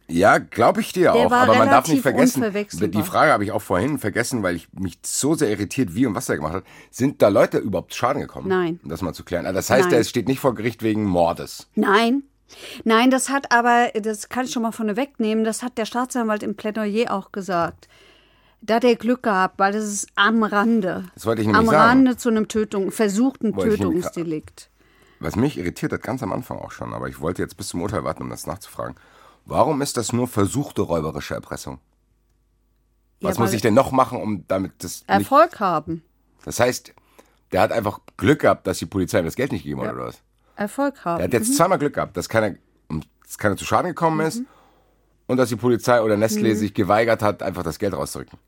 Ja, 0.09 0.39
glaube 0.39 0.81
ich 0.81 0.93
dir 0.93 1.15
auch. 1.15 1.33
Aber 1.33 1.55
man 1.55 1.69
darf 1.69 1.89
nicht 1.89 2.03
vergessen, 2.03 2.45
die 2.71 3.03
Frage 3.03 3.33
habe 3.33 3.45
ich 3.45 3.53
auch 3.53 3.63
vorhin 3.63 3.99
vergessen, 3.99 4.43
weil 4.43 4.57
ich 4.57 4.69
mich 4.73 4.99
so 5.05 5.35
sehr 5.35 5.51
irritiert, 5.51 5.95
wie 5.95 6.07
und 6.07 6.15
was 6.15 6.29
er 6.29 6.37
gemacht 6.37 6.55
hat. 6.55 6.65
Sind 6.91 7.23
da 7.23 7.29
Leute 7.29 7.59
überhaupt 7.59 7.95
Schaden 7.95 8.23
gekommen? 8.23 8.49
Nein. 8.49 8.81
Um 8.85 8.91
das 8.91 9.03
mal 9.03 9.13
zu 9.13 9.25
klären. 9.25 9.47
Also 9.47 9.57
das 9.57 9.71
heißt, 9.71 9.91
Nein. 9.91 9.99
er 9.99 10.05
steht 10.05 10.29
nicht 10.29 10.41
vor 10.41 10.55
Gericht 10.55 10.83
wegen 10.83 11.05
Mordes. 11.05 11.69
Nein. 11.75 12.23
Nein, 12.85 13.11
das 13.11 13.29
hat 13.29 13.51
aber, 13.51 13.91
das 14.01 14.29
kann 14.29 14.45
ich 14.45 14.53
schon 14.53 14.63
mal 14.63 14.73
von 14.73 14.97
wegnehmen, 14.97 15.45
das 15.45 15.65
hat 15.65 15.79
der 15.79 15.85
Staatsanwalt 15.85 16.45
im 16.45 16.55
Plädoyer 16.55 17.13
auch 17.13 17.33
gesagt. 17.33 17.89
Da 18.61 18.77
hat 18.77 18.85
er 18.85 18.97
Glück 18.97 19.25
gehabt, 19.25 19.59
weil 19.59 19.73
das 19.73 19.85
ist 19.85 20.09
am 20.15 20.43
Rande. 20.43 21.05
Das 21.15 21.27
wollte 21.27 21.43
ich 21.43 21.49
Am 21.49 21.55
nämlich 21.55 21.71
sagen. 21.71 21.89
Rande 21.89 22.17
zu 22.17 22.29
einem 22.29 22.49
Tötung, 22.49 22.91
versuchten 22.91 23.55
Wollte 23.55 23.77
Tötungsdelikt. 23.77 24.71
Was 25.19 25.37
mich 25.37 25.59
irritiert 25.59 25.93
hat, 25.93 26.03
ganz 26.03 26.23
am 26.23 26.33
Anfang 26.33 26.59
auch 26.59 26.71
schon, 26.71 26.93
aber 26.93 27.09
ich 27.09 27.21
wollte 27.21 27.43
jetzt 27.43 27.57
bis 27.57 27.69
zum 27.69 27.83
Urteil 27.83 28.05
warten, 28.05 28.23
um 28.23 28.31
das 28.31 28.47
nachzufragen. 28.47 28.97
Warum 29.47 29.81
ist 29.81 29.97
das 29.97 30.13
nur 30.13 30.29
versuchte 30.29 30.83
räuberische 30.83 31.35
Erpressung? 31.35 31.79
Was 33.21 33.37
Ja, 33.37 33.43
muss 33.43 33.53
ich 33.53 33.63
denn 33.63 33.75
noch 33.75 33.93
machen, 33.93 34.21
um 34.21 34.45
damit 34.49 34.73
das 34.79 35.01
nicht... 35.01 35.09
Erfolg 35.09 35.61
haben. 35.61 36.03
Das 36.45 36.61
heißt, 36.61 36.93
der 37.53 37.61
hat 37.61 37.73
einfach 37.73 38.01
Glück 38.17 38.41
gehabt, 38.41 38.67
dass 38.67 38.79
die 38.79 38.87
Polizei 38.87 39.21
ihm 39.21 39.25
das 39.25 39.37
Geld 39.37 39.53
nicht 39.53 39.63
gegeben 39.63 39.83
hat, 39.83 39.95
oder 39.95 40.07
was? 40.07 40.21
Erfolg 40.57 41.05
haben. 41.05 41.21
Er 41.21 41.25
hat 41.25 41.33
jetzt 41.33 41.57
zweimal 41.57 41.79
Glück 41.79 41.95
gehabt, 41.95 42.17
dass 42.17 42.29
keiner, 42.29 42.57
dass 43.25 43.39
keiner 43.39 43.57
zu 43.57 43.65
Schaden 43.65 43.89
gekommen 43.89 44.27
ist 44.27 44.43
und 45.27 45.37
dass 45.37 45.49
die 45.49 45.57
Polizei 45.57 46.03
oder 46.03 46.17
Nestlé 46.17 46.55
sich 46.55 46.75
geweigert 46.75 47.23
hat, 47.23 47.43
einfach 47.43 47.63
das 47.63 47.79
Geld 47.79 47.95
rauszurücken. 47.95 48.39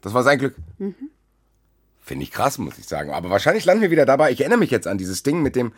Das 0.00 0.14
war 0.14 0.22
sein 0.22 0.38
Glück. 0.38 0.56
Finde 2.00 2.22
ich 2.24 2.30
krass, 2.30 2.58
muss 2.58 2.78
ich 2.78 2.88
sagen. 2.88 3.10
Aber 3.10 3.28
wahrscheinlich 3.30 3.64
landen 3.64 3.82
wir 3.82 3.90
wieder 3.90 4.06
dabei. 4.06 4.32
Ich 4.32 4.40
erinnere 4.40 4.58
mich 4.58 4.70
jetzt 4.70 4.86
an 4.88 4.98
dieses 4.98 5.22
Ding 5.22 5.42
mit 5.42 5.56
dem 5.56 5.72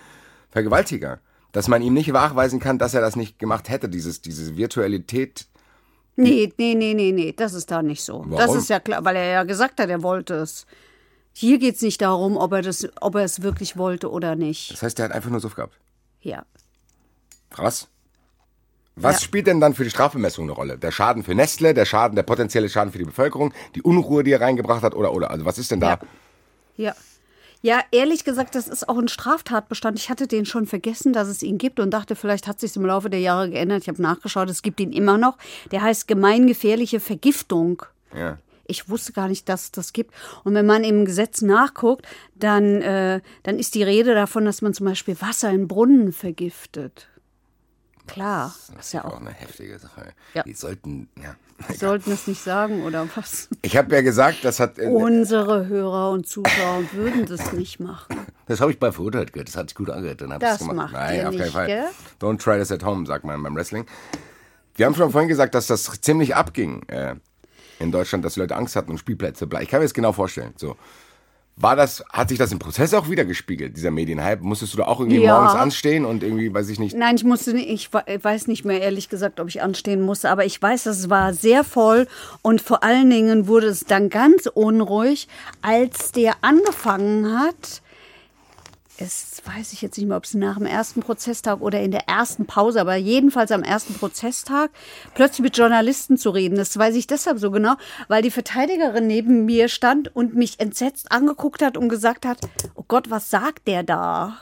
Vergewaltiger. 0.51 1.19
Dass 1.55 1.69
man 1.69 1.81
ihm 1.83 1.95
nicht 1.95 2.09
nachweisen 2.09 2.59
kann, 2.59 2.79
dass 2.79 2.95
er 2.95 3.01
das 3.01 3.15
nicht 3.15 3.39
gemacht 3.39 3.69
hätte, 3.69 3.89
dieses, 3.89 4.21
diese 4.21 4.57
Virtualität. 4.57 5.47
Nee, 6.17 6.53
nee, 6.59 6.75
nee, 6.75 6.95
nee, 6.95 7.13
nee, 7.13 7.33
das 7.33 7.55
ist 7.55 7.71
da 7.71 7.81
nicht 7.81 8.03
so. 8.03 8.25
Das 8.29 8.41
Warum? 8.49 8.59
ist 8.59 8.69
ja 8.69 8.81
klar, 8.81 9.05
weil 9.05 9.15
er 9.17 9.31
ja 9.31 9.43
gesagt 9.45 9.81
hat, 9.81 9.89
er 9.89 10.03
wollte 10.03 10.35
es. 10.35 10.67
Hier 11.33 11.59
geht 11.59 11.77
es 11.77 11.83
nicht 11.83 12.01
darum, 12.03 12.37
ob 12.37 12.53
er, 12.53 12.63
das, 12.63 12.89
ob 13.01 13.15
er 13.15 13.23
es 13.23 13.43
wirklich 13.43 13.77
wollte 13.77 14.11
oder 14.11 14.35
nicht. 14.37 14.73
Das 14.73 14.83
heißt, 14.83 14.99
er 14.99 15.07
hat 15.07 15.13
einfach 15.13 15.31
nur 15.31 15.39
Suff 15.41 15.55
gehabt. 15.55 15.79
Ja. 16.23 16.45
Krass. 17.51 17.89
Was 18.97 19.17
Ja. 19.17 19.21
spielt 19.25 19.47
denn 19.47 19.61
dann 19.61 19.75
für 19.75 19.85
die 19.85 19.91
Strafbemessung 19.91 20.45
eine 20.45 20.53
Rolle? 20.53 20.77
Der 20.79 20.91
Schaden 20.91 21.23
für 21.23 21.35
Nestle, 21.37 21.73
der 21.73 21.85
Schaden, 21.85 22.17
der 22.17 22.23
potenzielle 22.25 22.69
Schaden 22.69 22.93
für 22.93 22.99
die 22.99 23.05
Bevölkerung, 23.05 23.53
die 23.77 23.83
Unruhe, 23.83 24.23
die 24.25 24.33
er 24.33 24.41
reingebracht 24.41 24.83
hat, 24.83 24.95
oder, 24.95 25.13
oder? 25.13 25.31
Also 25.31 25.45
was 25.45 25.59
ist 25.59 25.71
denn 25.71 25.81
da? 25.81 25.91
Ja. 25.91 25.99
Ja. 26.77 26.95
Ja, 27.65 27.81
ehrlich 27.93 28.25
gesagt, 28.25 28.57
das 28.57 28.69
ist 28.69 28.91
auch 28.91 28.99
ein 28.99 29.09
Straftatbestand. 29.09 29.99
Ich 29.99 30.11
hatte 30.11 30.27
den 30.27 30.45
schon 30.45 30.67
vergessen, 30.67 31.15
dass 31.15 31.29
es 31.29 31.43
ihn 31.43 31.57
gibt 31.57 31.81
und 31.81 31.93
dachte, 31.93 32.15
vielleicht 32.15 32.47
hat 32.47 32.61
sich 32.61 32.77
im 32.77 32.85
Laufe 32.85 33.09
der 33.09 33.21
Jahre 33.21 33.49
geändert. 33.49 33.81
Ich 33.81 33.89
habe 33.89 34.03
nachgeschaut, 34.03 34.51
es 34.51 34.61
gibt 34.61 34.81
ihn 34.81 34.93
immer 34.93 35.17
noch. 35.17 35.39
Der 35.71 35.81
heißt 35.81 36.07
gemeingefährliche 36.07 37.01
Vergiftung. 37.01 37.83
Ja. 38.15 38.37
Ich 38.67 38.91
wusste 38.91 39.15
gar 39.15 39.29
nicht, 39.29 39.49
dass 39.49 39.63
es 39.63 39.73
das 39.73 39.95
gibt. 39.95 40.13
Und 40.45 40.53
wenn 40.53 40.67
man 40.67 40.85
im 40.85 41.07
Gesetz 41.07 41.41
nachguckt, 41.41 42.07
dann, 42.35 42.83
äh, 42.83 43.23
dann 43.45 43.59
ist 43.59 43.75
die 43.75 43.83
Rede 43.83 44.15
davon, 44.15 44.45
dass 44.45 44.61
man 44.61 44.75
zum 44.75 44.85
Beispiel 44.85 45.19
Wasser 45.23 45.49
in 45.49 45.67
Brunnen 45.67 46.13
vergiftet. 46.13 47.09
Klar, 48.07 48.55
Das 48.77 48.87
ist 48.87 48.93
ja 48.93 49.05
auch 49.05 49.15
auch. 49.15 49.21
eine 49.21 49.31
heftige 49.31 49.79
Sache. 49.79 50.13
Ja. 50.35 50.43
Die 50.43 50.53
sollten, 50.55 51.09
ja. 51.23 51.35
Sollten 51.75 52.13
es 52.13 52.27
nicht 52.27 52.43
sagen, 52.43 52.83
oder 52.85 53.09
was? 53.15 53.49
Ich 53.63 53.77
habe 53.77 53.95
ja 53.95 54.03
gesagt, 54.03 54.39
das 54.45 54.61
hat. 54.61 54.79
äh, 54.79 54.87
Unsere 54.89 55.67
Hörer 55.67 56.11
und 56.11 56.27
Zuschauer 56.29 56.83
würden 56.93 57.25
das 57.27 57.53
nicht 57.53 57.81
machen. 57.81 58.17
Das 58.47 58.61
habe 58.61 58.73
ich 58.73 58.79
bei 58.79 58.93
verurteilt 58.93 59.33
gehört. 59.33 59.49
Das 59.49 59.57
hat 59.57 59.71
sich 59.71 59.75
gut 59.77 59.89
angehört. 59.89 60.21
Dann 60.21 60.33
hab 60.33 60.41
Das 60.41 60.61
ich's 60.61 60.69
gemacht. 60.69 60.93
macht 60.93 60.93
Nein, 60.93 61.17
ihr 61.17 61.29
auf 61.29 61.35
keinen 61.35 61.43
nicht, 61.45 61.53
Fall. 61.53 61.67
gell? 61.67 61.85
Don't 62.21 62.39
try 62.39 62.59
this 62.59 62.71
at 62.73 62.85
home, 62.85 63.07
sagt 63.07 63.25
man 63.25 63.43
beim 63.43 63.55
Wrestling. 63.57 63.87
Wir 64.75 64.87
haben 64.87 64.95
schon 64.95 65.11
vorhin 65.13 65.29
gesagt, 65.29 65.55
dass 65.55 65.69
das 65.69 65.85
ziemlich 66.01 66.35
abging 66.37 66.83
äh, 66.89 67.15
in 67.79 67.91
Deutschland, 67.93 68.25
dass 68.25 68.35
die 68.35 68.41
Leute 68.41 68.57
Angst 68.57 68.77
hatten 68.77 68.91
und 68.91 68.99
Spielplätze. 68.99 69.47
bla. 69.47 69.63
Ich 69.63 69.69
kann 69.69 69.79
mir 69.81 69.85
das 69.87 69.95
genau 69.95 70.13
vorstellen. 70.13 70.53
So. 70.57 70.77
War 71.57 71.77
das, 71.77 72.05
hat 72.13 72.31
sich 72.31 72.39
das 72.39 72.51
im 72.51 72.59
Prozess 72.59 72.93
auch 72.95 73.09
wieder 73.09 73.25
gespiegelt, 73.25 73.77
dieser 73.77 73.93
Medienhype? 73.93 74.43
Musstest 74.43 74.73
du 74.75 74.79
da 74.79 74.87
auch 74.87 74.99
irgendwie 74.99 75.21
Ja. 75.23 75.35
morgens 75.39 75.55
anstehen 75.55 76.05
und 76.05 76.25
irgendwie, 76.25 76.53
weiß 76.53 76.69
ich 76.69 76.81
nicht, 76.81 76.97
Nein, 76.97 77.15
ich 77.15 77.23
musste 77.23 77.53
nicht, 77.55 77.69
ich 77.69 77.93
we- 77.95 78.03
weiß 78.21 78.49
nicht 78.49 78.65
mehr 78.65 78.81
ehrlich 78.81 79.09
gesagt, 79.09 79.39
ob 79.39 79.47
ich 79.47 79.63
anstehen 79.63 80.01
musste, 80.03 80.31
aber 80.31 80.45
ich 80.45 80.61
weiß, 80.61 80.87
es 80.87 81.11
war 81.11 81.33
sehr 81.33 81.63
voll 81.63 82.09
und 82.43 82.61
vor 82.61 82.83
allen 82.83 83.09
Dingen 83.09 83.47
wurde 83.47 83.69
es 83.69 83.85
dann 83.85 84.09
ganz 84.11 84.47
unruhig, 84.53 85.29
als 85.63 86.11
der 86.11 86.35
angefangen 86.41 87.39
hat. 87.39 87.83
Es 88.97 89.43
weiß 89.45 89.73
ich 89.73 89.83
jetzt 89.83 89.99
nicht 89.99 90.07
mehr, 90.07 90.17
ob 90.17 90.25
es 90.25 90.35
nach 90.35 90.57
dem 90.57 90.67
ersten 90.67 91.01
Prozesstag 91.01 91.61
oder 91.61 91.81
in 91.81 91.91
der 91.91 92.09
ersten 92.09 92.47
Pause, 92.47 92.81
aber 92.81 92.95
jedenfalls 92.95 93.51
am 93.51 93.65
ersten 93.65 93.95
Prozesstag 93.95 94.71
plötzlich 95.15 95.41
mit 95.41 95.57
Journalisten 95.57 96.17
zu 96.17 96.31
reden. 96.31 96.57
Das 96.57 96.79
weiß 96.79 96.95
ich 96.95 97.09
deshalb 97.09 97.41
so 97.41 97.51
genau, 97.51 97.75
weil 98.07 98.23
die 98.23 98.31
Verteidigerin 98.31 99.09
neben 99.09 99.45
mir 99.47 99.69
stand 99.69 100.15
und 100.15 100.35
mich 100.35 100.61
entsetzt 100.61 101.11
angeguckt 101.11 101.61
hat 101.61 101.77
und 101.77 101.89
gesagt 101.89 102.25
hat, 102.25 102.39
oh 102.77 102.85
Gott, 102.87 103.11
was 103.11 103.31
sagt 103.31 103.67
der 103.67 103.83
da? 103.83 104.37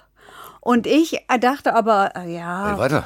Und 0.60 0.86
ich 0.86 1.24
dachte 1.40 1.74
aber, 1.74 2.14
äh, 2.14 2.34
ja, 2.34 2.72
Ey, 2.72 2.78
weiter. 2.78 3.04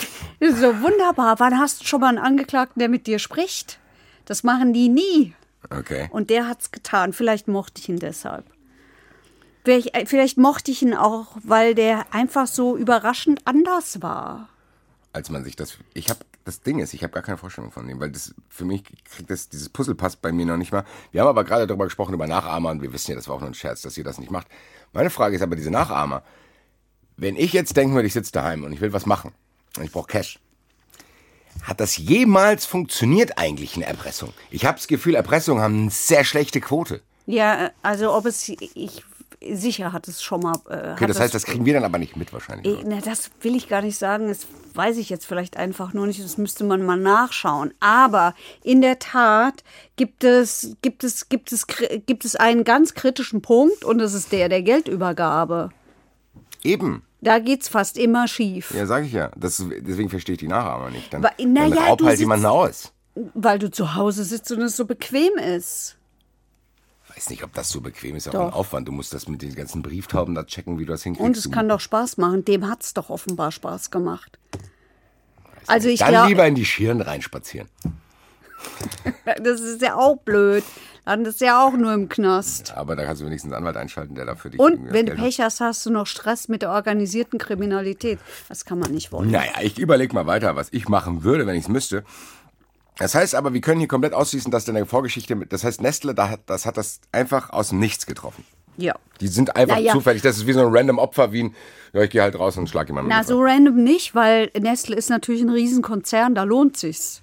so 0.40 0.82
wunderbar. 0.82 1.40
Wann 1.40 1.58
hast 1.58 1.80
du 1.80 1.84
schon 1.86 2.00
mal 2.00 2.08
einen 2.08 2.18
Angeklagten, 2.18 2.80
der 2.80 2.88
mit 2.90 3.06
dir 3.06 3.18
spricht? 3.18 3.78
Das 4.26 4.44
machen 4.44 4.72
die 4.72 4.88
nie. 4.88 5.34
Okay. 5.70 6.08
Und 6.12 6.30
der 6.30 6.48
hat's 6.48 6.70
getan. 6.70 7.12
Vielleicht 7.12 7.48
mochte 7.48 7.80
ich 7.80 7.88
ihn 7.88 7.98
deshalb. 7.98 8.44
Vielleicht, 9.64 9.94
äh, 9.94 10.06
vielleicht 10.06 10.38
mochte 10.38 10.70
ich 10.70 10.82
ihn 10.82 10.94
auch, 10.94 11.36
weil 11.42 11.74
der 11.74 12.12
einfach 12.12 12.46
so 12.46 12.76
überraschend 12.76 13.40
anders 13.46 14.02
war. 14.02 14.48
als 15.12 15.28
man 15.30 15.44
sich 15.44 15.56
das. 15.56 15.76
Ich 15.94 16.08
habe 16.08 16.20
das 16.44 16.62
Ding 16.62 16.80
ist, 16.80 16.94
ich 16.94 17.02
habe 17.02 17.12
gar 17.12 17.22
keine 17.22 17.38
Vorstellung 17.38 17.70
von 17.70 17.86
dem, 17.86 18.00
weil 18.00 18.10
das 18.10 18.34
für 18.48 18.64
mich 18.64 18.82
kriegt 18.84 19.30
das 19.30 19.48
dieses 19.48 19.68
Puzzle 19.68 19.94
passt 19.94 20.22
bei 20.22 20.32
mir 20.32 20.46
noch 20.46 20.56
nicht 20.56 20.72
mal. 20.72 20.84
Wir 21.12 21.20
haben 21.20 21.28
aber 21.28 21.44
gerade 21.44 21.66
darüber 21.66 21.84
gesprochen 21.84 22.14
über 22.14 22.26
Nachahmer 22.26 22.70
und 22.70 22.82
wir 22.82 22.92
wissen 22.92 23.12
ja, 23.12 23.16
das 23.16 23.28
war 23.28 23.36
auch 23.36 23.40
nur 23.40 23.50
ein 23.50 23.54
Scherz, 23.54 23.82
dass 23.82 23.96
ihr 23.96 24.04
das 24.04 24.18
nicht 24.18 24.30
macht. 24.30 24.48
Meine 24.92 25.10
Frage 25.10 25.36
ist 25.36 25.42
aber 25.42 25.54
diese 25.54 25.70
Nachahmer. 25.70 26.22
Wenn 27.16 27.36
ich 27.36 27.52
jetzt 27.52 27.76
denken 27.76 27.94
würde, 27.94 28.08
ich 28.08 28.14
sitze 28.14 28.32
daheim 28.32 28.64
und 28.64 28.72
ich 28.72 28.80
will 28.80 28.92
was 28.92 29.06
machen 29.06 29.32
und 29.76 29.84
ich 29.84 29.92
brauche 29.92 30.08
Cash. 30.08 30.38
Hat 31.62 31.78
das 31.80 31.98
jemals 31.98 32.64
funktioniert 32.64 33.38
eigentlich 33.38 33.76
in 33.76 33.82
Erpressung? 33.82 34.32
Ich 34.50 34.64
habe 34.64 34.78
das 34.78 34.88
Gefühl, 34.88 35.14
Erpressungen 35.14 35.62
haben 35.62 35.82
eine 35.82 35.90
sehr 35.90 36.24
schlechte 36.24 36.60
Quote. 36.60 37.02
Ja, 37.26 37.70
also 37.82 38.12
ob 38.12 38.26
es, 38.26 38.48
ich, 38.48 39.04
sicher 39.52 39.92
hat 39.92 40.08
es 40.08 40.22
schon 40.22 40.40
mal. 40.40 40.54
Äh, 40.68 40.92
Okay, 40.92 41.06
das 41.06 41.18
heißt, 41.20 41.34
das 41.34 41.44
kriegen 41.44 41.64
wir 41.64 41.74
dann 41.74 41.84
aber 41.84 41.98
nicht 41.98 42.16
mit 42.16 42.32
wahrscheinlich. 42.32 42.66
Eh, 42.80 42.82
Na, 42.86 43.00
das 43.00 43.30
will 43.40 43.54
ich 43.56 43.68
gar 43.68 43.82
nicht 43.82 43.98
sagen. 43.98 44.28
Das 44.28 44.46
weiß 44.74 44.96
ich 44.98 45.08
jetzt 45.10 45.26
vielleicht 45.26 45.56
einfach 45.56 45.92
nur 45.92 46.06
nicht. 46.06 46.22
Das 46.22 46.38
müsste 46.38 46.64
man 46.64 46.84
mal 46.84 46.96
nachschauen. 46.96 47.72
Aber 47.80 48.34
in 48.62 48.80
der 48.80 48.98
Tat 48.98 49.64
gibt 49.96 50.24
es, 50.24 50.76
gibt 50.82 51.04
es, 51.04 51.28
gibt 51.28 51.52
es, 51.52 51.66
gibt 52.06 52.24
es 52.24 52.36
einen 52.36 52.64
ganz 52.64 52.94
kritischen 52.94 53.42
Punkt 53.42 53.84
und 53.84 53.98
das 53.98 54.14
ist 54.14 54.32
der 54.32 54.48
der 54.48 54.62
Geldübergabe. 54.62 55.70
Eben. 56.62 57.02
Da 57.20 57.38
geht's 57.38 57.68
fast 57.68 57.98
immer 57.98 58.26
schief, 58.26 58.72
Ja, 58.74 58.84
sage 58.86 59.06
ich 59.06 59.12
ja. 59.12 59.30
Das, 59.36 59.64
deswegen 59.80 60.08
verstehe 60.10 60.32
ich 60.34 60.40
die 60.40 60.48
Nachahmer 60.48 60.90
nicht. 60.90 61.12
Dann, 61.12 61.22
Weil- 61.22 61.30
na 61.46 61.68
dann 61.68 61.74
ja, 61.78 61.96
halt 62.04 62.18
jemanden 62.18 62.46
aus. 62.46 62.92
weil 63.34 63.58
du 63.60 63.70
zu 63.70 63.94
Hause 63.94 64.24
sitzt 64.24 64.50
und 64.50 64.60
es 64.62 64.76
so 64.76 64.86
bequem 64.86 65.34
ist. 65.38 65.96
Weiß 67.16 67.30
nicht, 67.30 67.44
ob 67.44 67.52
das 67.54 67.68
so 67.68 67.80
bequem 67.80 68.16
ist, 68.16 68.28
auch 68.28 68.32
Doch. 68.32 68.46
ein 68.46 68.52
Aufwand. 68.52 68.88
Du 68.88 68.92
musst 68.92 69.14
das 69.14 69.28
mit 69.28 69.42
den 69.42 69.54
ganzen 69.54 69.82
Brieftauben 69.82 70.34
da 70.34 70.44
checken, 70.44 70.78
wie 70.78 70.84
du 70.84 70.92
das 70.92 71.02
hinkriegst. 71.02 71.26
Und 71.26 71.36
es 71.36 71.50
kann 71.50 71.68
doch 71.68 71.80
Spaß 71.80 72.16
machen. 72.16 72.44
Dem 72.44 72.68
hat's 72.68 72.94
doch 72.94 73.10
offenbar 73.10 73.52
Spaß 73.52 73.90
gemacht. 73.90 74.38
Also 75.66 75.88
ich 75.88 76.00
Dann 76.00 76.28
lieber 76.28 76.46
in 76.46 76.54
die 76.54 76.64
Schirn 76.64 77.00
reinspazieren. 77.00 77.68
das 79.42 79.60
ist 79.60 79.82
ja 79.82 79.96
auch 79.96 80.16
blöd. 80.16 80.64
Dann 81.04 81.24
ist 81.24 81.40
ja 81.40 81.66
auch 81.66 81.72
nur 81.72 81.92
im 81.94 82.08
Knast. 82.08 82.74
Aber 82.76 82.94
da 82.94 83.04
kannst 83.04 83.22
du 83.22 83.26
wenigstens 83.26 83.52
einen 83.52 83.62
Anwalt 83.62 83.76
einschalten, 83.76 84.14
der 84.14 84.24
dafür 84.24 84.52
dich 84.52 84.60
Und 84.60 84.92
wenn 84.92 85.06
du 85.06 85.12
hat. 85.12 85.18
Pech 85.18 85.40
hast, 85.40 85.60
hast 85.60 85.84
du 85.84 85.90
noch 85.90 86.06
Stress 86.06 86.46
mit 86.46 86.62
der 86.62 86.70
organisierten 86.70 87.40
Kriminalität. 87.40 88.20
Das 88.48 88.64
kann 88.64 88.78
man 88.78 88.92
nicht 88.92 89.10
wollen. 89.10 89.30
Naja, 89.32 89.52
ich 89.62 89.78
überlege 89.78 90.14
mal 90.14 90.26
weiter, 90.26 90.54
was 90.54 90.68
ich 90.72 90.88
machen 90.88 91.24
würde, 91.24 91.46
wenn 91.46 91.56
ich 91.56 91.64
es 91.64 91.68
müsste. 91.68 92.04
Das 93.02 93.16
heißt 93.16 93.34
aber, 93.34 93.52
wir 93.52 93.60
können 93.60 93.80
hier 93.80 93.88
komplett 93.88 94.14
ausschließen, 94.14 94.52
dass 94.52 94.64
deine 94.64 94.86
Vorgeschichte 94.86 95.34
mit, 95.34 95.52
das 95.52 95.64
heißt, 95.64 95.80
Nestle, 95.82 96.14
da 96.14 96.28
hat, 96.28 96.42
das 96.46 96.66
hat 96.66 96.76
das 96.76 97.00
einfach 97.10 97.50
aus 97.50 97.70
dem 97.70 97.80
Nichts 97.80 98.06
getroffen. 98.06 98.44
Ja. 98.76 98.94
Die 99.20 99.26
sind 99.26 99.56
einfach 99.56 99.74
Naja. 99.74 99.92
zufällig. 99.92 100.22
Das 100.22 100.36
ist 100.36 100.46
wie 100.46 100.52
so 100.52 100.60
ein 100.60 100.68
random 100.72 101.00
Opfer, 101.00 101.32
wie 101.32 101.42
ein, 101.42 101.54
ja, 101.92 102.02
ich 102.02 102.10
gehe 102.10 102.22
halt 102.22 102.38
raus 102.38 102.56
und 102.58 102.70
schlag 102.70 102.86
jemanden. 102.86 103.10
Na, 103.10 103.24
so 103.24 103.40
random 103.42 103.82
nicht, 103.82 104.14
weil 104.14 104.52
Nestle 104.56 104.94
ist 104.94 105.10
natürlich 105.10 105.42
ein 105.42 105.50
Riesenkonzern, 105.50 106.36
da 106.36 106.44
lohnt 106.44 106.76
sich's. 106.76 107.22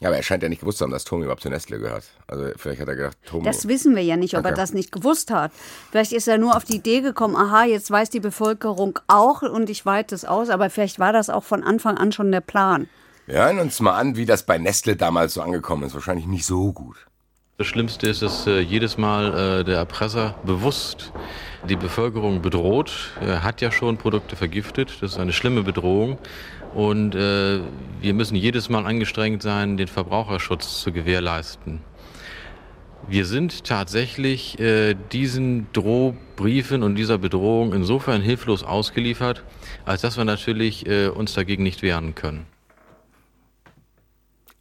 Ja, 0.00 0.08
aber 0.08 0.16
er 0.16 0.22
scheint 0.22 0.42
ja 0.42 0.48
nicht 0.48 0.60
gewusst 0.60 0.78
zu 0.78 0.84
haben, 0.84 0.92
dass 0.92 1.04
Tommy 1.04 1.24
überhaupt 1.24 1.42
zu 1.42 1.50
Nestle 1.50 1.78
gehört. 1.78 2.04
Also 2.26 2.52
vielleicht 2.56 2.80
hat 2.80 2.88
er 2.88 2.96
gedacht, 2.96 3.18
Tommy. 3.26 3.44
Das 3.44 3.68
wissen 3.68 3.94
wir 3.94 4.02
ja 4.02 4.16
nicht, 4.16 4.34
ob 4.34 4.46
er 4.46 4.52
Okay. 4.52 4.60
das 4.62 4.72
nicht 4.72 4.92
gewusst 4.92 5.30
hat. 5.30 5.52
Vielleicht 5.90 6.12
ist 6.12 6.26
er 6.26 6.38
nur 6.38 6.56
auf 6.56 6.64
die 6.64 6.76
Idee 6.76 7.02
gekommen, 7.02 7.36
aha, 7.36 7.64
jetzt 7.64 7.90
weiß 7.90 8.08
die 8.08 8.20
Bevölkerung 8.20 8.98
auch 9.08 9.42
und 9.42 9.68
ich 9.68 9.84
weite 9.84 10.14
es 10.14 10.24
aus, 10.24 10.48
aber 10.48 10.70
vielleicht 10.70 10.98
war 10.98 11.12
das 11.12 11.28
auch 11.28 11.44
von 11.44 11.62
Anfang 11.62 11.98
an 11.98 12.12
schon 12.12 12.32
der 12.32 12.40
Plan. 12.40 12.88
Wir 13.30 13.44
hören 13.44 13.60
uns 13.60 13.78
mal 13.78 13.96
an, 13.96 14.16
wie 14.16 14.26
das 14.26 14.42
bei 14.42 14.58
Nestle 14.58 14.96
damals 14.96 15.34
so 15.34 15.42
angekommen 15.42 15.84
ist. 15.84 15.94
Wahrscheinlich 15.94 16.26
nicht 16.26 16.44
so 16.44 16.72
gut. 16.72 16.96
Das 17.58 17.68
Schlimmste 17.68 18.08
ist, 18.08 18.22
dass 18.22 18.48
äh, 18.48 18.58
jedes 18.58 18.98
Mal 18.98 19.60
äh, 19.60 19.64
der 19.64 19.76
Erpresser 19.76 20.34
bewusst 20.44 21.12
die 21.68 21.76
Bevölkerung 21.76 22.42
bedroht. 22.42 22.90
Er 23.20 23.44
hat 23.44 23.60
ja 23.60 23.70
schon 23.70 23.98
Produkte 23.98 24.34
vergiftet. 24.34 24.98
Das 25.00 25.12
ist 25.12 25.18
eine 25.20 25.32
schlimme 25.32 25.62
Bedrohung. 25.62 26.18
Und 26.74 27.14
äh, 27.14 27.60
wir 28.00 28.14
müssen 28.14 28.34
jedes 28.34 28.68
Mal 28.68 28.84
angestrengt 28.84 29.42
sein, 29.42 29.76
den 29.76 29.86
Verbraucherschutz 29.86 30.82
zu 30.82 30.90
gewährleisten. 30.90 31.82
Wir 33.06 33.26
sind 33.26 33.62
tatsächlich 33.62 34.58
äh, 34.58 34.96
diesen 35.12 35.68
Drohbriefen 35.72 36.82
und 36.82 36.96
dieser 36.96 37.18
Bedrohung 37.18 37.74
insofern 37.74 38.22
hilflos 38.22 38.64
ausgeliefert, 38.64 39.44
als 39.84 40.02
dass 40.02 40.16
wir 40.16 40.24
natürlich 40.24 40.88
äh, 40.88 41.06
uns 41.06 41.32
dagegen 41.34 41.62
nicht 41.62 41.82
wehren 41.82 42.16
können. 42.16 42.49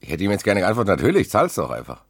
Ich 0.02 0.10
hätte 0.10 0.24
ihm 0.24 0.32
jetzt 0.32 0.44
gerne 0.44 0.62
geantwortet, 0.62 0.98
natürlich, 0.98 1.30
zahl's 1.30 1.56
doch 1.56 1.70
einfach. 1.70 2.04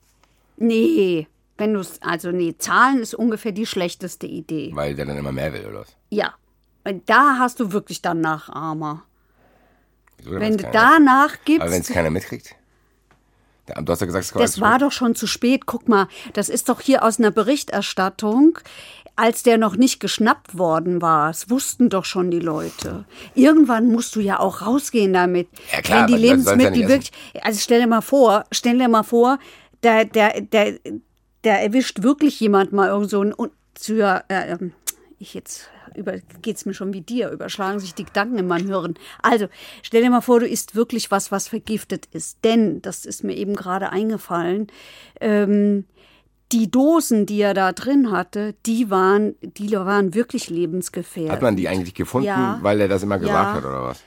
Nee, 0.58 1.28
wenn 1.58 1.74
du 1.74 1.82
also 2.02 2.32
nee, 2.32 2.56
Zahlen 2.58 3.00
ist 3.00 3.14
ungefähr 3.14 3.52
die 3.52 3.66
schlechteste 3.66 4.28
Idee. 4.28 4.72
Weil 4.74 4.96
der 4.96 5.06
dann 5.06 5.18
immer 5.18 5.32
mehr 5.32 5.54
will, 5.54 5.66
oder 5.66 5.82
was? 5.82 5.96
Ja, 6.10 6.34
und 6.84 7.10
da 7.10 7.38
hast 7.40 7.60
du 7.60 7.72
wirklich 7.72 8.02
dann 8.02 8.22
Nachahmer. 8.22 9.04
Wieso, 10.18 10.40
Wenn 10.40 10.58
du 10.58 10.64
danach 10.72 11.38
Aber 11.46 11.72
wenn 11.72 11.72
es 11.72 11.72
gibst, 11.72 11.92
keiner 11.92 12.10
mitkriegt? 12.10 12.56
Du 13.78 13.92
hast 13.92 14.00
ja 14.00 14.08
gesagt, 14.08 14.26
es 14.26 14.34
das 14.34 14.62
war 14.62 14.80
doch 14.80 14.92
schon 14.92 15.14
zu 15.14 15.28
spät. 15.28 15.66
Guck 15.68 15.88
mal, 15.88 16.08
das 16.34 16.50
ist 16.50 16.70
doch 16.70 16.82
hier 16.82 17.04
aus 17.04 17.20
einer 17.20 17.30
Berichterstattung, 17.30 18.58
als 19.20 19.44
der 19.44 19.58
noch 19.58 19.76
nicht 19.76 20.00
geschnappt 20.00 20.58
worden 20.58 21.02
war. 21.02 21.28
Das 21.28 21.50
wussten 21.50 21.90
doch 21.90 22.06
schon 22.06 22.32
die 22.32 22.40
Leute. 22.40 23.06
Irgendwann 23.36 23.92
musst 23.92 24.16
du 24.16 24.22
ja 24.22 24.40
auch 24.40 24.62
rausgehen 24.62 25.12
damit. 25.12 25.50
Ja, 25.72 25.82
klar, 25.82 26.00
Wenn 26.00 26.08
die 26.08 26.14
ja 26.14 26.32
Lebensmittel 26.32 26.72
nicht 26.72 26.88
wirklich, 26.88 27.12
also 27.42 27.60
stell 27.60 27.82
dir 27.82 27.88
mal 27.88 28.02
vor, 28.02 28.46
stell 28.52 28.78
dir 28.78 28.88
mal 28.88 29.04
vor, 29.04 29.38
da, 29.82 30.06
der, 30.06 30.42
der, 30.42 30.80
der 31.44 31.62
erwischt 31.62 32.02
wirklich 32.02 32.40
jemand 32.40 32.72
mal 32.72 32.88
irgend 32.88 33.10
so 33.10 33.22
ein 33.22 33.34
Unzür, 33.34 34.24
äh, 34.30 34.52
ähm, 34.52 34.72
ich 35.18 35.34
jetzt 35.34 35.70
über, 35.96 36.14
geht's 36.42 36.66
mir 36.66 36.74
schon 36.74 36.94
wie 36.94 37.02
dir, 37.02 37.30
überschlagen 37.30 37.80
sich 37.80 37.94
die 37.94 38.06
Gedanken 38.06 38.38
in 38.38 38.48
meinem 38.48 38.68
Hirn. 38.68 38.96
Also, 39.22 39.48
stell 39.82 40.02
dir 40.02 40.10
mal 40.10 40.22
vor, 40.22 40.40
du 40.40 40.48
isst 40.48 40.76
wirklich 40.76 41.12
was, 41.12 41.30
was 41.32 41.50
vergiftet 41.50 42.08
ist. 42.14 42.40
Denn, 42.46 42.82
das 42.82 43.06
ist 43.06 43.24
mir 43.24 43.36
eben 43.36 43.56
gerade 43.56 43.92
eingefallen, 43.92 44.68
ähm, 45.20 45.86
die 46.52 46.70
Dosen, 46.72 47.26
die 47.26 47.42
er 47.42 47.54
da 47.54 47.72
drin 47.74 48.12
hatte, 48.12 48.56
die 48.66 48.90
waren, 48.90 49.36
die 49.42 49.72
waren 49.74 50.14
wirklich 50.14 50.50
lebensgefährlich. 50.50 51.32
Hat 51.32 51.42
man 51.42 51.56
die 51.56 51.68
eigentlich 51.68 51.94
gefunden, 51.94 52.28
Ja. 52.28 52.60
weil 52.62 52.82
er 52.82 52.88
das 52.88 53.04
immer 53.04 53.20
gesagt 53.20 53.50
Ja. 53.50 53.54
hat, 53.54 53.66
oder 53.66 53.84
was? 53.84 54.02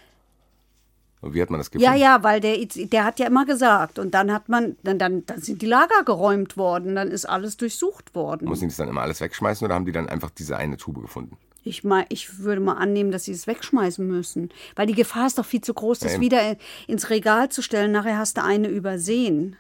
Und 1.20 1.35
wie 1.35 1.40
hat 1.42 1.50
man 1.50 1.61
das 1.61 1.70
gefunden? 1.70 1.85
Ja, 1.92 1.96
ja, 1.96 2.22
weil 2.24 2.40
der, 2.40 2.57
der 2.66 3.05
hat 3.05 3.20
ja 3.20 3.28
immer 3.28 3.46
gesagt. 3.46 4.00
Und 4.00 4.12
dann 4.12 4.33
hat 4.33 4.48
man, 4.48 4.76
dann, 4.83 4.98
dann, 4.98 5.24
dann 5.24 5.40
sind 5.40 5.62
die 5.62 5.66
Lager 5.66 6.02
geräumt 6.05 6.57
worden, 6.57 6.96
dann 6.96 7.12
ist 7.12 7.26
alles 7.26 7.57
durchsucht 7.57 8.17
worden. 8.17 8.48
Muss 8.48 8.60
ich 8.60 8.69
das 8.69 8.77
dann 8.79 8.88
immer 8.88 9.02
alles 9.02 9.21
wegschmeißen 9.21 9.64
oder 9.64 9.77
haben 9.77 9.87
die 9.87 9.92
dann 9.92 10.08
einfach 10.08 10.31
diese 10.31 10.56
eine 10.56 10.77
Tube 10.77 11.00
gefunden? 11.00 11.37
Ich, 11.62 11.85
mein, 11.85 12.06
ich 12.08 12.40
würde 12.40 12.60
mal 12.60 12.73
annehmen, 12.75 13.12
dass 13.12 13.27
sie 13.27 13.31
es 13.33 13.46
wegschmeißen 13.46 14.04
müssen. 14.04 14.50
Weil 14.75 14.88
die 14.88 14.94
Gefahr 14.94 15.29
ist 15.29 15.38
doch 15.38 15.44
viel 15.46 15.60
zu 15.60 15.73
groß, 15.75 16.00
das 16.00 16.14
eben. 16.14 16.23
wieder 16.23 16.56
ins 16.88 17.08
Regal 17.08 17.50
zu 17.50 17.62
stellen. 17.62 17.92
Nachher 17.92 18.19
hast 18.19 18.37
du 18.37 18.42
eine 18.42 18.67
übersehen. 18.67 19.54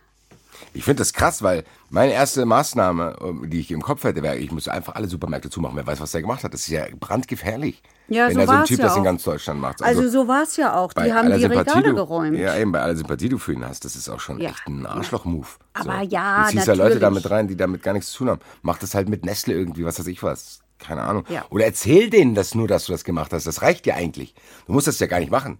Ich 0.74 0.84
finde 0.84 1.00
das 1.00 1.12
krass, 1.12 1.42
weil 1.42 1.64
meine 1.90 2.12
erste 2.12 2.44
Maßnahme, 2.46 3.16
ähm, 3.22 3.50
die 3.50 3.60
ich 3.60 3.70
im 3.70 3.82
Kopf 3.82 4.04
hätte, 4.04 4.22
wäre, 4.22 4.36
ich 4.36 4.50
müsste 4.52 4.72
einfach 4.72 4.94
alle 4.94 5.08
Supermärkte 5.08 5.50
zumachen. 5.50 5.76
Wer 5.76 5.86
weiß, 5.86 6.00
was 6.00 6.12
der 6.12 6.20
gemacht 6.22 6.42
hat. 6.44 6.54
Das 6.54 6.60
ist 6.62 6.68
ja 6.68 6.84
brandgefährlich. 6.98 7.82
Ja, 8.08 8.26
wenn 8.28 8.34
so 8.34 8.40
da 8.40 8.46
so 8.46 8.52
ein 8.52 8.64
Typ 8.64 8.78
ja 8.78 8.84
das 8.86 8.96
in 8.96 9.04
ganz 9.04 9.22
Deutschland 9.22 9.60
macht. 9.60 9.82
Also, 9.82 10.08
so 10.08 10.26
war 10.28 10.42
es 10.42 10.56
ja 10.56 10.74
auch. 10.76 10.92
Die 10.92 11.12
haben 11.12 11.32
die 11.32 11.40
Sympathie 11.40 11.70
Regale 11.70 11.88
du- 11.90 11.94
geräumt. 11.94 12.38
Ja, 12.38 12.56
eben, 12.56 12.72
bei 12.72 12.80
aller 12.80 12.96
Sympathie, 12.96 13.24
die 13.24 13.28
du 13.30 13.38
für 13.38 13.52
ihn 13.52 13.64
hast, 13.66 13.84
das 13.84 13.96
ist 13.96 14.08
auch 14.08 14.20
schon 14.20 14.40
Ja. 14.40 14.50
echt 14.50 14.66
ein 14.66 14.84
Arschloch-Move. 14.86 15.46
Aber 15.74 16.00
so. 16.02 16.08
ja, 16.08 16.44
Du 16.46 16.50
ziehst 16.56 16.68
da 16.68 16.72
Leute 16.74 16.98
damit 16.98 17.30
rein, 17.30 17.48
die 17.48 17.56
damit 17.56 17.82
gar 17.82 17.92
nichts 17.92 18.10
zu 18.10 18.18
tun 18.18 18.30
haben. 18.30 18.40
Mach 18.62 18.78
das 18.78 18.94
halt 18.94 19.08
mit 19.08 19.24
Nestle 19.24 19.54
irgendwie, 19.54 19.84
was 19.84 19.98
weiß 19.98 20.06
ich 20.08 20.22
was. 20.22 20.60
Keine 20.78 21.02
Ahnung. 21.02 21.24
Ja. 21.28 21.44
Oder 21.50 21.66
erzähl 21.66 22.10
denen 22.10 22.34
das 22.34 22.56
nur, 22.56 22.66
dass 22.66 22.86
du 22.86 22.92
das 22.92 23.04
gemacht 23.04 23.32
hast. 23.32 23.46
Das 23.46 23.62
reicht 23.62 23.86
dir 23.86 23.94
eigentlich. 23.94 24.34
Du 24.66 24.72
musst 24.72 24.88
das 24.88 24.98
ja 24.98 25.06
gar 25.06 25.20
nicht 25.20 25.30
machen. 25.30 25.58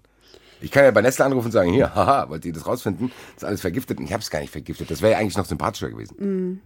Ich 0.63 0.71
kann 0.71 0.85
ja 0.85 0.91
bei 0.91 1.03
Nestle 1.03 1.25
anrufen 1.25 1.47
und 1.47 1.53
sagen, 1.53 1.73
hier, 1.73 1.95
haha, 1.95 2.29
wollt 2.29 2.45
ihr 2.45 2.53
das 2.53 2.67
rausfinden? 2.67 3.11
Das 3.35 3.43
ist 3.43 3.45
alles 3.49 3.61
vergiftet. 3.61 3.99
Und 3.99 4.05
ich 4.05 4.13
habe 4.13 4.23
es 4.23 4.31
gar 4.31 4.41
nicht 4.41 4.51
vergiftet. 4.53 4.91
Das 4.91 5.03
wäre 5.03 5.13
ja 5.13 5.19
eigentlich 5.19 5.37
noch 5.37 5.45
sympathischer 5.45 5.91
gewesen. 5.91 6.61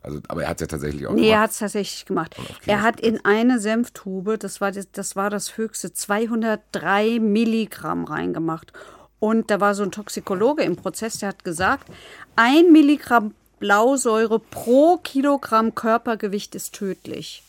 Also, 0.00 0.20
aber 0.28 0.42
er 0.42 0.48
hat 0.48 0.56
es 0.56 0.62
ja 0.62 0.66
tatsächlich 0.68 1.06
auch 1.06 1.10
Mhm. 1.12 1.16
Nee, 1.16 1.28
er 1.28 1.34
gemacht. 1.34 1.42
hat 1.42 1.50
es 1.50 1.58
tatsächlich 1.58 2.06
gemacht. 2.06 2.36
Er 2.66 2.82
hat 2.82 3.00
in 3.00 3.24
eine 3.24 3.60
Senftube, 3.60 4.38
das 4.38 4.60
war 4.60 4.72
das, 4.72 4.90
das 4.90 5.16
war 5.16 5.30
das 5.30 5.56
höchste, 5.56 5.92
203 5.92 7.18
Milligramm 7.20 8.04
reingemacht. 8.04 8.72
Und 9.18 9.50
da 9.50 9.60
war 9.60 9.74
so 9.74 9.84
ein 9.84 9.92
Toxikologe 9.92 10.62
im 10.64 10.74
Prozess, 10.76 11.18
der 11.18 11.28
hat 11.30 11.44
gesagt, 11.44 11.88
ein 12.34 12.72
Milligramm 12.72 13.34
Blausäure 13.60 14.40
pro 14.40 14.96
Kilogramm 14.96 15.76
Körpergewicht 15.76 16.56
ist 16.56 16.74
tödlich. 16.74 17.44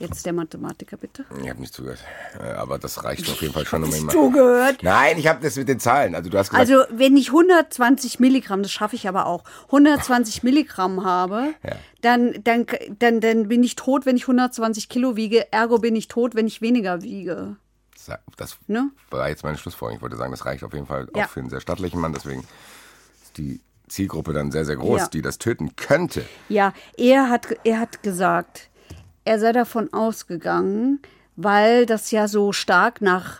Jetzt 0.00 0.24
der 0.26 0.32
Mathematiker, 0.32 0.96
bitte. 0.96 1.24
Ich 1.42 1.48
habe 1.48 1.60
nicht 1.60 1.72
zugehört. 1.74 2.00
Äh, 2.42 2.50
Aber 2.52 2.78
das 2.78 3.04
reicht 3.04 3.28
auf 3.30 3.40
jeden 3.42 3.52
Fall 3.54 3.66
schon, 3.66 3.84
um 3.84 3.94
ihn 3.94 4.04
mal. 4.06 4.12
Zugehört. 4.12 4.82
Nein, 4.82 5.18
ich 5.18 5.26
habe 5.28 5.40
das 5.42 5.56
mit 5.56 5.68
den 5.68 5.78
Zahlen. 5.78 6.14
Also 6.14 6.30
du 6.30 6.38
hast 6.38 6.50
gesagt, 6.50 6.68
Also 6.70 6.84
wenn 6.90 7.16
ich 7.16 7.28
120 7.28 8.18
Milligramm, 8.18 8.62
das 8.62 8.72
schaffe 8.72 8.96
ich 8.96 9.06
aber 9.08 9.26
auch, 9.26 9.44
120 9.66 10.42
Milligramm 10.42 11.04
habe, 11.04 11.54
Ja. 11.62 11.76
dann, 12.00 12.34
dann, 12.44 12.66
dann, 12.98 13.20
dann 13.20 13.48
bin 13.48 13.62
ich 13.62 13.76
tot, 13.76 14.06
wenn 14.06 14.16
ich 14.16 14.22
120 14.24 14.88
Kilo 14.88 15.16
wiege. 15.16 15.52
Ergo 15.52 15.78
bin 15.78 15.94
ich 15.94 16.08
tot, 16.08 16.34
wenn 16.34 16.46
ich 16.46 16.60
weniger 16.62 17.02
wiege. 17.02 17.56
das 18.38 18.56
Ne? 18.66 18.90
war 19.10 19.28
jetzt 19.28 19.44
meine 19.44 19.58
Schlussfolgerung. 19.58 19.98
Ich 19.98 20.02
wollte 20.02 20.16
sagen, 20.16 20.30
das 20.30 20.46
reicht 20.46 20.64
auf 20.64 20.72
jeden 20.72 20.86
Fall 20.86 21.08
Ja. 21.14 21.26
auch 21.26 21.28
für 21.28 21.40
einen 21.40 21.50
sehr 21.50 21.60
stattlichen 21.60 22.00
Mann. 22.00 22.14
Deswegen 22.14 22.40
ist 23.22 23.36
die 23.36 23.60
Zielgruppe 23.88 24.32
dann 24.32 24.50
sehr, 24.50 24.64
sehr 24.64 24.76
groß, 24.76 25.00
Ja. 25.00 25.08
die 25.08 25.20
das 25.20 25.36
töten 25.38 25.76
könnte. 25.76 26.24
Ja, 26.48 26.72
er 26.96 27.28
hat, 27.28 27.48
er 27.64 27.80
hat 27.80 28.02
gesagt, 28.02 28.69
er 29.30 29.38
sei 29.38 29.52
davon 29.52 29.92
ausgegangen, 29.92 31.00
weil 31.36 31.86
das 31.86 32.10
ja 32.10 32.26
so 32.26 32.50
stark 32.52 33.00
nach 33.00 33.38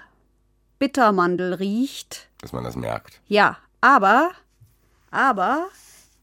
Bittermandel 0.79 1.55
riecht. 1.55 2.29
Dass 2.41 2.53
man 2.53 2.63
das 2.63 2.77
merkt. 2.77 3.21
Ja, 3.27 3.59
aber, 3.81 4.31
aber, 5.11 5.67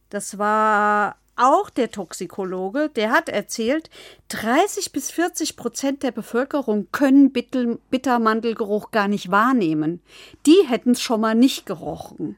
das 0.09 0.37
war 0.37 1.17
auch 1.35 1.69
der 1.69 1.91
Toxikologe, 1.91 2.87
der 2.95 3.11
hat 3.11 3.27
erzählt, 3.27 3.89
30 4.29 4.93
bis 4.93 5.11
40 5.11 5.57
Prozent 5.57 6.01
der 6.01 6.11
Bevölkerung 6.11 6.87
können 6.93 7.33
Bittermandelgeruch 7.33 8.91
gar 8.91 9.09
nicht 9.09 9.31
wahrnehmen. 9.31 10.01
Die 10.45 10.65
hätten 10.65 10.91
es 10.91 11.01
schon 11.01 11.19
mal 11.19 11.35
nicht 11.35 11.65
gerochen. 11.65 12.37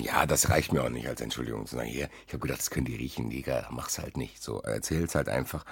Ja, 0.00 0.26
das 0.26 0.50
reicht 0.50 0.72
mir 0.72 0.82
auch 0.84 0.88
nicht 0.90 1.08
als 1.08 1.20
Entschuldigung 1.20 1.66
zu 1.66 1.76
sagen, 1.76 1.88
hier, 1.88 2.08
ich 2.26 2.32
habe 2.32 2.40
gedacht, 2.40 2.58
das 2.60 2.70
können 2.70 2.86
die 2.86 2.96
riechen, 2.96 3.30
Digga, 3.30 3.68
mach's 3.70 3.98
halt 3.98 4.16
nicht. 4.16 4.42
So, 4.42 4.60
erzähl's 4.60 5.14
halt 5.14 5.28
einfach. 5.28 5.64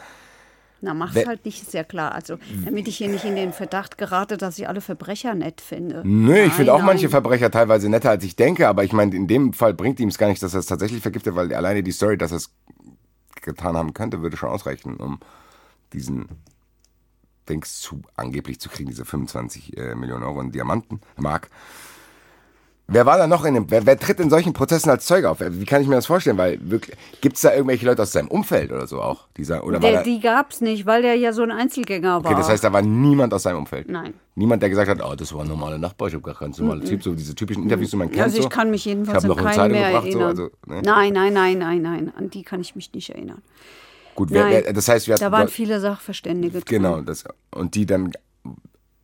Na, 0.81 0.93
mach's 0.95 1.15
Wer- 1.15 1.27
halt 1.27 1.45
nicht, 1.45 1.63
ist 1.63 1.73
ja 1.75 1.85
klar. 1.85 2.13
Also, 2.13 2.39
damit 2.65 2.87
ich 2.87 2.97
hier 2.99 3.09
nicht 3.09 3.25
in 3.25 3.35
den 3.35 3.53
Verdacht 3.53 3.97
gerate, 3.99 4.37
dass 4.37 4.59
ich 4.59 4.69
alle 4.69 4.81
Verbrecher 4.81 5.35
nett 5.35 5.61
finde. 5.61 6.03
Nö, 6.05 6.37
ich 6.45 6.53
finde 6.53 6.73
auch 6.75 6.79
Nein, 6.79 6.87
manche. 6.87 7.09
Verbrecher 7.09 7.51
teilweise 7.51 7.89
netter, 7.89 8.11
als 8.11 8.25
ich 8.25 8.37
denke, 8.37 8.69
aber 8.69 8.85
ich 8.85 8.93
meine, 8.93 9.17
in 9.17 9.27
dem 9.27 9.53
Fall 9.53 9.73
bringt 9.75 10.01
ihm 10.01 10.09
es 10.11 10.19
gar 10.19 10.29
nicht, 10.29 10.43
dass 10.43 10.55
er 10.55 10.61
es 10.61 10.67
tatsächlich 10.67 11.01
vergiftet, 11.03 11.35
weil 11.35 11.53
alleine 11.55 11.83
die 11.83 11.93
Story, 11.93 12.19
dass 12.19 12.31
er 12.31 12.37
es 12.39 12.51
getan 13.43 13.77
haben 13.77 13.95
könnte, 13.95 14.23
würde 14.23 14.37
schon 14.37 14.51
ausreichen, 14.51 14.97
um 14.97 15.19
diesen 15.93 16.27
Dings 17.49 17.81
zu 17.81 18.03
angeblich 18.17 18.61
zu 18.61 18.69
kriegen, 18.69 18.89
diese 18.91 19.05
25 19.05 19.77
äh, 19.77 19.95
Millionen 19.95 20.25
Euro 20.25 20.41
in 20.41 20.51
Diamanten, 20.53 21.01
Mark. 21.17 21.49
Wer 22.89 23.05
war 23.05 23.19
da 23.19 23.27
noch 23.27 23.45
in 23.45 23.55
dem, 23.55 23.69
wer, 23.69 23.85
wer 23.85 23.99
tritt 23.99 24.21
in 24.21 24.31
solchen 24.31 24.53
Prozessen 24.53 24.91
als 24.91 25.07
Zeuge 25.07 25.29
auf? 25.29 25.41
Wie 25.41 25.65
kann 25.65 25.83
ich 25.83 25.89
mir 25.89 25.97
das 25.97 26.07
vorstellen? 26.07 26.39
Weil 26.39 26.59
wirklich, 26.71 26.97
gibt's 27.21 27.41
da 27.41 27.53
irgendwelche 27.53 27.85
Leute 27.85 28.03
aus 28.03 28.13
seinem 28.13 28.29
Umfeld 28.29 28.71
oder 28.71 28.87
so 28.87 29.03
auch? 29.03 29.27
Die 29.37 29.43
sagen, 29.43 29.67
oder 29.67 29.81
Der, 29.81 29.93
da, 29.95 30.03
die 30.05 30.21
gab's 30.21 30.61
nicht, 30.61 30.87
weil 30.87 31.03
der 31.03 31.17
ja 31.17 31.33
so 31.33 31.43
ein 31.43 31.51
Einzelgänger 31.51 32.23
war. 32.23 32.31
okay, 32.31 32.39
das 32.39 32.49
heißt, 32.49 32.63
da 32.63 32.73
war 32.73 32.83
niemand 32.83 33.35
aus 33.35 33.43
seinem 33.43 33.59
Umfeld? 33.59 33.89
Nein. 33.89 34.15
Niemand, 34.37 34.63
der 34.63 34.71
gesagt 34.71 34.89
hat, 34.89 35.03
oh, 35.05 35.17
das 35.17 35.35
war 35.35 35.43
ein 35.43 35.49
normaler 35.49 35.79
Nachbar, 35.79 36.07
ich 36.09 36.15
habe 36.15 36.23
gar 36.23 36.35
keinen 36.37 36.55
normalen 36.57 36.85
Typ, 36.85 37.03
so 37.03 37.13
diese 37.15 37.35
typischen 37.35 37.65
Interviews, 37.65 37.91
die 37.91 37.97
man 37.97 38.09
kennt. 38.09 38.23
also 38.23 38.37
ich 38.37 38.45
so. 38.45 38.49
kann 38.51 38.71
mich 38.71 38.85
jedenfalls 38.85 39.25
ich 39.25 39.31
an 39.31 39.37
keinen 39.37 39.73
mehr 39.73 39.87
gebracht, 39.89 40.07
erinnern. 40.07 40.37
So, 40.37 40.43
also, 40.45 40.57
ne? 40.67 40.83
Nein, 40.85 41.13
nein, 41.13 41.33
nein, 41.33 41.59
nein, 41.59 41.83
nein. 41.83 42.13
An 42.17 42.31
die 42.31 42.45
kann 42.45 42.61
ich 42.61 42.77
mich 42.77 42.93
nicht 42.93 43.11
erinnern. 43.11 43.43
Gut, 44.15 44.31
wer, 44.31 44.45
Nein. 44.45 44.63
wer, 44.65 44.73
das 44.73 44.89
heißt, 44.89 45.09
wir 45.09 45.17
Da 45.17 45.27
hatten- 45.27 45.33
waren 45.33 45.49
viele 45.49 45.79
Sachverständige 45.81 46.61
drin. 46.61 46.65
Genau, 46.83 47.01
das, 47.03 47.25
und 47.51 47.75
die 47.75 47.85
dann, 47.85 48.13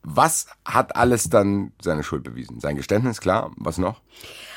was 0.02 0.46
hat 0.64 0.96
alles 0.96 1.30
dann 1.30 1.72
seine 1.80 2.02
Schuld 2.02 2.24
bewiesen? 2.24 2.60
Sein 2.60 2.76
Geständnis, 2.76 3.20
klar, 3.20 3.52
was 3.56 3.78
noch? 3.78 4.00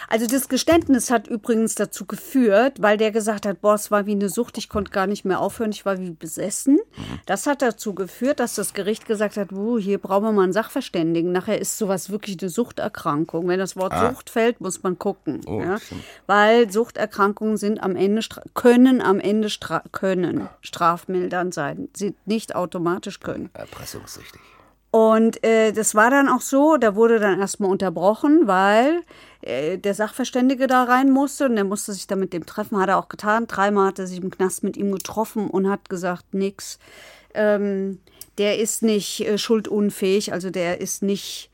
Also 0.07 0.27
das 0.27 0.49
Geständnis 0.49 1.09
hat 1.09 1.27
übrigens 1.27 1.75
dazu 1.75 2.05
geführt, 2.05 2.81
weil 2.81 2.97
der 2.97 3.11
gesagt 3.11 3.45
hat, 3.45 3.61
boah, 3.61 3.75
es 3.75 3.91
war 3.91 4.05
wie 4.05 4.11
eine 4.11 4.29
Sucht, 4.29 4.57
ich 4.57 4.69
konnte 4.69 4.91
gar 4.91 5.07
nicht 5.07 5.25
mehr 5.25 5.39
aufhören, 5.39 5.71
ich 5.71 5.85
war 5.85 5.99
wie 5.99 6.11
besessen. 6.11 6.79
Das 7.25 7.47
hat 7.47 7.61
dazu 7.61 7.95
geführt, 7.95 8.39
dass 8.39 8.55
das 8.55 8.73
Gericht 8.73 9.07
gesagt 9.07 9.37
hat, 9.37 9.51
uh, 9.51 9.79
hier 9.79 9.97
brauchen 9.97 10.25
wir 10.25 10.31
mal 10.31 10.43
einen 10.43 10.53
Sachverständigen. 10.53 11.31
Nachher 11.31 11.59
ist 11.59 11.77
sowas 11.77 12.09
wirklich 12.09 12.39
eine 12.39 12.49
Suchterkrankung. 12.49 13.47
Wenn 13.47 13.59
das 13.59 13.75
Wort 13.75 13.93
Sucht 13.97 14.29
fällt, 14.29 14.61
muss 14.61 14.83
man 14.83 14.99
gucken. 14.99 15.41
Oh, 15.47 15.61
ja? 15.61 15.77
Weil 16.27 16.71
Suchterkrankungen 16.71 17.57
sind 17.57 17.81
am 17.81 17.95
Ende 17.95 18.21
können 18.53 19.01
am 19.01 19.19
Ende 19.19 19.49
stra 19.49 19.83
können 19.91 20.49
strafmildernd 20.61 21.53
sein, 21.53 21.89
sind 21.95 22.15
nicht 22.27 22.55
automatisch 22.55 23.19
können. 23.19 23.49
Erpressungssüchtig. 23.53 24.41
Und 24.95 25.43
äh, 25.43 25.73
das 25.73 25.93
war 25.93 26.09
dann 26.09 26.29
auch 26.29 26.39
so, 26.39 26.77
da 26.77 26.95
wurde 26.95 27.19
dann 27.19 27.41
erstmal 27.41 27.69
unterbrochen, 27.69 28.43
weil 28.47 29.01
äh, 29.41 29.77
der 29.77 29.93
Sachverständige 29.93 30.67
da 30.67 30.85
rein 30.85 31.11
musste 31.11 31.47
und 31.47 31.55
der 31.55 31.65
musste 31.65 31.91
sich 31.91 32.07
dann 32.07 32.21
mit 32.21 32.31
dem 32.31 32.45
treffen, 32.45 32.79
hat 32.79 32.87
er 32.87 32.97
auch 32.97 33.09
getan. 33.09 33.45
Dreimal 33.45 33.87
hat 33.87 33.99
er 33.99 34.07
sich 34.07 34.21
im 34.21 34.31
Knast 34.31 34.63
mit 34.63 34.77
ihm 34.77 34.93
getroffen 34.93 35.49
und 35.49 35.69
hat 35.69 35.89
gesagt, 35.89 36.33
nix. 36.33 36.79
Ähm, 37.33 37.99
der 38.37 38.57
ist 38.57 38.83
nicht 38.83 39.19
äh, 39.27 39.37
schuldunfähig, 39.37 40.31
also 40.31 40.49
der 40.49 40.79
ist 40.79 41.03
nicht, 41.03 41.49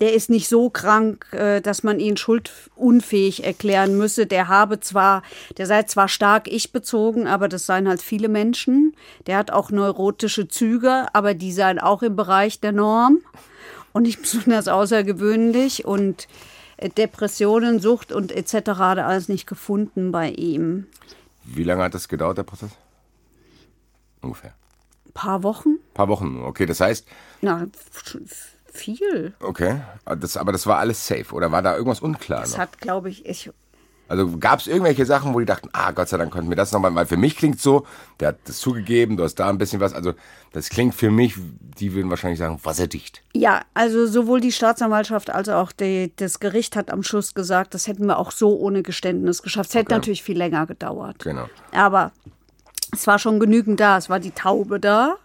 der 0.00 0.14
ist 0.14 0.30
nicht 0.30 0.48
so 0.48 0.68
krank, 0.70 1.26
äh, 1.32 1.60
dass 1.60 1.82
man 1.82 2.00
ihn 2.00 2.16
schuldunfähig 2.16 3.44
erklären 3.44 3.96
müsse. 3.96 4.26
Der 4.26 4.48
habe 4.48 4.80
zwar, 4.80 5.22
der 5.58 5.66
sei 5.66 5.84
zwar 5.84 6.08
stark 6.08 6.48
ich-bezogen, 6.48 7.26
aber 7.26 7.48
das 7.48 7.66
seien 7.66 7.88
halt 7.88 8.02
viele 8.02 8.28
Menschen. 8.28 8.96
Der 9.26 9.36
hat 9.36 9.50
auch 9.50 9.70
neurotische 9.70 10.48
Züge, 10.48 11.06
aber 11.12 11.34
die 11.34 11.52
seien 11.52 11.78
auch 11.78 12.02
im 12.02 12.16
Bereich 12.16 12.60
der 12.60 12.72
Norm 12.72 13.20
und 13.92 14.02
nicht 14.02 14.20
besonders 14.22 14.68
außergewöhnlich 14.68 15.84
und 15.84 16.26
äh, 16.78 16.88
Depressionen, 16.88 17.78
Sucht 17.78 18.12
und 18.12 18.32
etc. 18.32 18.70
hat 18.78 18.98
er 18.98 19.06
alles 19.06 19.28
nicht 19.28 19.46
gefunden 19.46 20.10
bei 20.10 20.30
ihm. 20.30 20.86
Wie 21.44 21.64
lange 21.64 21.84
hat 21.84 21.94
das 21.94 22.08
gedauert, 22.08 22.38
der 22.38 22.44
Prozess? 22.44 22.70
Ungefähr. 24.20 24.54
Ein 25.06 25.12
paar 25.12 25.42
Wochen? 25.42 25.68
Ein 25.68 25.94
paar 25.94 26.08
Wochen. 26.08 26.42
Okay, 26.42 26.66
das 26.66 26.80
heißt, 26.80 27.06
Na, 27.40 27.66
viel. 28.72 29.34
okay, 29.40 29.80
das, 30.18 30.36
aber 30.36 30.52
das 30.52 30.66
war 30.66 30.78
alles 30.78 31.06
safe. 31.06 31.32
Oder 31.34 31.52
war 31.52 31.62
da 31.62 31.76
irgendwas 31.76 32.00
unklar 32.00 32.40
Das 32.40 32.52
noch? 32.52 32.58
hat, 32.58 32.80
glaube 32.80 33.10
ich, 33.10 33.24
ich, 33.26 33.50
Also 34.08 34.36
gab 34.38 34.60
es 34.60 34.66
irgendwelche 34.66 35.06
Sachen, 35.06 35.32
wo 35.34 35.38
die 35.40 35.46
dachten, 35.46 35.68
ah, 35.72 35.90
Gott 35.92 36.08
sei 36.08 36.16
Dank 36.18 36.32
konnten 36.32 36.48
wir 36.50 36.56
das 36.56 36.72
nochmal, 36.72 36.94
weil 36.94 37.06
für 37.06 37.16
mich 37.16 37.36
klingt 37.36 37.60
so, 37.60 37.86
der 38.20 38.28
hat 38.28 38.38
das 38.44 38.58
zugegeben, 38.58 39.16
du 39.16 39.24
hast 39.24 39.36
da 39.36 39.48
ein 39.48 39.58
bisschen 39.58 39.80
was, 39.80 39.92
also 39.94 40.12
das 40.52 40.68
klingt 40.68 40.94
für 40.94 41.10
mich, 41.10 41.34
die 41.78 41.94
würden 41.94 42.10
wahrscheinlich 42.10 42.38
sagen, 42.38 42.58
wasserdicht. 42.62 43.22
Ja, 43.34 43.62
also 43.74 44.06
sowohl 44.06 44.40
die 44.40 44.52
Staatsanwaltschaft 44.52 45.30
als 45.30 45.48
auch 45.48 45.72
die, 45.72 46.12
das 46.16 46.40
Gericht 46.40 46.76
hat 46.76 46.90
am 46.90 47.02
Schluss 47.02 47.32
gesagt, 47.34 47.72
das 47.74 47.86
hätten 47.86 48.06
wir 48.06 48.18
auch 48.18 48.30
so 48.32 48.58
ohne 48.58 48.82
Geständnis 48.82 49.42
geschafft. 49.42 49.70
Es 49.70 49.74
hätte 49.76 49.86
Okay. 49.86 49.94
natürlich 49.94 50.22
viel 50.22 50.36
länger 50.36 50.66
gedauert. 50.66 51.20
Genau. 51.20 51.46
Aber 51.72 52.12
es 52.92 53.06
war 53.06 53.18
schon 53.18 53.40
genügend 53.40 53.80
da. 53.80 53.96
Es 53.96 54.10
war 54.10 54.20
die 54.20 54.32
Taube 54.32 54.78
da. 54.78 55.16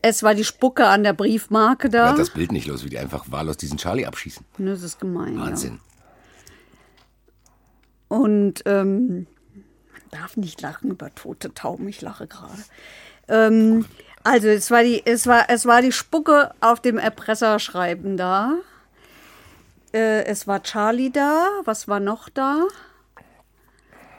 Es 0.00 0.22
war 0.22 0.34
die 0.34 0.44
Spucke 0.44 0.86
an 0.86 1.02
der 1.02 1.12
Briefmarke 1.12 1.90
da. 1.90 2.06
Werd 2.06 2.18
das 2.18 2.30
Bild 2.30 2.52
nicht 2.52 2.66
los, 2.66 2.84
wie 2.84 2.88
die 2.88 2.98
einfach 2.98 3.30
wahllos 3.30 3.56
diesen 3.56 3.78
Charlie 3.78 4.06
abschießen. 4.06 4.44
Ne, 4.58 4.70
das 4.70 4.82
ist 4.82 5.00
gemein. 5.00 5.38
Wahnsinn. 5.38 5.80
Ja. 8.10 8.16
Und 8.16 8.62
ähm, 8.64 9.26
man 9.92 10.02
darf 10.10 10.36
nicht 10.36 10.60
lachen 10.62 10.90
über 10.90 11.14
tote 11.14 11.52
Tauben. 11.52 11.88
Ich 11.88 12.00
lache 12.00 12.26
gerade. 12.26 12.62
Ähm, 13.28 13.84
also 14.24 14.48
es 14.48 14.70
war 14.70 14.82
die, 14.82 15.04
es 15.04 15.26
war, 15.26 15.50
es 15.50 15.66
war 15.66 15.82
die 15.82 15.92
Spucke 15.92 16.52
auf 16.60 16.80
dem 16.80 16.98
Erpresserschreiben 16.98 18.16
da. 18.16 18.54
Äh, 19.92 20.24
es 20.24 20.46
war 20.46 20.62
Charlie 20.62 21.10
da. 21.10 21.48
Was 21.64 21.88
war 21.88 22.00
noch 22.00 22.28
da? 22.28 22.66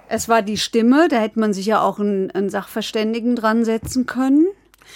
Es 0.08 0.28
war 0.28 0.42
die 0.42 0.58
Stimme. 0.58 1.08
Da 1.08 1.20
hätte 1.20 1.40
man 1.40 1.54
sich 1.54 1.68
ja 1.68 1.82
auch 1.82 2.00
einen, 2.00 2.32
einen 2.32 2.50
Sachverständigen 2.50 3.36
dran 3.36 3.66
setzen 3.66 4.06
können. 4.06 4.48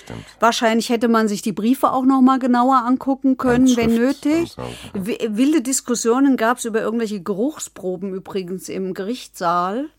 Stimmt. 0.03 0.25
Wahrscheinlich 0.39 0.89
hätte 0.89 1.07
man 1.07 1.27
sich 1.27 1.41
die 1.41 1.51
Briefe 1.53 1.91
auch 1.91 2.03
noch 2.05 2.21
mal 2.21 2.39
genauer 2.39 2.83
angucken 2.85 3.37
können, 3.37 3.67
wenn 3.77 3.93
nötig. 3.95 4.55
Wilde 4.93 5.61
Diskussionen 5.61 6.35
gab 6.37 6.57
es 6.57 6.65
über 6.65 6.81
irgendwelche 6.81 7.21
Geruchsproben 7.21 8.13
übrigens 8.13 8.69
im 8.69 8.93
Gerichtssaal, 8.93 9.89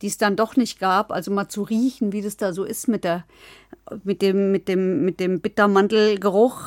die 0.00 0.06
es 0.08 0.18
dann 0.18 0.36
doch 0.36 0.56
nicht 0.56 0.80
gab. 0.80 1.12
Also 1.12 1.30
mal 1.30 1.48
zu 1.48 1.62
riechen, 1.62 2.12
wie 2.12 2.22
das 2.22 2.36
da 2.36 2.52
so 2.52 2.64
ist 2.64 2.88
mit 2.88 3.04
der, 3.04 3.24
mit 4.04 4.22
dem, 4.22 4.50
mit 4.52 4.68
dem, 4.68 5.04
mit 5.04 5.20
dem 5.20 5.40
Bittermandelgeruch. 5.40 6.60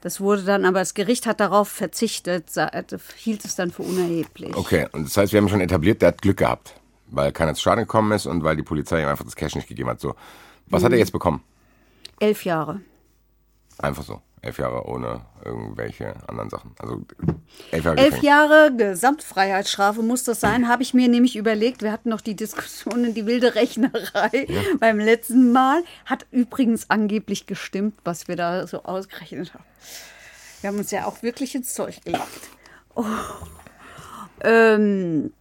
Das 0.00 0.20
wurde 0.20 0.42
dann, 0.44 0.64
aber 0.64 0.78
das 0.78 0.94
Gericht 0.94 1.26
hat 1.26 1.40
darauf 1.40 1.68
verzichtet, 1.68 2.48
sa- 2.48 2.70
hielt 3.16 3.44
es 3.44 3.54
dann 3.56 3.70
für 3.70 3.82
unerheblich. 3.82 4.56
Okay, 4.56 4.86
und 4.92 5.04
das 5.04 5.16
heißt, 5.18 5.32
wir 5.34 5.40
haben 5.40 5.48
schon 5.50 5.60
etabliert, 5.60 6.00
der 6.00 6.08
hat 6.08 6.22
Glück 6.22 6.38
gehabt. 6.38 6.74
Weil 7.12 7.32
keiner 7.32 7.54
zu 7.54 7.60
Schaden 7.62 7.80
gekommen 7.82 8.12
ist 8.12 8.24
und 8.26 8.44
weil 8.44 8.54
die 8.56 8.62
Polizei 8.62 9.02
ihm 9.02 9.08
einfach 9.08 9.24
das 9.24 9.34
Cash 9.36 9.56
nicht 9.56 9.66
gegeben 9.68 9.90
hat. 9.90 10.00
So. 10.00 10.14
Was 10.68 10.80
Mhm. 10.80 10.86
hat 10.86 10.92
er 10.92 10.98
jetzt 10.98 11.10
bekommen? 11.12 11.42
Elf 12.20 12.44
Jahre. 12.44 12.80
Einfach 13.78 14.04
so. 14.04 14.22
Elf 14.42 14.58
Jahre 14.58 14.86
ohne 14.86 15.20
irgendwelche 15.44 16.14
anderen 16.26 16.48
Sachen. 16.48 16.74
Also 16.78 17.04
elf 17.72 17.84
Jahre 17.84 17.98
Elf. 17.98 18.22
Jahre 18.22 18.72
Gesamtfreiheitsstrafe 18.74 20.02
muss 20.02 20.24
das 20.24 20.40
sein, 20.40 20.66
habe 20.66 20.82
ich 20.82 20.94
mir 20.94 21.08
nämlich 21.08 21.36
überlegt. 21.36 21.82
Wir 21.82 21.92
hatten 21.92 22.08
noch 22.08 22.22
die 22.22 22.36
Diskussion 22.36 23.04
in 23.04 23.14
die 23.14 23.26
wilde 23.26 23.54
Rechnerei 23.54 24.46
beim 24.78 24.98
letzten 24.98 25.52
Mal. 25.52 25.82
Hat 26.06 26.26
übrigens 26.30 26.88
angeblich 26.88 27.46
gestimmt, 27.46 27.98
was 28.04 28.28
wir 28.28 28.36
da 28.36 28.66
so 28.66 28.84
ausgerechnet 28.84 29.52
haben. 29.52 29.64
Wir 30.62 30.68
haben 30.68 30.78
uns 30.78 30.90
ja 30.90 31.04
auch 31.04 31.22
wirklich 31.22 31.54
ins 31.54 31.74
Zeug 31.74 32.02
gelegt. 32.02 32.50
Oh. 32.94 33.04
Ähm, 34.42 35.26
äh, 35.26 35.39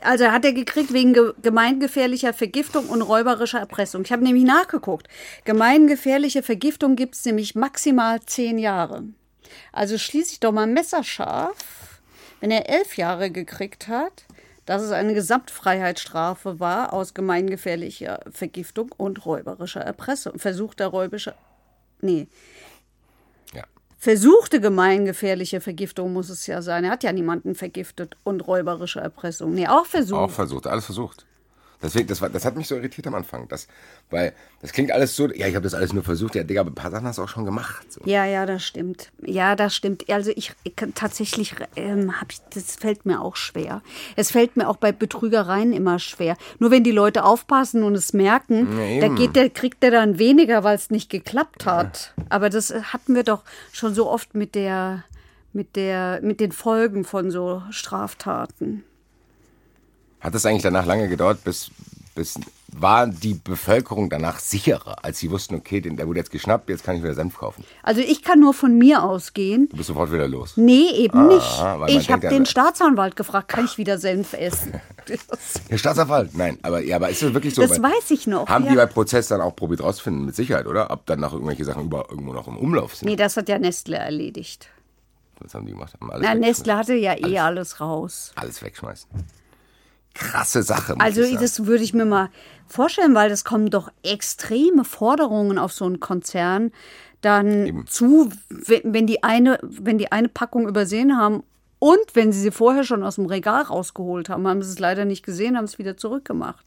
also 0.00 0.26
hat 0.26 0.44
er 0.44 0.52
gekriegt 0.52 0.92
wegen 0.92 1.12
ge 1.12 1.32
gemeingefährlicher 1.42 2.32
Vergiftung 2.32 2.86
und 2.88 3.02
räuberischer 3.02 3.58
Erpressung. 3.58 4.02
Ich 4.02 4.12
habe 4.12 4.24
nämlich 4.24 4.44
nachgeguckt. 4.44 5.08
Gemeingefährliche 5.44 6.42
Vergiftung 6.42 6.96
gibt 6.96 7.14
es 7.14 7.24
nämlich 7.24 7.54
maximal 7.54 8.20
zehn 8.20 8.58
Jahre. 8.58 9.04
Also 9.72 9.98
schließe 9.98 10.32
ich 10.32 10.40
doch 10.40 10.52
mal 10.52 10.66
messerscharf, 10.66 12.00
wenn 12.40 12.50
er 12.50 12.68
elf 12.68 12.96
Jahre 12.96 13.30
gekriegt 13.30 13.88
hat, 13.88 14.24
dass 14.64 14.82
es 14.82 14.92
eine 14.92 15.14
Gesamtfreiheitsstrafe 15.14 16.60
war 16.60 16.92
aus 16.92 17.14
gemeingefährlicher 17.14 18.20
Vergiftung 18.30 18.92
und 18.96 19.26
räuberischer 19.26 19.80
Erpressung. 19.80 20.38
Versuchter 20.38 20.86
räubischer. 20.86 21.34
Nee. 22.00 22.26
Versuchte 24.02 24.60
gemeingefährliche 24.60 25.60
Vergiftung 25.60 26.12
muss 26.12 26.28
es 26.28 26.48
ja 26.48 26.60
sein. 26.60 26.82
Er 26.82 26.90
hat 26.90 27.04
ja 27.04 27.12
niemanden 27.12 27.54
vergiftet 27.54 28.16
und 28.24 28.44
räuberische 28.48 28.98
Erpressung. 28.98 29.54
Nee, 29.54 29.68
auch 29.68 29.86
versucht. 29.86 30.18
Auch 30.18 30.30
versucht, 30.32 30.66
alles 30.66 30.86
versucht. 30.86 31.24
Deswegen, 31.82 32.06
das, 32.06 32.20
war, 32.20 32.28
das 32.30 32.44
hat 32.44 32.56
mich 32.56 32.68
so 32.68 32.76
irritiert 32.76 33.06
am 33.06 33.14
Anfang. 33.14 33.48
Das, 33.48 33.66
weil 34.10 34.32
das 34.60 34.72
klingt 34.72 34.92
alles 34.92 35.16
so, 35.16 35.28
ja, 35.32 35.46
ich 35.48 35.54
habe 35.56 35.64
das 35.64 35.74
alles 35.74 35.92
nur 35.92 36.02
versucht. 36.04 36.34
Ja, 36.36 36.44
Digga, 36.44 36.60
aber 36.60 36.70
ein 36.70 36.74
paar 36.74 36.90
Sachen 36.90 37.06
hast 37.06 37.18
du 37.18 37.22
auch 37.24 37.28
schon 37.28 37.44
gemacht. 37.44 37.92
So. 37.92 38.00
Ja, 38.04 38.24
ja, 38.24 38.46
das 38.46 38.62
stimmt. 38.64 39.10
Ja, 39.24 39.56
das 39.56 39.74
stimmt. 39.74 40.08
Also 40.10 40.30
ich, 40.36 40.52
ich 40.62 40.76
kann- 40.76 40.94
tatsächlich 40.94 41.54
ähm, 41.76 42.20
habe 42.20 42.28
ich, 42.30 42.38
das 42.54 42.76
fällt 42.76 43.04
mir 43.04 43.20
auch 43.20 43.36
schwer. 43.36 43.82
Es 44.16 44.30
fällt 44.30 44.56
mir 44.56 44.68
auch 44.68 44.76
bei 44.76 44.92
Betrügereien 44.92 45.72
immer 45.72 45.98
schwer. 45.98 46.36
Nur 46.58 46.70
wenn 46.70 46.84
die 46.84 46.90
Leute 46.92 47.24
aufpassen 47.24 47.82
und 47.82 47.94
es 47.94 48.12
merken, 48.12 48.68
Ja, 49.00 49.08
da 49.08 49.14
geht 49.14 49.34
der, 49.36 49.50
kriegt 49.50 49.82
der 49.82 49.90
dann 49.90 50.18
weniger, 50.18 50.62
weil 50.64 50.76
es 50.76 50.90
nicht 50.90 51.10
geklappt 51.10 51.66
hat. 51.66 52.14
Aber 52.28 52.48
das 52.50 52.70
äh, 52.70 52.82
hatten 52.82 53.14
wir 53.14 53.24
doch 53.24 53.42
schon 53.72 53.94
so 53.94 54.08
oft 54.08 54.34
mit 54.34 54.54
der, 54.54 55.04
mit 55.52 55.74
der, 55.76 56.20
mit 56.22 56.40
den 56.40 56.52
Folgen 56.52 57.04
von 57.04 57.30
so 57.30 57.62
Straftaten. 57.70 58.84
Hat 60.22 60.34
es 60.34 60.46
eigentlich 60.46 60.62
danach 60.62 60.86
lange 60.86 61.08
gedauert, 61.08 61.42
bis, 61.44 61.70
bis 62.14 62.38
war 62.74 63.06
die 63.06 63.34
Bevölkerung 63.34 64.08
danach 64.08 64.38
sicherer, 64.38 65.04
als 65.04 65.18
sie 65.18 65.30
wussten, 65.30 65.54
okay, 65.56 65.80
den, 65.80 65.96
der 65.96 66.06
wurde 66.06 66.20
jetzt 66.20 66.30
geschnappt, 66.30 66.70
jetzt 66.70 66.84
kann 66.84 66.96
ich 66.96 67.02
wieder 67.02 67.14
Senf 67.14 67.36
kaufen. 67.36 67.64
Also 67.82 68.00
ich 68.00 68.22
kann 68.22 68.40
nur 68.40 68.54
von 68.54 68.78
mir 68.78 69.02
ausgehen. 69.02 69.68
Du 69.68 69.76
bist 69.76 69.88
sofort 69.88 70.10
wieder 70.10 70.28
los. 70.28 70.56
Nee, 70.56 70.90
eben 70.92 71.18
Ah, 71.18 71.76
nicht. 71.86 71.96
Ich 71.98 72.10
habe 72.10 72.28
den 72.28 72.46
Staatsanwalt 72.46 73.16
gefragt, 73.16 73.48
kann 73.48 73.66
ich 73.66 73.76
wieder 73.78 73.98
Senf 73.98 74.32
essen? 74.32 74.80
Herr 75.68 75.78
Staatsanwalt, 75.78 76.34
nein, 76.34 76.58
aber, 76.62 76.80
ja, 76.80 76.96
aber 76.96 77.10
ist 77.10 77.20
das 77.22 77.34
wirklich 77.34 77.54
so? 77.54 77.62
Das 77.62 77.82
weiß 77.82 78.10
ich 78.10 78.26
noch, 78.26 78.48
Haben 78.48 78.64
ja. 78.64 78.70
die 78.70 78.76
bei 78.76 78.86
Prozess 78.86 79.28
dann 79.28 79.40
auch 79.40 79.54
probiert 79.54 79.82
rausfinden, 79.82 80.24
mit 80.24 80.34
Sicherheit, 80.34 80.66
oder? 80.66 80.90
Ob 80.90 81.04
dann 81.06 81.20
noch 81.20 81.32
irgendwelche 81.32 81.64
Sachen 81.64 81.84
über, 81.84 82.06
irgendwo 82.08 82.32
noch 82.32 82.48
im 82.48 82.56
Umlauf 82.56 82.94
sind. 82.94 83.08
Nee, 83.08 83.16
das 83.16 83.36
hat 83.36 83.48
ja 83.48 83.58
Nestle 83.58 83.96
erledigt. 83.96 84.68
Was 85.40 85.54
haben 85.54 85.66
die 85.66 85.72
gemacht? 85.72 85.92
Haben 86.00 86.10
alles 86.10 86.22
Na. 86.26 86.34
Nestle 86.34 86.76
hatte 86.76 86.94
ja 86.94 87.14
eh 87.18 87.38
alles 87.38 87.80
raus. 87.80 88.32
Alles 88.36 88.62
wegschmeißen. 88.62 89.10
Krasse 90.14 90.62
Sache. 90.62 90.96
Also 90.98 91.22
das 91.36 91.64
würde 91.66 91.84
ich 91.84 91.94
mir 91.94 92.04
mal 92.04 92.30
vorstellen, 92.66 93.14
weil 93.14 93.28
das 93.28 93.44
kommen 93.44 93.70
doch 93.70 93.90
extreme 94.02 94.84
Forderungen 94.84 95.58
auf 95.58 95.72
so 95.72 95.84
einen 95.84 96.00
Konzern 96.00 96.72
dann 97.20 97.84
zu, 97.86 98.30
wenn 98.48 99.06
die 99.06 99.22
eine, 99.22 99.58
wenn 99.62 99.96
die 99.96 100.10
eine 100.10 100.28
Packung 100.28 100.68
übersehen 100.68 101.16
haben 101.16 101.44
und 101.78 102.14
wenn 102.14 102.32
sie 102.32 102.40
sie 102.40 102.50
vorher 102.50 102.84
schon 102.84 103.02
aus 103.02 103.14
dem 103.14 103.26
Regal 103.26 103.62
rausgeholt 103.62 104.28
haben, 104.28 104.46
haben 104.46 104.62
sie 104.62 104.70
es 104.70 104.78
leider 104.78 105.04
nicht 105.04 105.24
gesehen, 105.24 105.56
haben 105.56 105.64
es 105.64 105.78
wieder 105.78 105.96
zurückgemacht. 105.96 106.64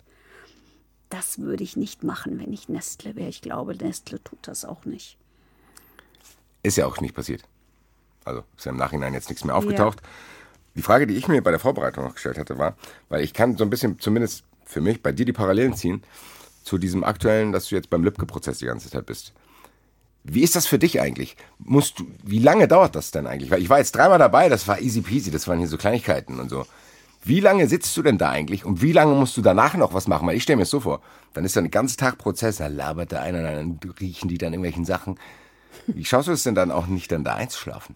Das 1.10 1.40
würde 1.40 1.64
ich 1.64 1.78
nicht 1.78 2.04
machen, 2.04 2.40
wenn 2.40 2.52
ich 2.52 2.70
Nestle 2.70 3.16
wäre. 3.16 3.30
Ich 3.30 3.42
glaube, 3.42 3.76
Nestle 3.76 4.24
tut 4.24 4.40
das 4.44 4.66
auch 4.66 4.86
nicht. 4.86 5.18
Ist 6.64 6.78
ja 6.78 6.88
auch 6.88 7.00
nicht 7.00 7.16
passiert. 7.16 7.44
Also 8.24 8.44
ist 8.58 8.66
ja 8.66 8.72
im 8.72 8.78
Nachhinein 8.78 9.14
jetzt 9.14 9.30
nichts 9.30 9.44
mehr 9.44 9.56
aufgetaucht. 9.56 10.02
Die 10.76 10.82
Frage, 10.82 11.08
die 11.08 11.16
ich 11.16 11.28
mir 11.28 11.42
bei 11.42 11.52
der 11.52 11.60
Vorbereitung 11.60 12.04
noch 12.04 12.14
gestellt 12.14 12.38
hatte, 12.38 12.58
war, 12.58 12.76
weil 13.10 13.24
ich 13.24 13.34
kann 13.34 13.58
so 13.58 13.64
ein 13.64 13.70
bisschen, 13.70 14.00
zumindest 14.00 14.44
für 14.66 14.82
mich, 14.82 15.02
bei 15.02 15.12
dir 15.12 15.26
die 15.26 15.34
Parallelen 15.34 15.74
ziehen 15.76 16.04
zu 16.64 16.78
diesem 16.78 17.04
aktuellen, 17.04 17.52
dass 17.52 17.70
du 17.70 17.76
jetzt 17.76 17.90
beim 17.90 18.04
Lübcke-Prozess 18.04 18.58
die 18.58 18.66
ganze 18.66 18.90
Zeit 18.90 19.06
bist. 19.06 19.34
Wie 20.24 20.42
ist 20.42 20.56
das 20.56 20.66
für 20.66 20.80
dich 20.80 21.00
eigentlich? 21.00 21.38
Musst 21.60 22.00
du, 22.00 22.08
wie 22.24 22.40
lange 22.40 22.68
dauert 22.68 22.96
das 22.96 23.12
denn 23.12 23.28
eigentlich? 23.28 23.52
Weil 23.52 23.62
ich 23.62 23.70
war 23.70 23.78
jetzt 23.78 23.96
dreimal 23.96 24.18
dabei, 24.18 24.50
das 24.50 24.68
war 24.68 24.82
easy 24.82 25.02
peasy, 25.02 25.30
das 25.30 25.48
waren 25.48 25.60
hier 25.60 25.68
so 25.68 25.78
Kleinigkeiten 25.78 26.40
und 26.40 26.50
so. 26.50 26.66
Wie 27.24 27.40
lange 27.40 27.68
sitzt 27.68 27.96
du 27.96 28.02
denn 28.02 28.18
da 28.18 28.30
eigentlich 28.30 28.66
und 28.66 28.82
wie 28.82 28.92
lange 28.92 29.14
musst 29.14 29.38
du 29.38 29.42
danach 29.42 29.76
noch 29.76 29.94
was 29.94 30.08
machen? 30.08 30.28
Weil 30.28 30.36
ich 30.36 30.44
stelle 30.44 30.58
mir 30.58 30.64
es 30.64 30.70
so 30.70 30.80
vor, 30.80 31.02
dann 31.34 31.46
ist 31.46 31.56
da 31.56 31.62
ein 31.62 31.72
ganzer 31.72 31.98
Tag 31.98 32.18
Prozess, 32.18 32.58
da 32.58 32.68
labert 32.68 33.12
der 33.12 33.22
einer, 33.22 33.42
dann 33.42 33.80
riechen 34.00 34.28
die 34.28 34.38
dann 34.38 34.54
irgendwelchen 34.54 34.86
Sachen. 34.86 35.20
Wie 35.88 36.06
schaust 36.06 36.28
du 36.28 36.32
es 36.32 36.44
denn 36.44 36.56
dann 36.56 36.72
auch 36.72 36.88
nicht 36.88 37.12
dann 37.12 37.24
da 37.24 37.36
einzuschlafen? 37.36 37.96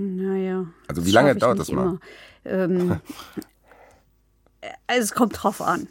Naja. 0.00 0.66
Also 0.86 1.04
wie 1.04 1.10
lange 1.10 1.34
dauert 1.34 1.58
das 1.58 1.72
mal? 1.72 1.98
Ähm, 2.44 3.00
also 4.86 5.02
es 5.02 5.12
kommt 5.12 5.42
drauf 5.42 5.60
an. 5.60 5.88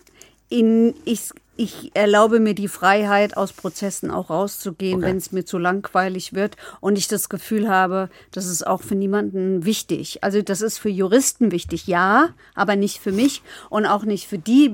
In, 0.48 0.94
ich, 1.04 1.32
ich 1.58 1.92
erlaube 1.94 2.40
mir 2.40 2.56
die 2.56 2.70
Freiheit, 2.70 3.36
aus 3.36 3.52
Prozessen 3.52 4.10
auch 4.10 4.30
rauszugehen, 4.30 5.00
Okay. 5.00 5.08
wenn 5.08 5.18
es 5.18 5.34
mir 5.34 5.44
zu 5.44 5.58
langweilig 5.58 6.32
wird 6.32 6.56
und 6.80 6.98
ich 6.98 7.10
das 7.10 7.28
Gefühl 7.28 7.68
habe, 7.68 8.10
das 8.32 8.46
ist 8.46 8.66
auch 8.66 8.82
für 8.82 8.96
niemanden 8.96 9.66
wichtig. 9.66 10.24
Also 10.24 10.42
das 10.42 10.62
ist 10.62 10.78
für 10.78 10.88
Juristen 10.88 11.52
wichtig, 11.52 11.86
ja, 11.88 12.30
aber 12.56 12.78
nicht 12.78 13.00
für 13.00 13.12
mich 13.12 13.42
und 13.70 13.86
auch 13.86 14.06
nicht 14.06 14.26
für 14.26 14.38
die, 14.40 14.70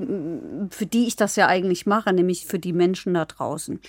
für 0.70 0.86
die 0.86 1.08
ich 1.08 1.16
das 1.16 1.34
ja 1.34 1.48
eigentlich 1.48 1.86
mache, 1.86 2.12
nämlich 2.12 2.46
für 2.46 2.60
die 2.60 2.72
Menschen 2.72 3.14
da 3.14 3.24
draußen. 3.24 3.80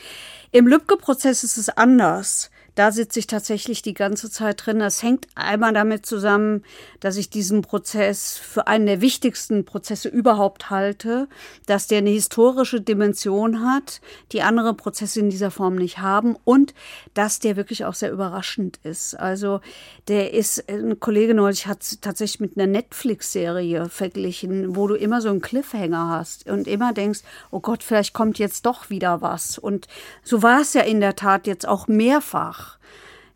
Im 0.51 0.65
Lübcke-Prozess 0.65 1.43
ist 1.43 1.57
es 1.57 1.69
anders. 1.69 2.49
Da 2.75 2.91
sitze 2.91 3.19
ich 3.19 3.27
tatsächlich 3.27 3.81
die 3.81 3.93
ganze 3.93 4.29
Zeit 4.29 4.65
drin. 4.65 4.79
Das 4.79 5.01
hängt 5.01 5.27
einmal 5.33 5.73
damit 5.73 6.05
zusammen, 6.05 6.63
dass 6.99 7.15
ich 7.15 7.29
diesen 7.29 7.61
Prozess 7.61 8.37
für 8.37 8.67
einen 8.67 8.85
der 8.85 8.99
wichtigsten 8.99 9.63
Prozesse 9.63 10.09
überhaupt 10.09 10.69
halte, 10.69 11.29
dass 11.65 11.87
der 11.87 11.99
eine 11.99 12.09
historische 12.09 12.81
Dimension 12.81 13.65
hat, 13.65 14.01
die 14.33 14.41
andere 14.41 14.73
Prozesse 14.73 15.21
in 15.21 15.29
dieser 15.29 15.51
Form 15.51 15.75
nicht 15.75 15.99
haben 15.99 16.35
und 16.43 16.73
dass 17.13 17.39
der 17.39 17.55
wirklich 17.55 17.85
auch 17.85 17.93
sehr 17.93 18.11
überraschend 18.11 18.79
ist. 18.83 19.17
Also 19.17 19.61
der 20.09 20.33
ist, 20.33 20.69
ein 20.69 20.99
Kollege 20.99 21.33
neulich 21.33 21.67
hat 21.67 21.81
es 21.81 22.01
tatsächlich 22.01 22.41
mit 22.41 22.57
einer 22.57 22.67
Netflix-Serie 22.67 23.87
verglichen, 23.87 24.75
wo 24.75 24.87
du 24.87 24.95
immer 24.95 25.21
so 25.21 25.29
einen 25.29 25.41
Cliffhanger 25.41 26.09
hast 26.09 26.49
und 26.49 26.67
immer 26.67 26.91
denkst, 26.91 27.21
oh 27.51 27.61
Gott, 27.61 27.83
vielleicht 27.83 28.13
kommt 28.13 28.37
jetzt 28.37 28.65
doch 28.65 28.89
wieder 28.89 29.21
was. 29.21 29.57
Und 29.57 29.87
so 30.23 30.43
war 30.43 30.59
es 30.59 30.73
ja 30.73 30.81
in 30.81 30.99
der 30.99 31.15
Tat 31.15 31.47
jetzt 31.47 31.65
auch 31.65 31.87
mehrfach 31.87 32.64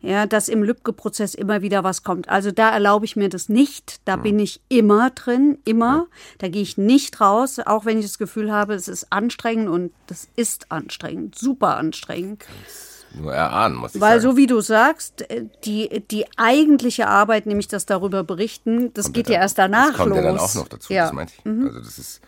ja, 0.02 0.24
dass 0.26 0.48
im 0.48 0.62
Lübcke-Prozess 0.62 1.34
immer 1.34 1.60
wieder 1.60 1.84
was 1.84 2.02
kommt. 2.02 2.28
Also 2.30 2.50
da 2.52 2.70
erlaube 2.70 3.04
ich 3.04 3.16
mir 3.16 3.28
das 3.28 3.50
nicht. 3.50 4.00
Da 4.06 4.16
bin 4.16 4.38
ich 4.38 4.62
immer 4.70 5.10
drin, 5.10 5.58
immer. 5.66 6.06
Da 6.38 6.48
gehe 6.48 6.62
ich 6.62 6.78
nicht 6.78 7.20
raus, 7.20 7.58
auch 7.58 7.84
wenn 7.84 7.98
ich 7.98 8.06
das 8.06 8.16
Gefühl 8.16 8.50
habe, 8.50 8.72
es 8.74 8.88
ist 8.88 9.08
anstrengend 9.12 9.68
und 9.68 9.92
das 10.06 10.26
ist 10.36 10.72
anstrengend, 10.72 11.36
super 11.36 11.76
anstrengend. 11.76 12.46
Nur 13.12 13.34
erahnen, 13.34 13.74
muss 13.76 13.94
ich 13.94 14.00
Weil 14.00 14.20
sagen. 14.20 14.32
so 14.32 14.36
wie 14.38 14.46
du 14.46 14.60
sagst, 14.62 15.28
äh, 15.30 15.44
die, 15.64 16.02
die 16.10 16.24
eigentliche 16.38 17.08
Arbeit, 17.08 17.44
nämlich 17.44 17.66
das 17.68 17.84
darüber 17.84 18.22
berichten, 18.24 18.94
das 18.94 19.06
Kommt 19.06 19.16
geht 19.16 19.26
ja 19.28 19.32
ja 19.34 19.38
dann- 19.38 19.42
erst 19.42 19.58
danach 19.58 19.88
Das 19.88 19.96
kommt 19.96 20.08
los. 20.10 20.16
ja 20.16 20.22
dann 20.22 20.38
auch 20.38 20.54
noch 20.54 20.68
dazu, 20.68 20.92
Ja. 20.92 21.02
Mhm. 21.02 21.06
das 21.06 21.14
meinte 21.14 21.32
ich. 21.36 21.46
Also 21.74 21.78
das 21.80 21.98
ist, 21.98 22.20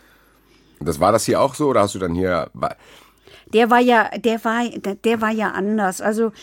das 0.81 0.99
war 0.99 1.11
das 1.13 1.23
hier 1.25 1.39
auch 1.41 1.55
so 1.55 1.69
oder 1.69 1.81
hast 1.81 1.95
du 1.95 1.99
dann 1.99 2.13
hier, 2.13 2.51
Der 3.53 3.69
war 3.71 3.79
ja, 3.79 4.09
der 4.17 4.43
war, 4.43 4.63
der 4.69 5.21
war 5.21 5.31
ja 5.31 5.51
anders. 5.51 6.01
Also 6.01 6.33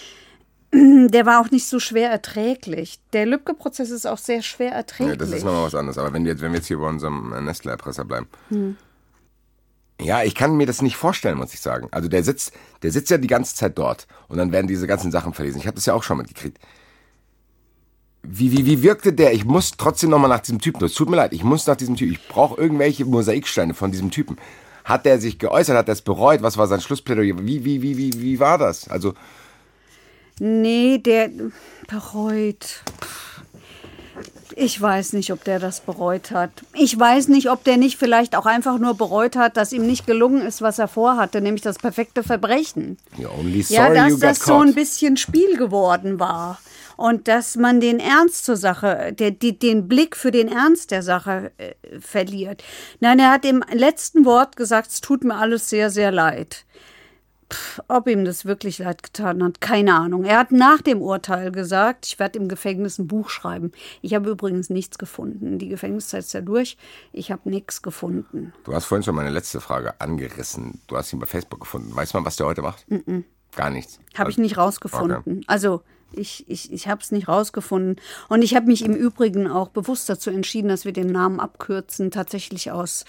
der 0.73 1.27
war 1.27 1.41
auch 1.41 1.51
nicht 1.51 1.67
so 1.67 1.81
schwer 1.81 2.11
erträglich. 2.11 3.01
Der 3.13 3.27
Lübcke-Prozess 3.27 3.91
ist 3.91 4.07
auch 4.07 4.19
sehr 4.19 4.43
schwer 4.43 4.69
ja, 4.69 4.75
erträglich. 4.75 5.19
das 5.19 5.31
ist 5.31 5.45
nochmal 5.45 5.65
was 5.65 5.75
anderes. 5.75 5.99
Aber 5.99 6.13
wenn 6.13 6.25
wir 6.25 6.33
jetzt, 6.33 6.43
wenn 6.43 6.53
wir 6.53 6.59
jetzt 6.59 6.69
hier 6.69 6.79
bei 6.79 6.89
unserem 6.89 7.33
äh, 7.33 7.41
Nestle-Erpresser 7.41 8.05
bleiben. 8.05 8.29
Hm. 8.49 8.77
Ja, 10.01 10.23
ich 10.23 10.35
kann 10.35 10.57
mir 10.57 10.67
das 10.67 10.81
nicht 10.81 10.97
vorstellen, 10.97 11.37
muss 11.37 11.53
ich 11.53 11.61
sagen. 11.61 11.89
Also 11.91 12.09
der 12.09 12.23
sitzt, 12.23 12.53
der 12.83 12.91
sitzt 12.91 13.11
ja 13.11 13.19
die 13.19 13.27
ganze 13.27 13.55
Zeit 13.55 13.77
dort 13.77 14.07
und 14.29 14.39
dann 14.39 14.51
werden 14.53 14.67
diese 14.67 14.87
ganzen 14.87 15.11
Sachen 15.11 15.35
verlesen. 15.35 15.59
Ich 15.59 15.67
habe 15.67 15.75
das 15.75 15.87
ja 15.87 15.95
auch 15.95 16.03
schon 16.03 16.17
mitgekriegt. 16.17 16.59
Wie, 18.23 18.53
wie, 18.53 18.67
wie 18.67 18.83
wirkte 18.83 19.13
der? 19.13 19.33
Ich 19.33 19.45
muss 19.45 19.73
trotzdem 19.73 20.11
nochmal 20.11 20.31
nach 20.31 20.41
diesem 20.41 20.61
Typen. 20.61 20.85
Es 20.85 20.95
tut 20.95 21.11
mir 21.11 21.17
leid, 21.17 21.33
ich 21.33 21.45
muss 21.45 21.67
nach 21.67 21.77
diesem 21.77 21.97
Typen. 21.97 22.13
Ich 22.13 22.29
brauche 22.29 22.61
irgendwelche 22.61 23.05
Mosaiksteine 23.05 23.75
von 23.75 23.91
diesem 23.91 24.11
Typen. 24.11 24.37
Hat 24.85 25.05
der 25.05 25.19
sich 25.19 25.39
geäußert? 25.39 25.77
Hat 25.77 25.89
er 25.89 25.93
es 25.93 26.03
bereut? 26.03 26.43
Was 26.43 26.57
war 26.57 26.67
sein 26.67 26.81
Schlussplädoyer? 26.81 27.39
Wie, 27.39 27.65
wie, 27.65 27.83
wie, 27.83 27.97
wie, 27.97 28.21
wie 28.21 28.41
war 28.41 28.59
das? 28.59 28.89
Also, 28.89 29.15
Nee, 30.41 30.97
der 30.97 31.31
bereut. 31.87 32.83
Ich 34.57 34.81
weiß 34.81 35.13
nicht, 35.13 35.33
ob 35.33 35.45
der 35.45 35.59
das 35.59 35.81
bereut 35.81 36.31
hat. 36.31 36.51
Ich 36.73 36.99
weiß 36.99 37.29
nicht, 37.29 37.51
ob 37.51 37.63
der 37.63 37.77
nicht 37.77 37.99
vielleicht 37.99 38.35
auch 38.35 38.47
einfach 38.47 38.79
nur 38.79 38.95
bereut 38.95 39.37
hat, 39.37 39.57
dass 39.59 39.73
ihm 39.73 39.87
nicht 39.87 40.07
gelungen 40.07 40.43
ist, 40.43 40.63
was 40.63 40.79
er 40.79 40.89
vorhatte, 40.89 41.41
nämlich 41.43 41.63
das 41.63 41.79
perfekte 41.79 42.23
Verbrechen. 42.23 42.97
Ja, 43.69 43.93
dass 43.93 44.19
das 44.19 44.39
so 44.41 44.59
ein 44.59 44.75
bisschen 44.75 45.19
Spiel 45.19 45.57
geworden 45.57 46.19
war. 46.19 46.59
Und 46.97 47.29
dass 47.29 47.57
man 47.57 47.81
den 47.81 48.01
Ernst 48.01 48.45
zur 48.45 48.57
Sache, 48.57 49.15
der, 49.19 49.31
die, 49.31 49.59
den 49.59 49.89
Blick 49.89 50.17
für 50.17 50.31
den 50.31 50.49
Ernst 50.49 50.91
der 50.91 51.03
Sache 51.03 51.53
äh, 51.59 51.73
verliert. 52.01 52.65
Nein, 53.01 53.19
er 53.19 53.31
hat 53.31 53.45
im 53.45 53.63
letzten 53.73 54.25
Wort 54.25 54.57
gesagt, 54.57 54.91
es 54.91 55.01
tut 55.01 55.23
mir 55.23 55.37
alles 55.37 55.71
sehr, 55.71 55.91
sehr 55.91 56.13
leid. 56.13 56.65
Pff, 57.51 57.81
ob 57.89 58.07
ihm 58.07 58.25
das 58.25 58.45
wirklich 58.45 58.79
leid 58.79 59.03
getan 59.03 59.43
hat, 59.43 59.61
keine 59.61 59.95
Ahnung. 59.95 60.25
Er 60.25 60.39
hat 60.39 60.53
nach 60.53 60.81
dem 60.81 61.03
Urteil 61.03 61.51
gesagt, 61.51 62.07
ich 62.07 62.19
werde 62.19 62.39
im 62.39 62.49
Gefängnis 62.49 62.99
ein 62.99 63.09
Buch 63.09 63.29
schreiben. 63.29 63.73
Ich 64.03 64.15
habe 64.15 64.31
übrigens 64.31 64.71
nichts 64.71 64.99
gefunden. 64.99 65.59
Die 65.59 65.69
Gefängniszeit 65.69 66.21
ist 66.21 66.33
ja 66.33 66.41
durch. 66.41 66.77
Ich 67.13 67.33
habe 67.33 67.51
nichts 67.51 67.83
gefunden. 67.83 68.53
Du 68.65 68.73
hast 68.73 68.85
vorhin 68.85 69.03
schon 69.03 69.15
meine 69.15 69.31
letzte 69.31 69.61
Frage 69.61 70.01
angerissen. 70.01 70.81
Du 70.87 70.97
hast 70.97 71.13
ihn 71.13 71.19
bei 71.19 71.27
Facebook 71.27 71.61
gefunden. 71.61 71.95
Weiß 71.95 72.15
man, 72.15 72.25
was 72.25 72.37
der 72.37 72.47
heute 72.47 72.63
macht? 72.63 72.87
Gar 73.57 73.71
nichts. 73.71 73.99
Habe 74.17 74.31
ich 74.31 74.39
nicht 74.39 74.57
rausgefunden. 74.57 75.17
Okay. 75.19 75.41
Also 75.47 75.83
ich, 76.13 76.49
ich, 76.49 76.73
ich 76.73 76.89
habe 76.89 77.03
es 77.03 77.11
nicht 77.11 77.29
rausgefunden. 77.29 77.97
Und 78.29 78.43
ich 78.43 78.55
habe 78.55 78.67
mich 78.67 78.85
im 78.85 78.95
Übrigen 78.95 79.49
auch 79.49 79.69
bewusst 79.69 80.09
dazu 80.09 80.31
entschieden, 80.31 80.69
dass 80.69 80.85
wir 80.85 80.93
den 80.93 81.09
Namen 81.09 81.41
abkürzen, 81.41 82.11
tatsächlich 82.11 82.71
aus 82.71 83.05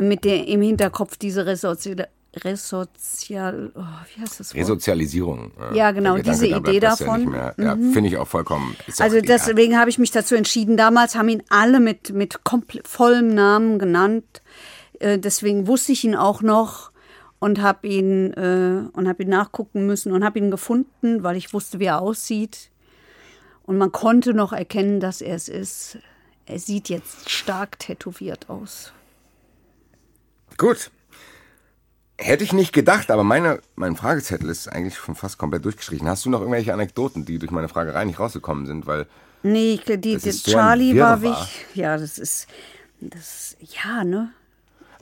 mit 0.00 0.24
der 0.24 0.46
im 0.46 0.60
Hinterkopf 0.60 1.16
diese 1.16 1.46
Resozial, 1.46 2.08
Resozial 2.44 3.72
oh, 3.74 3.80
wie 3.80 4.20
heißt 4.20 4.40
das 4.40 4.54
Wort? 4.54 4.60
Resozialisierung. 4.60 5.52
äh, 5.72 5.76
Ja, 5.76 5.90
genau, 5.92 6.18
diese 6.18 6.48
da 6.48 6.56
Idee 6.58 6.80
das 6.80 7.00
Ja, 7.00 7.06
davon. 7.06 7.24
Mhm. 7.24 7.34
ja, 7.64 7.74
finde 7.74 8.06
ich 8.06 8.16
auch 8.16 8.28
vollkommen. 8.28 8.76
Also 8.98 9.18
auch 9.18 9.22
deswegen 9.22 9.78
habe 9.78 9.90
ich 9.90 9.98
mich 9.98 10.10
dazu 10.10 10.34
entschieden. 10.34 10.76
Damals 10.76 11.14
haben 11.14 11.28
ihn 11.28 11.42
alle 11.48 11.80
mit, 11.80 12.12
mit 12.12 12.38
vollem 12.84 13.28
Namen 13.34 13.78
genannt. 13.78 14.42
Äh, 14.98 15.18
deswegen 15.18 15.66
wusste 15.66 15.92
ich 15.92 16.04
ihn 16.04 16.14
auch 16.14 16.42
noch 16.42 16.90
und 17.38 17.60
habe 17.60 17.86
ihn, 17.86 18.32
äh, 18.34 18.88
und 18.92 19.08
hab 19.08 19.20
ihn 19.20 19.28
nachgucken 19.28 19.86
müssen 19.86 20.12
und 20.12 20.24
habe 20.24 20.38
ihn 20.38 20.50
gefunden, 20.50 21.22
weil 21.22 21.36
ich 21.36 21.52
wusste, 21.52 21.80
wie 21.80 21.86
er 21.86 22.00
aussieht. 22.00 22.70
Und 23.64 23.78
man 23.78 23.92
konnte 23.92 24.32
noch 24.32 24.52
erkennen, 24.52 25.00
dass 25.00 25.20
er 25.20 25.34
es 25.36 25.48
ist. 25.48 25.98
Er 26.46 26.58
sieht 26.60 26.88
jetzt 26.88 27.28
stark 27.28 27.78
tätowiert 27.78 28.48
aus. 28.48 28.92
Gut. 30.56 30.90
Hätte 32.18 32.44
ich 32.44 32.52
nicht 32.52 32.72
gedacht, 32.72 33.10
aber 33.10 33.24
meine, 33.24 33.60
mein 33.74 33.94
Fragezettel 33.94 34.48
ist 34.48 34.68
eigentlich 34.68 34.96
schon 34.96 35.14
fast 35.14 35.36
komplett 35.36 35.64
durchgestrichen. 35.64 36.08
Hast 36.08 36.24
du 36.24 36.30
noch 36.30 36.40
irgendwelche 36.40 36.72
Anekdoten, 36.72 37.26
die 37.26 37.38
durch 37.38 37.50
meine 37.50 37.68
Fragerei 37.68 38.04
nicht 38.04 38.18
rausgekommen 38.18 38.66
sind? 38.66 38.86
Weil 38.86 39.06
Nee, 39.42 39.80
die, 39.86 39.98
die 39.98 40.12
ist 40.12 40.44
so 40.44 40.50
Charlie 40.50 40.98
war 40.98 41.20
wichtig. 41.22 41.66
Ja, 41.74 41.96
das 41.98 42.18
ist, 42.18 42.46
das, 43.00 43.56
ja, 43.60 44.02
ne? 44.02 44.30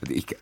also 0.00 0.12
ich, 0.12 0.26
Das 0.26 0.36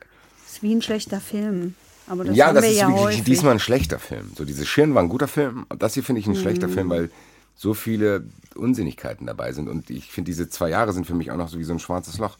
ist 0.55 0.63
wie 0.63 0.75
ein 0.75 0.83
schlechter 0.83 1.21
Film. 1.21 1.75
Aber 2.09 2.25
das 2.25 2.37
ja, 2.37 2.53
das 2.53 2.65
ist 2.65 2.79
ja 2.79 2.89
wirklich 2.89 3.23
diesmal 3.23 3.53
ein 3.53 3.61
schlechter 3.61 3.99
Film. 3.99 4.33
So, 4.37 4.45
diese 4.45 4.67
Schirn 4.67 4.95
war 4.95 5.03
ein 5.03 5.09
guter 5.09 5.29
Film. 5.29 5.67
Das 5.79 5.95
hier 5.95 6.03
finde 6.03 6.21
ich 6.21 6.27
ein 6.27 6.35
schlechter 6.35 6.67
Mhm. 6.69 6.73
Film, 6.73 6.91
weil 6.91 7.11
so 7.55 7.75
viele 7.75 8.25
Unsinnigkeiten 8.57 9.27
dabei 9.27 9.53
sind. 9.53 9.69
Und 9.69 9.89
ich 9.91 10.11
finde, 10.11 10.31
diese 10.31 10.49
zwei 10.49 10.71
Jahre 10.71 10.93
sind 10.93 11.07
für 11.07 11.15
mich 11.15 11.31
auch 11.31 11.37
noch 11.37 11.49
so 11.49 11.59
wie 11.59 11.65
so 11.65 11.73
ein 11.73 11.79
schwarzes 11.79 12.19
Loch. 12.19 12.39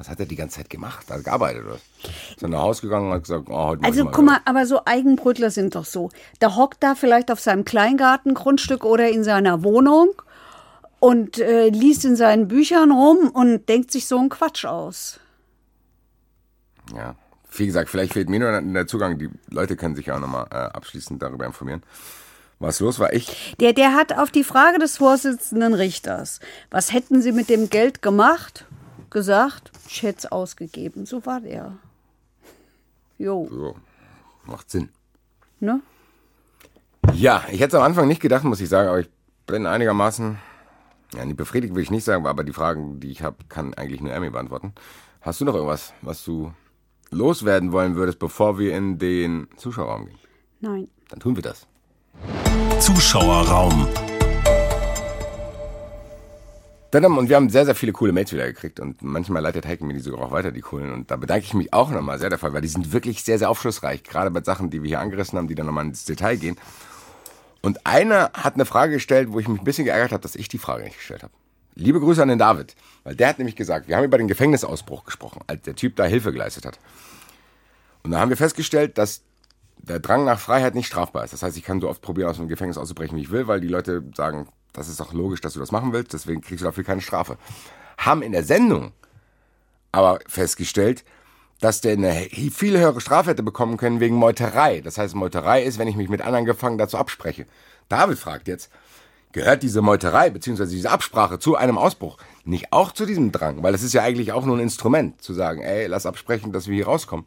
Was 0.00 0.08
hat 0.08 0.18
er 0.18 0.24
die 0.24 0.34
ganze 0.34 0.56
Zeit 0.56 0.70
gemacht? 0.70 1.10
Hat 1.10 1.18
er 1.18 1.22
gearbeitet 1.22 1.66
oder? 1.66 1.74
Ist 1.74 2.42
er 2.42 2.48
nach 2.48 2.62
Hause 2.62 2.80
gegangen 2.80 3.08
und 3.08 3.12
hat 3.16 3.24
gesagt, 3.24 3.50
oh, 3.50 3.66
heute 3.66 3.84
Also 3.84 4.04
mal 4.04 4.10
guck 4.12 4.24
mal, 4.24 4.36
was. 4.36 4.46
aber 4.46 4.64
so 4.64 4.80
Eigenbrötler 4.86 5.50
sind 5.50 5.74
doch 5.74 5.84
so. 5.84 6.08
Der 6.40 6.56
hockt 6.56 6.82
da 6.82 6.94
vielleicht 6.94 7.30
auf 7.30 7.38
seinem 7.38 7.66
Kleingartengrundstück 7.66 8.86
oder 8.86 9.10
in 9.10 9.24
seiner 9.24 9.62
Wohnung 9.62 10.08
und 11.00 11.38
äh, 11.38 11.68
liest 11.68 12.06
in 12.06 12.16
seinen 12.16 12.48
Büchern 12.48 12.92
rum 12.92 13.28
und 13.28 13.68
denkt 13.68 13.90
sich 13.90 14.06
so 14.06 14.16
einen 14.18 14.30
Quatsch 14.30 14.64
aus. 14.64 15.20
Ja. 16.96 17.14
Wie 17.52 17.66
gesagt, 17.66 17.90
vielleicht 17.90 18.14
fehlt 18.14 18.30
mir 18.30 18.40
nur 18.40 18.58
der 18.58 18.86
Zugang. 18.86 19.18
Die 19.18 19.28
Leute 19.50 19.76
können 19.76 19.96
sich 19.96 20.06
ja 20.06 20.16
auch 20.16 20.20
nochmal 20.20 20.46
äh, 20.50 20.54
abschließend 20.54 21.20
darüber 21.20 21.44
informieren. 21.44 21.82
Was 22.58 22.80
los 22.80 22.98
war, 22.98 23.12
ich 23.12 23.54
Der, 23.60 23.74
der 23.74 23.94
hat 23.94 24.16
auf 24.16 24.30
die 24.30 24.44
Frage 24.44 24.78
des 24.78 24.96
Vorsitzenden 24.96 25.74
Richters, 25.74 26.40
was 26.70 26.92
hätten 26.92 27.20
Sie 27.20 27.32
mit 27.32 27.50
dem 27.50 27.68
Geld 27.68 28.00
gemacht, 28.02 28.66
gesagt, 29.10 29.70
ich 29.88 30.02
hätte 30.02 30.18
es 30.18 30.32
ausgegeben. 30.32 31.06
So 31.06 31.24
war 31.26 31.40
der. 31.40 31.78
Jo, 33.18 33.46
so, 33.50 33.76
macht 34.44 34.70
Sinn. 34.70 34.88
ne? 35.58 35.82
Ja, 37.12 37.44
ich 37.50 37.60
hätte 37.60 37.76
es 37.76 37.80
am 37.80 37.82
Anfang 37.82 38.08
nicht 38.08 38.22
gedacht, 38.22 38.44
muss 38.44 38.60
ich 38.60 38.68
sagen, 38.68 38.88
aber 38.88 39.00
ich 39.00 39.10
bin 39.46 39.66
einigermaßen, 39.66 40.38
ja, 41.14 41.24
nicht 41.24 41.36
befriedigt 41.36 41.74
will 41.74 41.82
ich 41.82 41.90
nicht 41.90 42.04
sagen, 42.04 42.26
aber 42.26 42.44
die 42.44 42.52
Fragen, 42.52 43.00
die 43.00 43.10
ich 43.10 43.22
habe, 43.22 43.36
kann 43.48 43.74
eigentlich 43.74 44.00
nur 44.00 44.12
Emmy 44.12 44.30
beantworten. 44.30 44.72
Hast 45.20 45.40
du 45.40 45.44
noch 45.44 45.54
irgendwas, 45.54 45.92
was 46.02 46.24
du 46.24 46.52
loswerden 47.10 47.72
wollen 47.72 47.96
würdest, 47.96 48.18
bevor 48.18 48.58
wir 48.58 48.74
in 48.76 48.98
den 48.98 49.48
Zuschauerraum 49.56 50.06
gehen? 50.06 50.18
Nein. 50.60 50.88
Dann 51.08 51.20
tun 51.20 51.34
wir 51.36 51.42
das. 51.42 51.66
Zuschauerraum. 52.78 53.88
Tadam, 56.90 57.18
Und 57.18 57.28
wir 57.28 57.36
haben 57.36 57.50
sehr, 57.50 57.64
sehr 57.64 57.76
viele 57.76 57.92
coole 57.92 58.12
Mails 58.12 58.32
wieder 58.32 58.46
gekriegt 58.46 58.80
und 58.80 59.00
manchmal 59.00 59.42
leitet 59.42 59.64
Heike 59.64 59.84
mir 59.84 59.94
die 59.94 60.00
sogar 60.00 60.26
auch 60.26 60.32
weiter, 60.32 60.50
die 60.50 60.60
coolen. 60.60 60.92
Und 60.92 61.10
da 61.10 61.16
bedanke 61.16 61.44
ich 61.44 61.54
mich 61.54 61.72
auch 61.72 61.90
nochmal 61.90 62.18
sehr 62.18 62.30
dafür, 62.30 62.52
weil 62.52 62.62
die 62.62 62.68
sind 62.68 62.92
wirklich 62.92 63.22
sehr, 63.22 63.38
sehr 63.38 63.48
aufschlussreich. 63.48 64.02
Gerade 64.02 64.30
bei 64.32 64.42
Sachen, 64.42 64.70
die 64.70 64.82
wir 64.82 64.88
hier 64.88 65.00
angerissen 65.00 65.38
haben, 65.38 65.46
die 65.46 65.54
dann 65.54 65.66
nochmal 65.66 65.84
ins 65.84 66.04
Detail 66.04 66.36
gehen. 66.36 66.56
Und 67.62 67.86
einer 67.86 68.32
hat 68.34 68.54
eine 68.54 68.64
Frage 68.64 68.94
gestellt, 68.94 69.28
wo 69.30 69.38
ich 69.38 69.46
mich 69.46 69.60
ein 69.60 69.64
bisschen 69.64 69.84
geärgert 69.84 70.10
habe, 70.10 70.22
dass 70.22 70.34
ich 70.34 70.48
die 70.48 70.58
Frage 70.58 70.82
nicht 70.82 70.96
gestellt 70.96 71.22
habe. 71.22 71.32
Liebe 71.76 72.00
Grüße 72.00 72.20
an 72.20 72.28
den 72.28 72.38
David, 72.38 72.74
weil 73.04 73.14
der 73.14 73.28
hat 73.28 73.38
nämlich 73.38 73.54
gesagt, 73.54 73.86
wir 73.86 73.96
haben 73.96 74.04
über 74.04 74.18
den 74.18 74.26
Gefängnisausbruch 74.26 75.04
gesprochen, 75.04 75.42
als 75.46 75.62
der 75.62 75.76
Typ 75.76 75.94
da 75.94 76.04
Hilfe 76.04 76.32
geleistet 76.32 76.66
hat. 76.66 76.80
Und 78.02 78.10
da 78.10 78.18
haben 78.18 78.30
wir 78.30 78.36
festgestellt, 78.36 78.98
dass 78.98 79.22
der 79.78 80.00
Drang 80.00 80.24
nach 80.24 80.40
Freiheit 80.40 80.74
nicht 80.74 80.88
strafbar 80.88 81.24
ist. 81.24 81.32
Das 81.32 81.42
heißt, 81.42 81.56
ich 81.56 81.62
kann 81.62 81.80
so 81.80 81.88
oft 81.88 82.02
probieren, 82.02 82.28
aus 82.28 82.36
dem 82.36 82.48
Gefängnis 82.48 82.78
auszubrechen, 82.78 83.16
wie 83.16 83.22
ich 83.22 83.30
will, 83.30 83.46
weil 83.46 83.60
die 83.60 83.68
Leute 83.68 84.02
sagen, 84.16 84.48
das 84.72 84.88
ist 84.88 85.00
doch 85.00 85.12
logisch, 85.12 85.40
dass 85.40 85.54
du 85.54 85.60
das 85.60 85.72
machen 85.72 85.92
willst, 85.92 86.12
deswegen 86.12 86.40
kriegst 86.40 86.62
du 86.62 86.66
dafür 86.66 86.84
keine 86.84 87.00
Strafe. 87.00 87.36
Haben 87.98 88.22
in 88.22 88.32
der 88.32 88.44
Sendung 88.44 88.92
aber 89.92 90.20
festgestellt, 90.26 91.04
dass 91.60 91.80
der 91.80 91.92
eine 91.92 92.28
viel 92.30 92.78
höhere 92.78 93.00
Strafe 93.00 93.30
hätte 93.30 93.42
bekommen 93.42 93.76
können 93.76 94.00
wegen 94.00 94.16
Meuterei. 94.16 94.80
Das 94.80 94.98
heißt, 94.98 95.14
Meuterei 95.14 95.62
ist, 95.62 95.78
wenn 95.78 95.88
ich 95.88 95.96
mich 95.96 96.08
mit 96.08 96.22
anderen 96.22 96.46
Gefangenen 96.46 96.78
dazu 96.78 96.96
abspreche. 96.96 97.46
David 97.88 98.18
fragt 98.18 98.48
jetzt, 98.48 98.70
gehört 99.32 99.62
diese 99.62 99.82
Meuterei 99.82 100.30
bzw. 100.30 100.66
diese 100.66 100.90
Absprache 100.90 101.38
zu 101.38 101.56
einem 101.56 101.76
Ausbruch 101.76 102.16
nicht 102.44 102.72
auch 102.72 102.92
zu 102.92 103.04
diesem 103.04 103.30
Drang? 103.30 103.62
Weil 103.62 103.72
das 103.72 103.82
ist 103.82 103.92
ja 103.92 104.02
eigentlich 104.02 104.32
auch 104.32 104.46
nur 104.46 104.56
ein 104.56 104.62
Instrument, 104.62 105.20
zu 105.20 105.34
sagen, 105.34 105.60
ey, 105.60 105.86
lass 105.86 106.06
absprechen, 106.06 106.52
dass 106.52 106.66
wir 106.66 106.74
hier 106.74 106.86
rauskommen. 106.86 107.26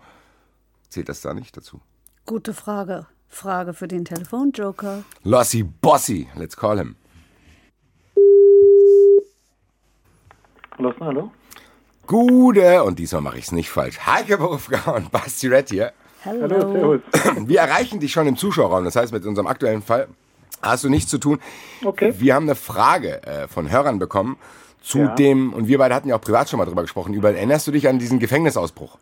Zählt 0.90 1.10
das 1.10 1.22
da 1.22 1.34
nicht 1.34 1.56
dazu? 1.56 1.80
Gute 2.26 2.54
Frage. 2.54 3.06
Frage 3.28 3.74
für 3.74 3.88
den 3.88 4.06
Telefonjoker. 4.06 5.04
Lossi 5.24 5.64
Bossi, 5.64 6.28
let's 6.36 6.56
call 6.56 6.78
him. 6.78 6.96
Hallo, 10.78 10.94
hallo. 11.00 11.32
Gute, 12.08 12.84
und 12.84 13.00
diesmal 13.00 13.22
mache 13.22 13.38
ich 13.38 13.46
es 13.46 13.52
nicht 13.52 13.70
falsch. 13.70 14.00
Heike 14.06 14.38
Berufka 14.38 14.92
und 14.92 15.12
Basti 15.12 15.48
Red 15.48 15.70
hier. 15.70 15.92
Hallo. 16.26 16.42
Hallo, 16.44 16.72
servus. 16.74 17.02
Wir 17.48 17.60
erreichen 17.60 18.00
dich 18.00 18.12
schon 18.12 18.28
im 18.28 18.36
Zuschauerraum. 18.38 18.84
Das 18.86 18.96
heißt, 18.96 19.14
mit 19.14 19.26
unserem 19.26 19.48
aktuellen 19.48 19.82
Fall 19.82 20.08
hast 20.62 20.84
du 20.84 20.90
nichts 20.90 21.10
zu 21.10 21.18
tun. 21.18 21.40
Okay. 21.84 22.14
Wir 22.18 22.36
haben 22.36 22.44
eine 22.44 22.56
Frage 22.56 23.24
äh, 23.24 23.48
von 23.48 23.70
Hörern 23.72 24.00
bekommen 24.00 24.38
zu 24.82 25.00
Ja. 25.00 25.16
dem, 25.16 25.54
und 25.54 25.68
wir 25.68 25.78
beide 25.78 25.96
hatten 25.96 26.10
ja 26.10 26.16
auch 26.16 26.22
privat 26.22 26.50
schon 26.50 26.58
mal 26.60 26.66
drüber 26.66 26.82
gesprochen, 26.82 27.14
über, 27.14 27.32
erinnerst 27.34 27.68
du 27.68 27.72
dich 27.72 27.88
an 27.88 28.00
diesen 28.00 28.20
Gefängnisausbruch? 28.20 28.98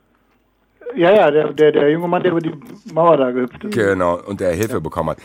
Ja, 0.96 1.12
ja, 1.12 1.32
der, 1.32 1.54
der, 1.54 1.72
der 1.72 1.90
junge 1.90 2.08
Mann, 2.08 2.22
der 2.22 2.34
über 2.34 2.42
die 2.42 2.54
Mauer 2.94 3.18
da 3.18 3.32
gehüpft 3.32 3.64
ist. 3.64 3.74
Genau, 3.74 4.20
und 4.22 4.42
der 4.42 4.52
Hilfe 4.54 4.82
bekommen 4.82 5.12
hat. 5.12 5.18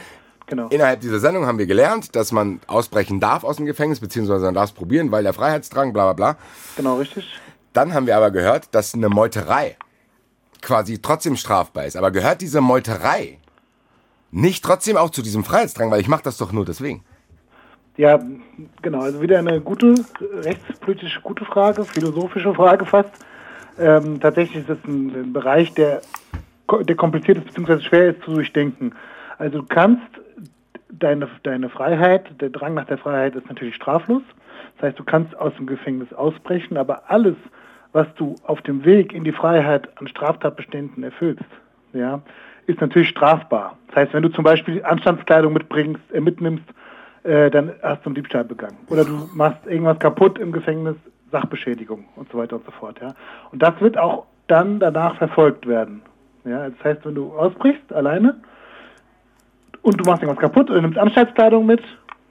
Genau. 0.47 0.69
Innerhalb 0.69 1.01
dieser 1.01 1.19
Sendung 1.19 1.47
haben 1.47 1.59
wir 1.59 1.67
gelernt, 1.67 2.15
dass 2.15 2.31
man 2.31 2.61
ausbrechen 2.69 3.19
darf 3.19 3.43
aus 3.43 3.57
dem 3.57 3.67
Gefängnis, 3.67 4.01
beziehungsweise 4.01 4.45
man 4.45 4.55
darf 4.55 4.71
es 4.71 4.73
probieren, 4.73 5.11
weil 5.11 5.25
der 5.25 5.33
Freiheitsdrang, 5.33 5.93
bla 5.93 6.13
bla 6.13 6.13
bla. 6.13 6.39
Genau, 6.77 6.99
richtig. 6.99 7.41
Dann 7.73 7.93
haben 7.93 8.07
wir 8.07 8.17
aber 8.17 8.31
gehört, 8.31 8.69
dass 8.73 8.95
eine 8.95 9.09
Meuterei 9.09 9.77
quasi 10.63 11.01
trotzdem 11.03 11.37
strafbar 11.37 11.87
ist. 11.87 11.97
Aber 11.97 12.11
gehört 12.11 12.41
diese 12.41 12.61
Meuterei 12.61 13.39
nicht 14.31 14.65
trotzdem 14.65 14.97
auch 14.97 15.11
zu 15.11 15.23
diesem 15.23 15.45
Freiheitsdrang, 15.45 15.91
weil 15.91 16.01
ich 16.01 16.09
mache 16.09 16.23
das 16.23 16.37
doch 16.39 16.53
nur 16.53 16.65
deswegen. 16.65 17.05
Ja, 17.97 18.21
genau. 18.83 19.01
Also 19.01 19.21
wieder 19.21 19.39
eine 19.39 19.61
gute, 19.61 19.95
rechtspolitisch 20.43 21.21
gute 21.23 21.45
Frage, 21.45 21.85
philosophische 21.85 22.55
Frage 22.55 22.85
fast. 22.85 23.11
ähm, 23.79 24.21
tatsächlich 24.21 24.63
ist 24.63 24.71
es 24.71 24.79
ein, 24.87 25.15
ein 25.15 25.33
Bereich, 25.33 25.73
der, 25.75 26.03
der 26.83 26.97
kompliziert 26.97 27.39
ist 27.39 27.55
bzw. 27.55 27.81
schwer 27.81 28.11
ist 28.11 28.23
zu 28.23 28.33
durchdenken. 28.33 28.95
Also 29.39 29.61
du 29.61 29.67
kannst 29.67 30.03
deine, 30.99 31.29
deine 31.43 31.69
Freiheit, 31.69 32.41
der 32.41 32.51
Drang 32.51 32.75
nach 32.75 32.87
der 32.87 32.99
Freiheit 32.99 33.35
ist 33.35 33.49
natürlich 33.49 33.75
straflos. 33.75 34.23
Das 34.77 34.89
heißt, 34.89 34.99
du 34.99 35.05
kannst 35.05 35.37
aus 35.39 35.55
dem 35.57 35.67
Gefängnis 35.67 36.13
ausbrechen, 36.13 36.77
aber 36.77 37.03
alles, 37.11 37.37
was 37.93 38.07
du 38.17 38.35
auf 38.45 38.61
dem 38.63 38.85
Weg 38.85 39.13
in 39.13 39.25
die 39.25 39.33
Freiheit 39.33 39.89
an 39.99 40.09
Straftatbeständen 40.09 41.03
erfüllst, 41.03 41.45
ja, 41.93 42.21
ist 42.67 42.81
natürlich 42.81 43.09
strafbar. 43.09 43.79
Das 43.89 43.97
heißt, 43.97 44.15
wenn 44.15 44.23
du 44.23 44.29
zum 44.29 44.45
Beispiel 44.45 44.85
Anstandskleidung 44.85 45.53
mitbringst, 45.53 46.03
äh, 46.13 46.21
mitnimmst, 46.21 46.65
äh, 47.23 47.51
dann 47.51 47.73
hast 47.83 48.05
du 48.05 48.11
einen 48.11 48.15
Diebstahl 48.17 48.45
begangen. 48.45 48.77
Oder 48.89 49.05
du 49.05 49.29
machst 49.35 49.67
irgendwas 49.67 49.99
kaputt 49.99 50.39
im 50.39 50.53
Gefängnis, 50.53 50.97
Sachbeschädigung 51.33 52.05
und 52.17 52.31
so 52.31 52.39
weiter 52.39 52.57
und 52.57 52.65
so 52.65 52.73
fort. 52.73 53.01
Ja. 53.01 53.15
Und 53.51 53.63
das 53.63 53.81
wird 53.81 53.99
auch 53.99 54.27
dann 54.47 54.79
danach 54.79 55.17
verfolgt 55.17 55.67
werden. 55.67 56.03
Ja. 56.45 56.69
Das 56.69 56.85
heißt, 56.85 57.05
wenn 57.05 57.15
du 57.15 57.33
ausbrichst 57.33 57.93
alleine 57.93 58.37
und 59.83 60.01
du 60.01 60.05
machst 60.05 60.23
irgendwas 60.23 60.41
kaputt 60.41 60.71
oder 60.71 60.81
nimmst 60.83 60.99
Anstaltskleidung 60.99 61.67
mit, 61.67 61.83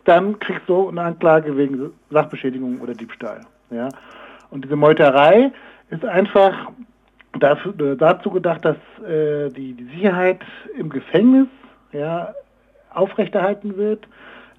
dann 0.05 0.39
kriegst 0.39 0.67
du 0.67 0.89
eine 0.89 1.01
Anklage 1.01 1.55
wegen 1.57 1.91
Sachbeschädigung 2.11 2.79
oder 2.79 2.93
Diebstahl. 2.93 3.41
Ja. 3.71 3.89
Und 4.51 4.63
diese 4.63 4.75
Meuterei 4.75 5.51
ist 5.89 6.05
einfach 6.05 6.71
dafür, 7.39 7.95
dazu 7.95 8.29
gedacht, 8.29 8.63
dass 8.63 8.77
äh, 9.07 9.49
die, 9.49 9.73
die 9.73 9.85
Sicherheit 9.95 10.41
im 10.77 10.89
Gefängnis 10.89 11.47
ja, 11.91 12.33
aufrechterhalten 12.93 13.77
wird, 13.77 14.07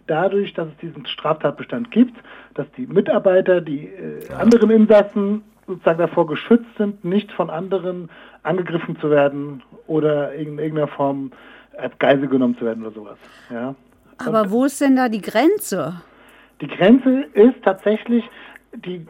dadurch, 0.07 0.55
dass 0.55 0.69
es 0.69 0.77
diesen 0.79 1.07
Straftatbestand 1.07 1.91
gibt, 1.91 2.17
dass 2.55 2.67
die 2.77 2.87
Mitarbeiter, 2.87 3.61
die 3.61 3.87
äh, 3.87 4.33
anderen 4.33 4.71
Insassen 4.71 5.43
sozusagen 5.67 5.99
davor 5.99 6.27
geschützt 6.27 6.77
sind, 6.79 7.05
nicht 7.05 7.33
von 7.33 7.51
anderen 7.51 8.09
angegriffen 8.43 8.99
zu 9.01 9.11
werden 9.11 9.63
oder 9.87 10.33
in 10.33 10.59
irgendeiner 10.59 10.87
Form 10.87 11.33
als 11.79 11.99
Geisel 11.99 12.29
genommen 12.29 12.57
zu 12.59 12.65
werden 12.65 12.85
oder 12.85 12.95
sowas. 12.95 13.19
Ja. 13.51 13.75
Aber 14.19 14.51
wo 14.51 14.65
ist 14.65 14.81
denn 14.81 14.97
da 14.97 15.09
die 15.09 15.21
Grenze? 15.21 16.01
Die 16.61 16.69
Grenze 16.69 17.23
ist 17.35 17.63
tatsächlich 17.63 18.25
die, 18.75 19.07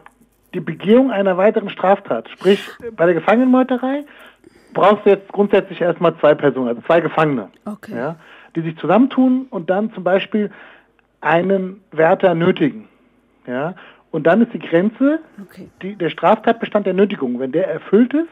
die 0.53 0.59
Begehung 0.59 1.11
einer 1.11 1.37
weiteren 1.37 1.69
Straftat. 1.69 2.29
Sprich, 2.29 2.61
bei 2.95 3.05
der 3.05 3.13
Gefangenenmeuterei 3.15 4.03
brauchst 4.73 5.05
du 5.05 5.09
jetzt 5.11 5.31
grundsätzlich 5.31 5.79
erstmal 5.81 6.17
zwei 6.19 6.35
Personen, 6.35 6.67
also 6.67 6.81
zwei 6.81 6.99
Gefangene, 6.99 7.49
Okay. 7.65 7.95
ja, 7.95 8.15
die 8.55 8.61
sich 8.61 8.77
zusammentun 8.77 9.47
und 9.49 9.69
dann 9.69 9.93
zum 9.93 10.03
Beispiel 10.03 10.51
einen 11.21 11.81
Wärter 11.91 12.35
nötigen. 12.35 12.87
Ja. 13.47 13.75
Und 14.11 14.27
dann 14.27 14.41
ist 14.41 14.53
die 14.53 14.59
Grenze, 14.59 15.19
Okay. 15.41 15.69
die, 15.81 15.95
der 15.95 16.09
Straftatbestand 16.09 16.85
der 16.85 16.93
Nötigung. 16.93 17.39
Wenn 17.39 17.51
der 17.53 17.67
erfüllt 17.69 18.13
ist, 18.13 18.27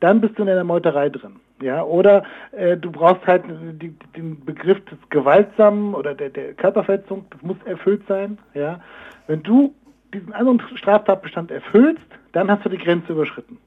dann 0.00 0.20
bist 0.20 0.38
du 0.38 0.42
in 0.42 0.48
einer 0.48 0.64
Meuterei 0.64 1.08
drin. 1.08 1.36
Ja, 1.62 1.82
oder 1.82 2.24
äh, 2.52 2.76
du 2.76 2.90
brauchst 2.90 3.26
halt 3.26 3.44
die, 3.48 3.94
den 4.16 4.44
Begriff 4.44 4.82
des 4.86 4.98
Gewaltsamen 5.10 5.94
oder 5.94 6.14
der, 6.14 6.30
der 6.30 6.54
Körperverletzung, 6.54 7.26
das 7.30 7.42
muss 7.42 7.56
erfüllt 7.66 8.02
sein. 8.08 8.38
Ja, 8.54 8.80
wenn 9.26 9.42
du 9.42 9.74
diesen 10.14 10.32
anderen 10.32 10.60
Straftatbestand 10.76 11.50
erfüllst, 11.50 12.02
dann 12.32 12.50
hast 12.50 12.64
du 12.64 12.68
die 12.68 12.78
Grenze 12.78 13.12
überschritten. 13.12 13.58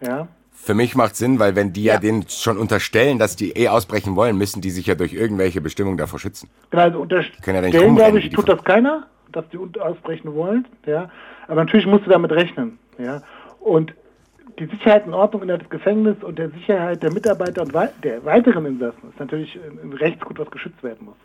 Ja, 0.00 0.26
Für 0.50 0.74
mich 0.74 0.96
macht 0.96 1.14
Sinn, 1.14 1.38
weil 1.38 1.54
wenn 1.54 1.72
die 1.72 1.84
ja. 1.84 1.94
Ja. 1.94 2.00
denen 2.00 2.28
schon 2.28 2.58
unterstellen, 2.58 3.18
dass 3.18 3.36
die 3.36 3.52
eh 3.52 3.68
ausbrechen 3.68 4.16
wollen, 4.16 4.36
müssen 4.36 4.60
die 4.60 4.70
sich 4.70 4.86
ja 4.86 4.96
durch 4.96 5.12
irgendwelche 5.12 5.60
Bestimmungen 5.60 5.96
davor 5.96 6.18
schützen. 6.18 6.50
genau. 7.42 7.58
Also 7.58 7.78
ja 7.78 7.84
unterstellen, 7.86 7.96
glaube 7.96 8.18
ich, 8.18 8.30
tut 8.30 8.48
das 8.48 8.64
keiner, 8.64 9.06
dass 9.30 9.44
die 9.50 9.58
ausbrechen 9.80 10.34
wollen. 10.34 10.66
Ja, 10.86 11.10
aber 11.46 11.64
natürlich 11.64 11.86
musst 11.86 12.06
du 12.06 12.10
damit 12.10 12.32
rechnen. 12.32 12.78
Ja, 12.98 13.22
und 13.60 13.94
die 14.58 14.66
Sicherheit 14.66 15.06
und 15.06 15.14
Ordnung 15.14 15.42
innerhalb 15.42 15.62
des 15.62 15.70
Gefängnisses 15.70 16.22
und 16.22 16.38
der 16.38 16.50
Sicherheit 16.50 17.02
der 17.02 17.12
Mitarbeiter 17.12 17.62
und 17.62 17.72
der 18.02 18.24
weiteren 18.24 18.66
Insassen 18.66 19.10
ist 19.10 19.18
natürlich 19.18 19.58
ein 19.82 19.92
Rechtsgut, 19.94 20.38
was 20.38 20.50
geschützt 20.50 20.82
werden 20.82 21.06
muss. 21.06 21.16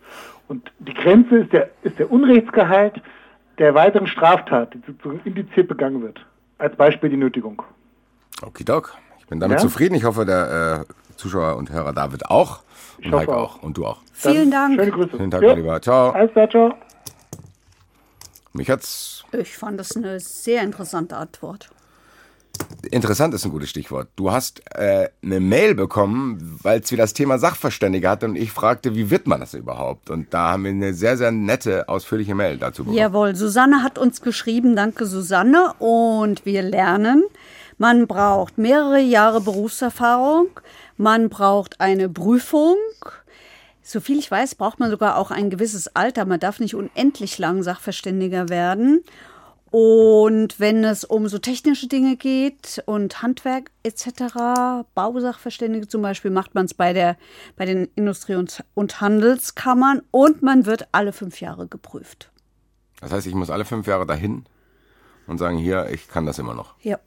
Und 0.48 0.72
die 0.80 0.94
Grenze 0.94 1.38
ist 1.40 1.54
der, 1.54 1.70
ist 1.84 2.00
der 2.00 2.12
Unrechtsgehalt 2.12 3.02
der 3.58 3.74
weiteren 3.74 4.08
Straftat, 4.08 4.74
die 4.74 4.82
sozusagen 4.86 5.20
indiziert 5.26 5.68
begangen 5.68 6.02
wird. 6.02 6.20
Als 6.58 6.76
Beispiel 6.76 7.10
die 7.10 7.18
Nötigung. 7.18 7.62
Okidok. 8.42 8.96
Ich 9.20 9.28
bin 9.28 9.40
damit 9.40 9.58
Ja? 9.58 9.62
zufrieden. 9.62 9.96
Ich 9.96 10.04
hoffe, 10.06 10.26
der 10.26 10.86
äh, 10.88 11.16
Zuschauer 11.16 11.58
und 11.58 11.72
Hörer 11.72 11.94
David 11.94 12.26
auch. 12.28 12.62
Und 12.98 13.06
hoffe 13.12 13.18
Heike 13.20 13.36
auch. 13.36 13.58
auch. 13.58 13.64
Und 13.64 13.78
du 13.78 13.86
auch. 13.86 14.00
Vielen 14.14 14.52
Dann 14.52 14.78
Dank. 14.78 14.80
Schöne 14.80 14.92
Grüße. 14.92 15.18
Schönen 15.18 15.32
Tag, 15.32 15.42
Jo. 15.42 15.50
mein 15.50 15.58
Lieber. 15.58 15.82
Ciao. 15.82 16.12
Alles 16.12 16.32
klar, 16.32 16.50
ciao. 16.50 16.74
Mich 18.54 18.70
hat's 18.70 19.24
Ich 19.34 19.58
fand 19.58 19.80
das 19.80 19.96
eine 19.96 20.20
sehr 20.20 20.64
interessante 20.64 21.16
Antwort. 21.18 21.70
Interessant 22.92 23.34
ist 23.34 23.46
ein 23.46 23.52
gutes 23.52 23.70
Stichwort. 23.70 24.10
Du 24.16 24.32
hast 24.32 24.62
äh, 24.76 25.10
eine 25.22 25.40
Mail 25.40 25.76
bekommen, 25.76 26.60
weil 26.64 26.80
es 26.80 26.92
wieder 26.92 27.04
das 27.04 27.14
Thema 27.14 27.38
Sachverständige 27.38 28.10
hatte 28.10 28.26
und 28.26 28.36
ich 28.36 28.52
fragte, 28.52 28.96
wie 28.96 29.10
wird 29.10 29.28
man 29.28 29.40
das 29.40 29.54
überhaupt? 29.54 30.10
Und 30.10 30.34
da 30.34 30.52
haben 30.52 30.64
wir 30.64 30.72
eine 30.72 30.94
sehr, 30.94 31.18
sehr 31.18 31.32
nette, 31.32 31.90
ausführliche 31.90 32.36
Mail 32.36 32.58
dazu 32.58 32.84
bekommen. 32.84 32.98
Jawohl, 32.98 33.36
Susanne 33.36 33.84
hat 33.84 33.98
uns 33.98 34.22
geschrieben, 34.22 34.76
danke 34.76 35.06
Susanne. 35.06 35.74
Und 35.80 36.46
wir 36.46 36.62
lernen, 36.62 37.24
man 37.78 38.08
braucht 38.08 38.58
mehrere 38.58 39.00
Jahre 39.00 39.42
Berufserfahrung, 39.42 40.48
man 40.98 41.30
braucht 41.30 41.80
eine 41.80 42.10
Prüfung. 42.10 42.78
Soviel 43.84 44.20
ich 44.20 44.30
weiß, 44.30 44.56
braucht 44.56 44.80
man 44.80 44.90
sogar 44.90 45.18
auch 45.18 45.32
ein 45.32 45.50
gewisses 45.50 45.96
Alter. 45.96 46.26
Man 46.26 46.40
darf 46.40 46.60
nicht 46.60 46.76
unendlich 46.76 47.38
lang 47.38 47.64
Sachverständiger 47.64 48.50
werden. 48.50 49.04
Und 49.72 50.60
wenn 50.60 50.84
es 50.84 51.04
um 51.04 51.28
so 51.28 51.40
technische 51.40 51.88
Dinge 51.88 52.16
geht 52.16 52.82
und 52.86 53.22
Handwerk 53.22 53.72
etc., 53.84 54.86
Bausachverständige 54.96 55.88
zum 55.88 56.02
Beispiel, 56.02 56.32
macht 56.32 56.56
man 56.56 56.66
es 56.66 56.74
bei, 56.74 56.94
der, 56.94 57.18
bei 57.56 57.66
den 57.66 57.90
Industrie- 57.96 58.36
und, 58.36 58.64
und 58.74 59.02
Handelskammern 59.02 60.02
und 60.12 60.42
man 60.42 60.66
wird 60.66 60.88
alle 60.94 61.12
fünf 61.12 61.42
Jahre 61.42 61.68
geprüft. 61.68 62.32
Das 63.02 63.12
heißt, 63.12 63.28
ich 63.28 63.36
muss 63.36 63.50
alle 63.50 63.66
fünf 63.66 63.88
Jahre 63.88 64.06
dahin 64.06 64.46
und 65.28 65.38
sagen, 65.38 65.58
hier, 65.58 65.90
ich 65.92 66.08
kann 66.08 66.26
das 66.26 66.40
immer 66.40 66.54
noch. 66.54 66.76
Ja. 66.82 67.00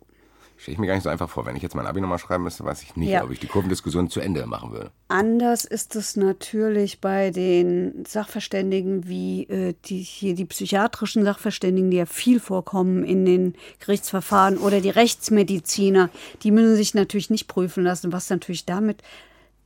Stelle 0.60 0.74
ich 0.74 0.78
mir 0.78 0.88
gar 0.88 0.94
nicht 0.94 1.04
so 1.04 1.08
einfach 1.08 1.30
vor. 1.30 1.46
Wenn 1.46 1.56
ich 1.56 1.62
jetzt 1.62 1.74
mein 1.74 1.86
Abi 1.86 2.02
nochmal 2.02 2.18
schreiben 2.18 2.44
müsste, 2.44 2.64
weiß 2.64 2.82
ich 2.82 2.94
nicht, 2.94 3.08
Ja. 3.08 3.24
ob 3.24 3.30
ich 3.30 3.40
die 3.40 3.46
Kurvendiskussion 3.46 4.10
zu 4.10 4.20
Ende 4.20 4.44
machen 4.46 4.72
würde. 4.72 4.90
Anders 5.08 5.64
ist 5.64 5.96
es 5.96 6.16
natürlich 6.16 7.00
bei 7.00 7.30
den 7.30 8.04
Sachverständigen 8.06 9.08
wie 9.08 9.44
äh, 9.44 9.74
die, 9.86 10.00
hier 10.02 10.34
die 10.34 10.44
psychiatrischen 10.44 11.24
Sachverständigen, 11.24 11.90
die 11.90 11.96
ja 11.96 12.04
viel 12.04 12.40
vorkommen 12.40 13.04
in 13.04 13.24
den 13.24 13.54
Gerichtsverfahren 13.78 14.58
oder 14.58 14.82
die 14.82 14.90
Rechtsmediziner. 14.90 16.10
Die 16.42 16.50
müssen 16.50 16.76
sich 16.76 16.92
natürlich 16.92 17.30
nicht 17.30 17.48
prüfen 17.48 17.82
lassen, 17.82 18.12
was 18.12 18.28
natürlich 18.28 18.66
damit 18.66 19.02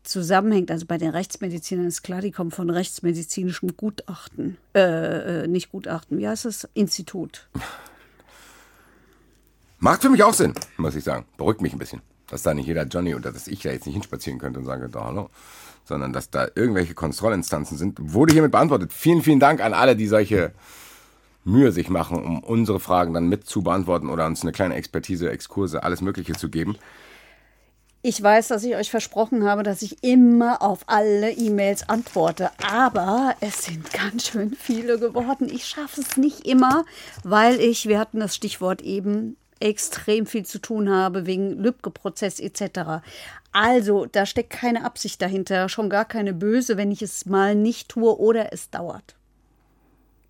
zusammenhängt. 0.05 0.71
Also 0.71 0.87
bei 0.87 0.97
den 0.99 1.11
Rechtsmedizinern 1.11 1.87
ist 1.87 2.03
klar, 2.03 2.21
die 2.21 2.31
kommen 2.31 2.53
von 2.53 2.71
rechtsmedizinischem 2.71 3.77
Gutachten. 3.77 4.59
Äh, 4.77 5.43
äh, 5.43 5.47
nicht 5.49 5.73
Gutachten, 5.73 6.19
wie 6.19 6.29
heißt 6.29 6.45
es? 6.45 6.69
Institut. 6.75 7.49
Macht 9.79 10.03
für 10.03 10.11
mich 10.11 10.23
auch 10.23 10.35
Sinn, 10.35 10.55
muss 10.77 10.95
ich 10.95 11.05
sagen. 11.05 11.27
Beruhigt 11.37 11.61
mich 11.61 11.73
ein 11.73 11.79
bisschen. 11.79 12.01
Dass 12.29 12.43
da 12.43 12.55
nicht 12.55 12.67
jeder 12.67 12.85
Johnny 12.85 13.15
oder 13.15 13.33
dass 13.33 13.49
ich 13.49 13.63
da 13.63 13.71
jetzt 13.71 13.87
nicht 13.87 13.95
hinspazieren 13.95 14.39
könnte 14.39 14.59
und 14.59 14.65
sage, 14.65 14.89
da 14.89 15.05
hallo. 15.05 15.31
Sondern 15.85 16.13
dass 16.13 16.31
da 16.31 16.49
irgendwelche 16.55 16.95
Kontrollinstanzen 16.95 17.77
sind, 17.77 17.99
wurde 18.01 18.33
hiermit 18.33 18.53
beantwortet. 18.53 18.93
Vielen, 18.93 19.23
vielen 19.23 19.41
Dank 19.41 19.61
an 19.61 19.75
alle, 19.75 19.97
die 19.97 20.07
solche 20.07 20.53
Mühe 21.45 21.73
sich 21.73 21.91
machen, 21.91 22.25
um 22.25 22.43
unsere 22.43 22.81
Fragen 22.81 23.13
dann 23.13 23.29
mit 23.29 23.47
zu 23.47 23.63
beantworten 23.63 24.09
oder 24.09 24.27
uns 24.27 24.43
eine 24.43 24.53
kleine 24.53 24.75
Expertise, 24.75 25.31
Exkurse, 25.31 25.83
alles 25.83 26.01
Mögliche 26.01 26.33
zu 26.33 26.49
geben. 26.49 26.77
Ich 28.07 28.23
weiß, 28.23 28.49
dass 28.49 28.65
ich 28.65 28.77
euch 28.77 28.91
versprochen 28.91 29.45
habe, 29.45 29.63
dass 29.63 29.81
ich 29.81 30.03
immer 30.03 30.61
auf 30.61 30.81
alle 30.89 31.33
E-Mails 31.33 31.89
antworte, 31.89 32.51
aber 32.71 33.35
es 33.41 33.65
sind 33.65 33.91
ganz 33.95 34.27
schön 34.27 34.55
viele 34.55 34.99
geworden. 34.99 35.49
Ich 35.51 35.65
schaffe 35.65 36.03
es 36.03 36.19
nicht 36.19 36.47
immer, 36.47 36.85
weil 37.23 37.59
ich, 37.61 37.89
wir 37.89 37.99
hatten 37.99 38.21
das 38.21 38.37
Stichwort 38.37 38.83
eben, 38.83 39.39
extrem 39.61 40.27
viel 40.27 40.45
zu 40.45 40.59
tun 40.59 40.91
habe 40.91 41.27
wegen 41.27 41.59
Lübcke-Prozess 41.59 42.41
etc. 42.41 43.03
Also, 43.53 44.07
da 44.07 44.27
steckt 44.27 44.51
keine 44.51 44.85
Absicht 44.85 45.23
dahinter, 45.23 45.69
schon 45.69 45.89
gar 45.89 46.05
keine 46.05 46.35
böse, 46.35 46.77
wenn 46.77 46.91
ich 46.91 47.03
es 47.03 47.27
mal 47.27 47.55
nicht 47.55 47.89
tue 47.89 48.19
oder 48.19 48.53
es 48.53 48.71
dauert. 48.71 49.15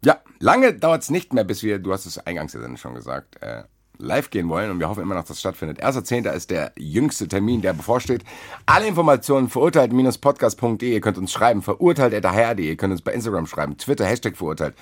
Ja, 0.05 0.21
lange 0.39 0.75
dauert 0.75 1.03
es 1.03 1.11
nicht 1.11 1.33
mehr, 1.33 1.45
bis 1.45 1.63
wir, 1.63 1.79
du 1.79 1.93
hast 1.93 2.05
es 2.05 2.19
eingangs 2.19 2.53
ja 2.53 2.77
schon 2.77 2.95
gesagt, 2.95 3.43
äh, 3.43 3.63
live 3.99 4.31
gehen 4.31 4.49
wollen 4.49 4.71
und 4.71 4.81
wir 4.81 4.89
hoffen 4.89 5.03
immer 5.03 5.15
noch, 5.15 5.23
dass 5.23 5.29
das 5.29 5.41
stattfindet. 5.41 5.83
1.10. 5.83 6.31
ist 6.33 6.51
der 6.51 6.73
jüngste 6.77 7.29
Termin, 7.29 7.63
der 7.63 7.73
bevorsteht. 7.73 8.25
Alle 8.67 8.87
Informationen 8.87 9.49
verurteilt-podcast.de. 9.49 10.93
Ihr 10.93 11.01
könnt 11.01 11.19
uns 11.19 11.33
schreiben, 11.33 11.63
verurteilt.hr.de. 11.63 12.67
Ihr 12.67 12.77
könnt 12.77 12.93
uns 12.93 13.03
bei 13.03 13.13
Instagram 13.13 13.47
schreiben, 13.47 13.79
Twitter, 13.79 14.05
Hashtag 14.05 14.37
verurteilt. 14.37 14.75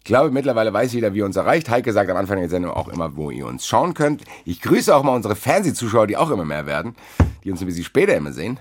Ich 0.00 0.04
glaube, 0.04 0.30
mittlerweile 0.30 0.72
weiß 0.72 0.94
jeder, 0.94 1.12
wie 1.12 1.18
ihr 1.18 1.26
uns 1.26 1.36
erreicht. 1.36 1.68
Heike 1.68 1.92
sagt 1.92 2.10
am 2.10 2.16
Anfang 2.16 2.38
der 2.38 2.48
Sendung 2.48 2.72
auch 2.72 2.88
immer, 2.88 3.16
wo 3.16 3.30
ihr 3.30 3.46
uns 3.46 3.66
schauen 3.66 3.92
könnt. 3.92 4.24
Ich 4.46 4.62
grüße 4.62 4.94
auch 4.94 5.02
mal 5.02 5.14
unsere 5.14 5.36
Fernsehzuschauer, 5.36 6.06
die 6.06 6.16
auch 6.16 6.30
immer 6.30 6.46
mehr 6.46 6.64
werden, 6.64 6.96
die 7.44 7.50
uns 7.50 7.60
ein 7.60 7.66
bisschen 7.66 7.84
später 7.84 8.16
immer 8.16 8.32
sehen. 8.32 8.58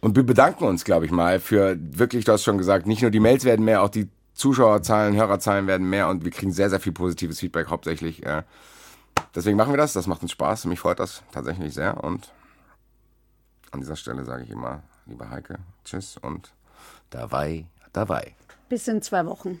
Und 0.00 0.16
wir 0.16 0.24
bedanken 0.24 0.64
uns, 0.64 0.84
glaube 0.84 1.06
ich 1.06 1.12
mal, 1.12 1.38
für 1.38 1.78
wirklich, 1.78 2.24
du 2.24 2.32
hast 2.32 2.42
schon 2.42 2.58
gesagt, 2.58 2.88
nicht 2.88 3.00
nur 3.00 3.12
die 3.12 3.20
Mails 3.20 3.44
werden 3.44 3.64
mehr, 3.64 3.82
auch 3.82 3.88
die 3.88 4.08
Zuschauerzahlen, 4.34 5.14
Hörerzahlen 5.14 5.68
werden 5.68 5.88
mehr 5.88 6.08
und 6.08 6.24
wir 6.24 6.32
kriegen 6.32 6.50
sehr, 6.52 6.68
sehr 6.68 6.80
viel 6.80 6.92
positives 6.92 7.38
Feedback 7.38 7.68
hauptsächlich. 7.68 8.26
Äh, 8.26 8.42
deswegen 9.36 9.56
machen 9.56 9.72
wir 9.72 9.76
das, 9.76 9.92
das 9.92 10.08
macht 10.08 10.22
uns 10.22 10.32
Spaß, 10.32 10.64
mich 10.64 10.80
freut 10.80 10.98
das 10.98 11.22
tatsächlich 11.30 11.72
sehr 11.72 12.02
und 12.02 12.32
an 13.70 13.80
dieser 13.80 13.94
Stelle 13.94 14.24
sage 14.24 14.42
ich 14.42 14.50
immer, 14.50 14.82
liebe 15.06 15.30
Heike, 15.30 15.58
tschüss 15.84 16.16
und 16.16 16.52
dabei, 17.10 17.66
dabei. 17.92 18.34
Bis 18.68 18.88
in 18.88 19.02
zwei 19.02 19.24
Wochen. 19.26 19.60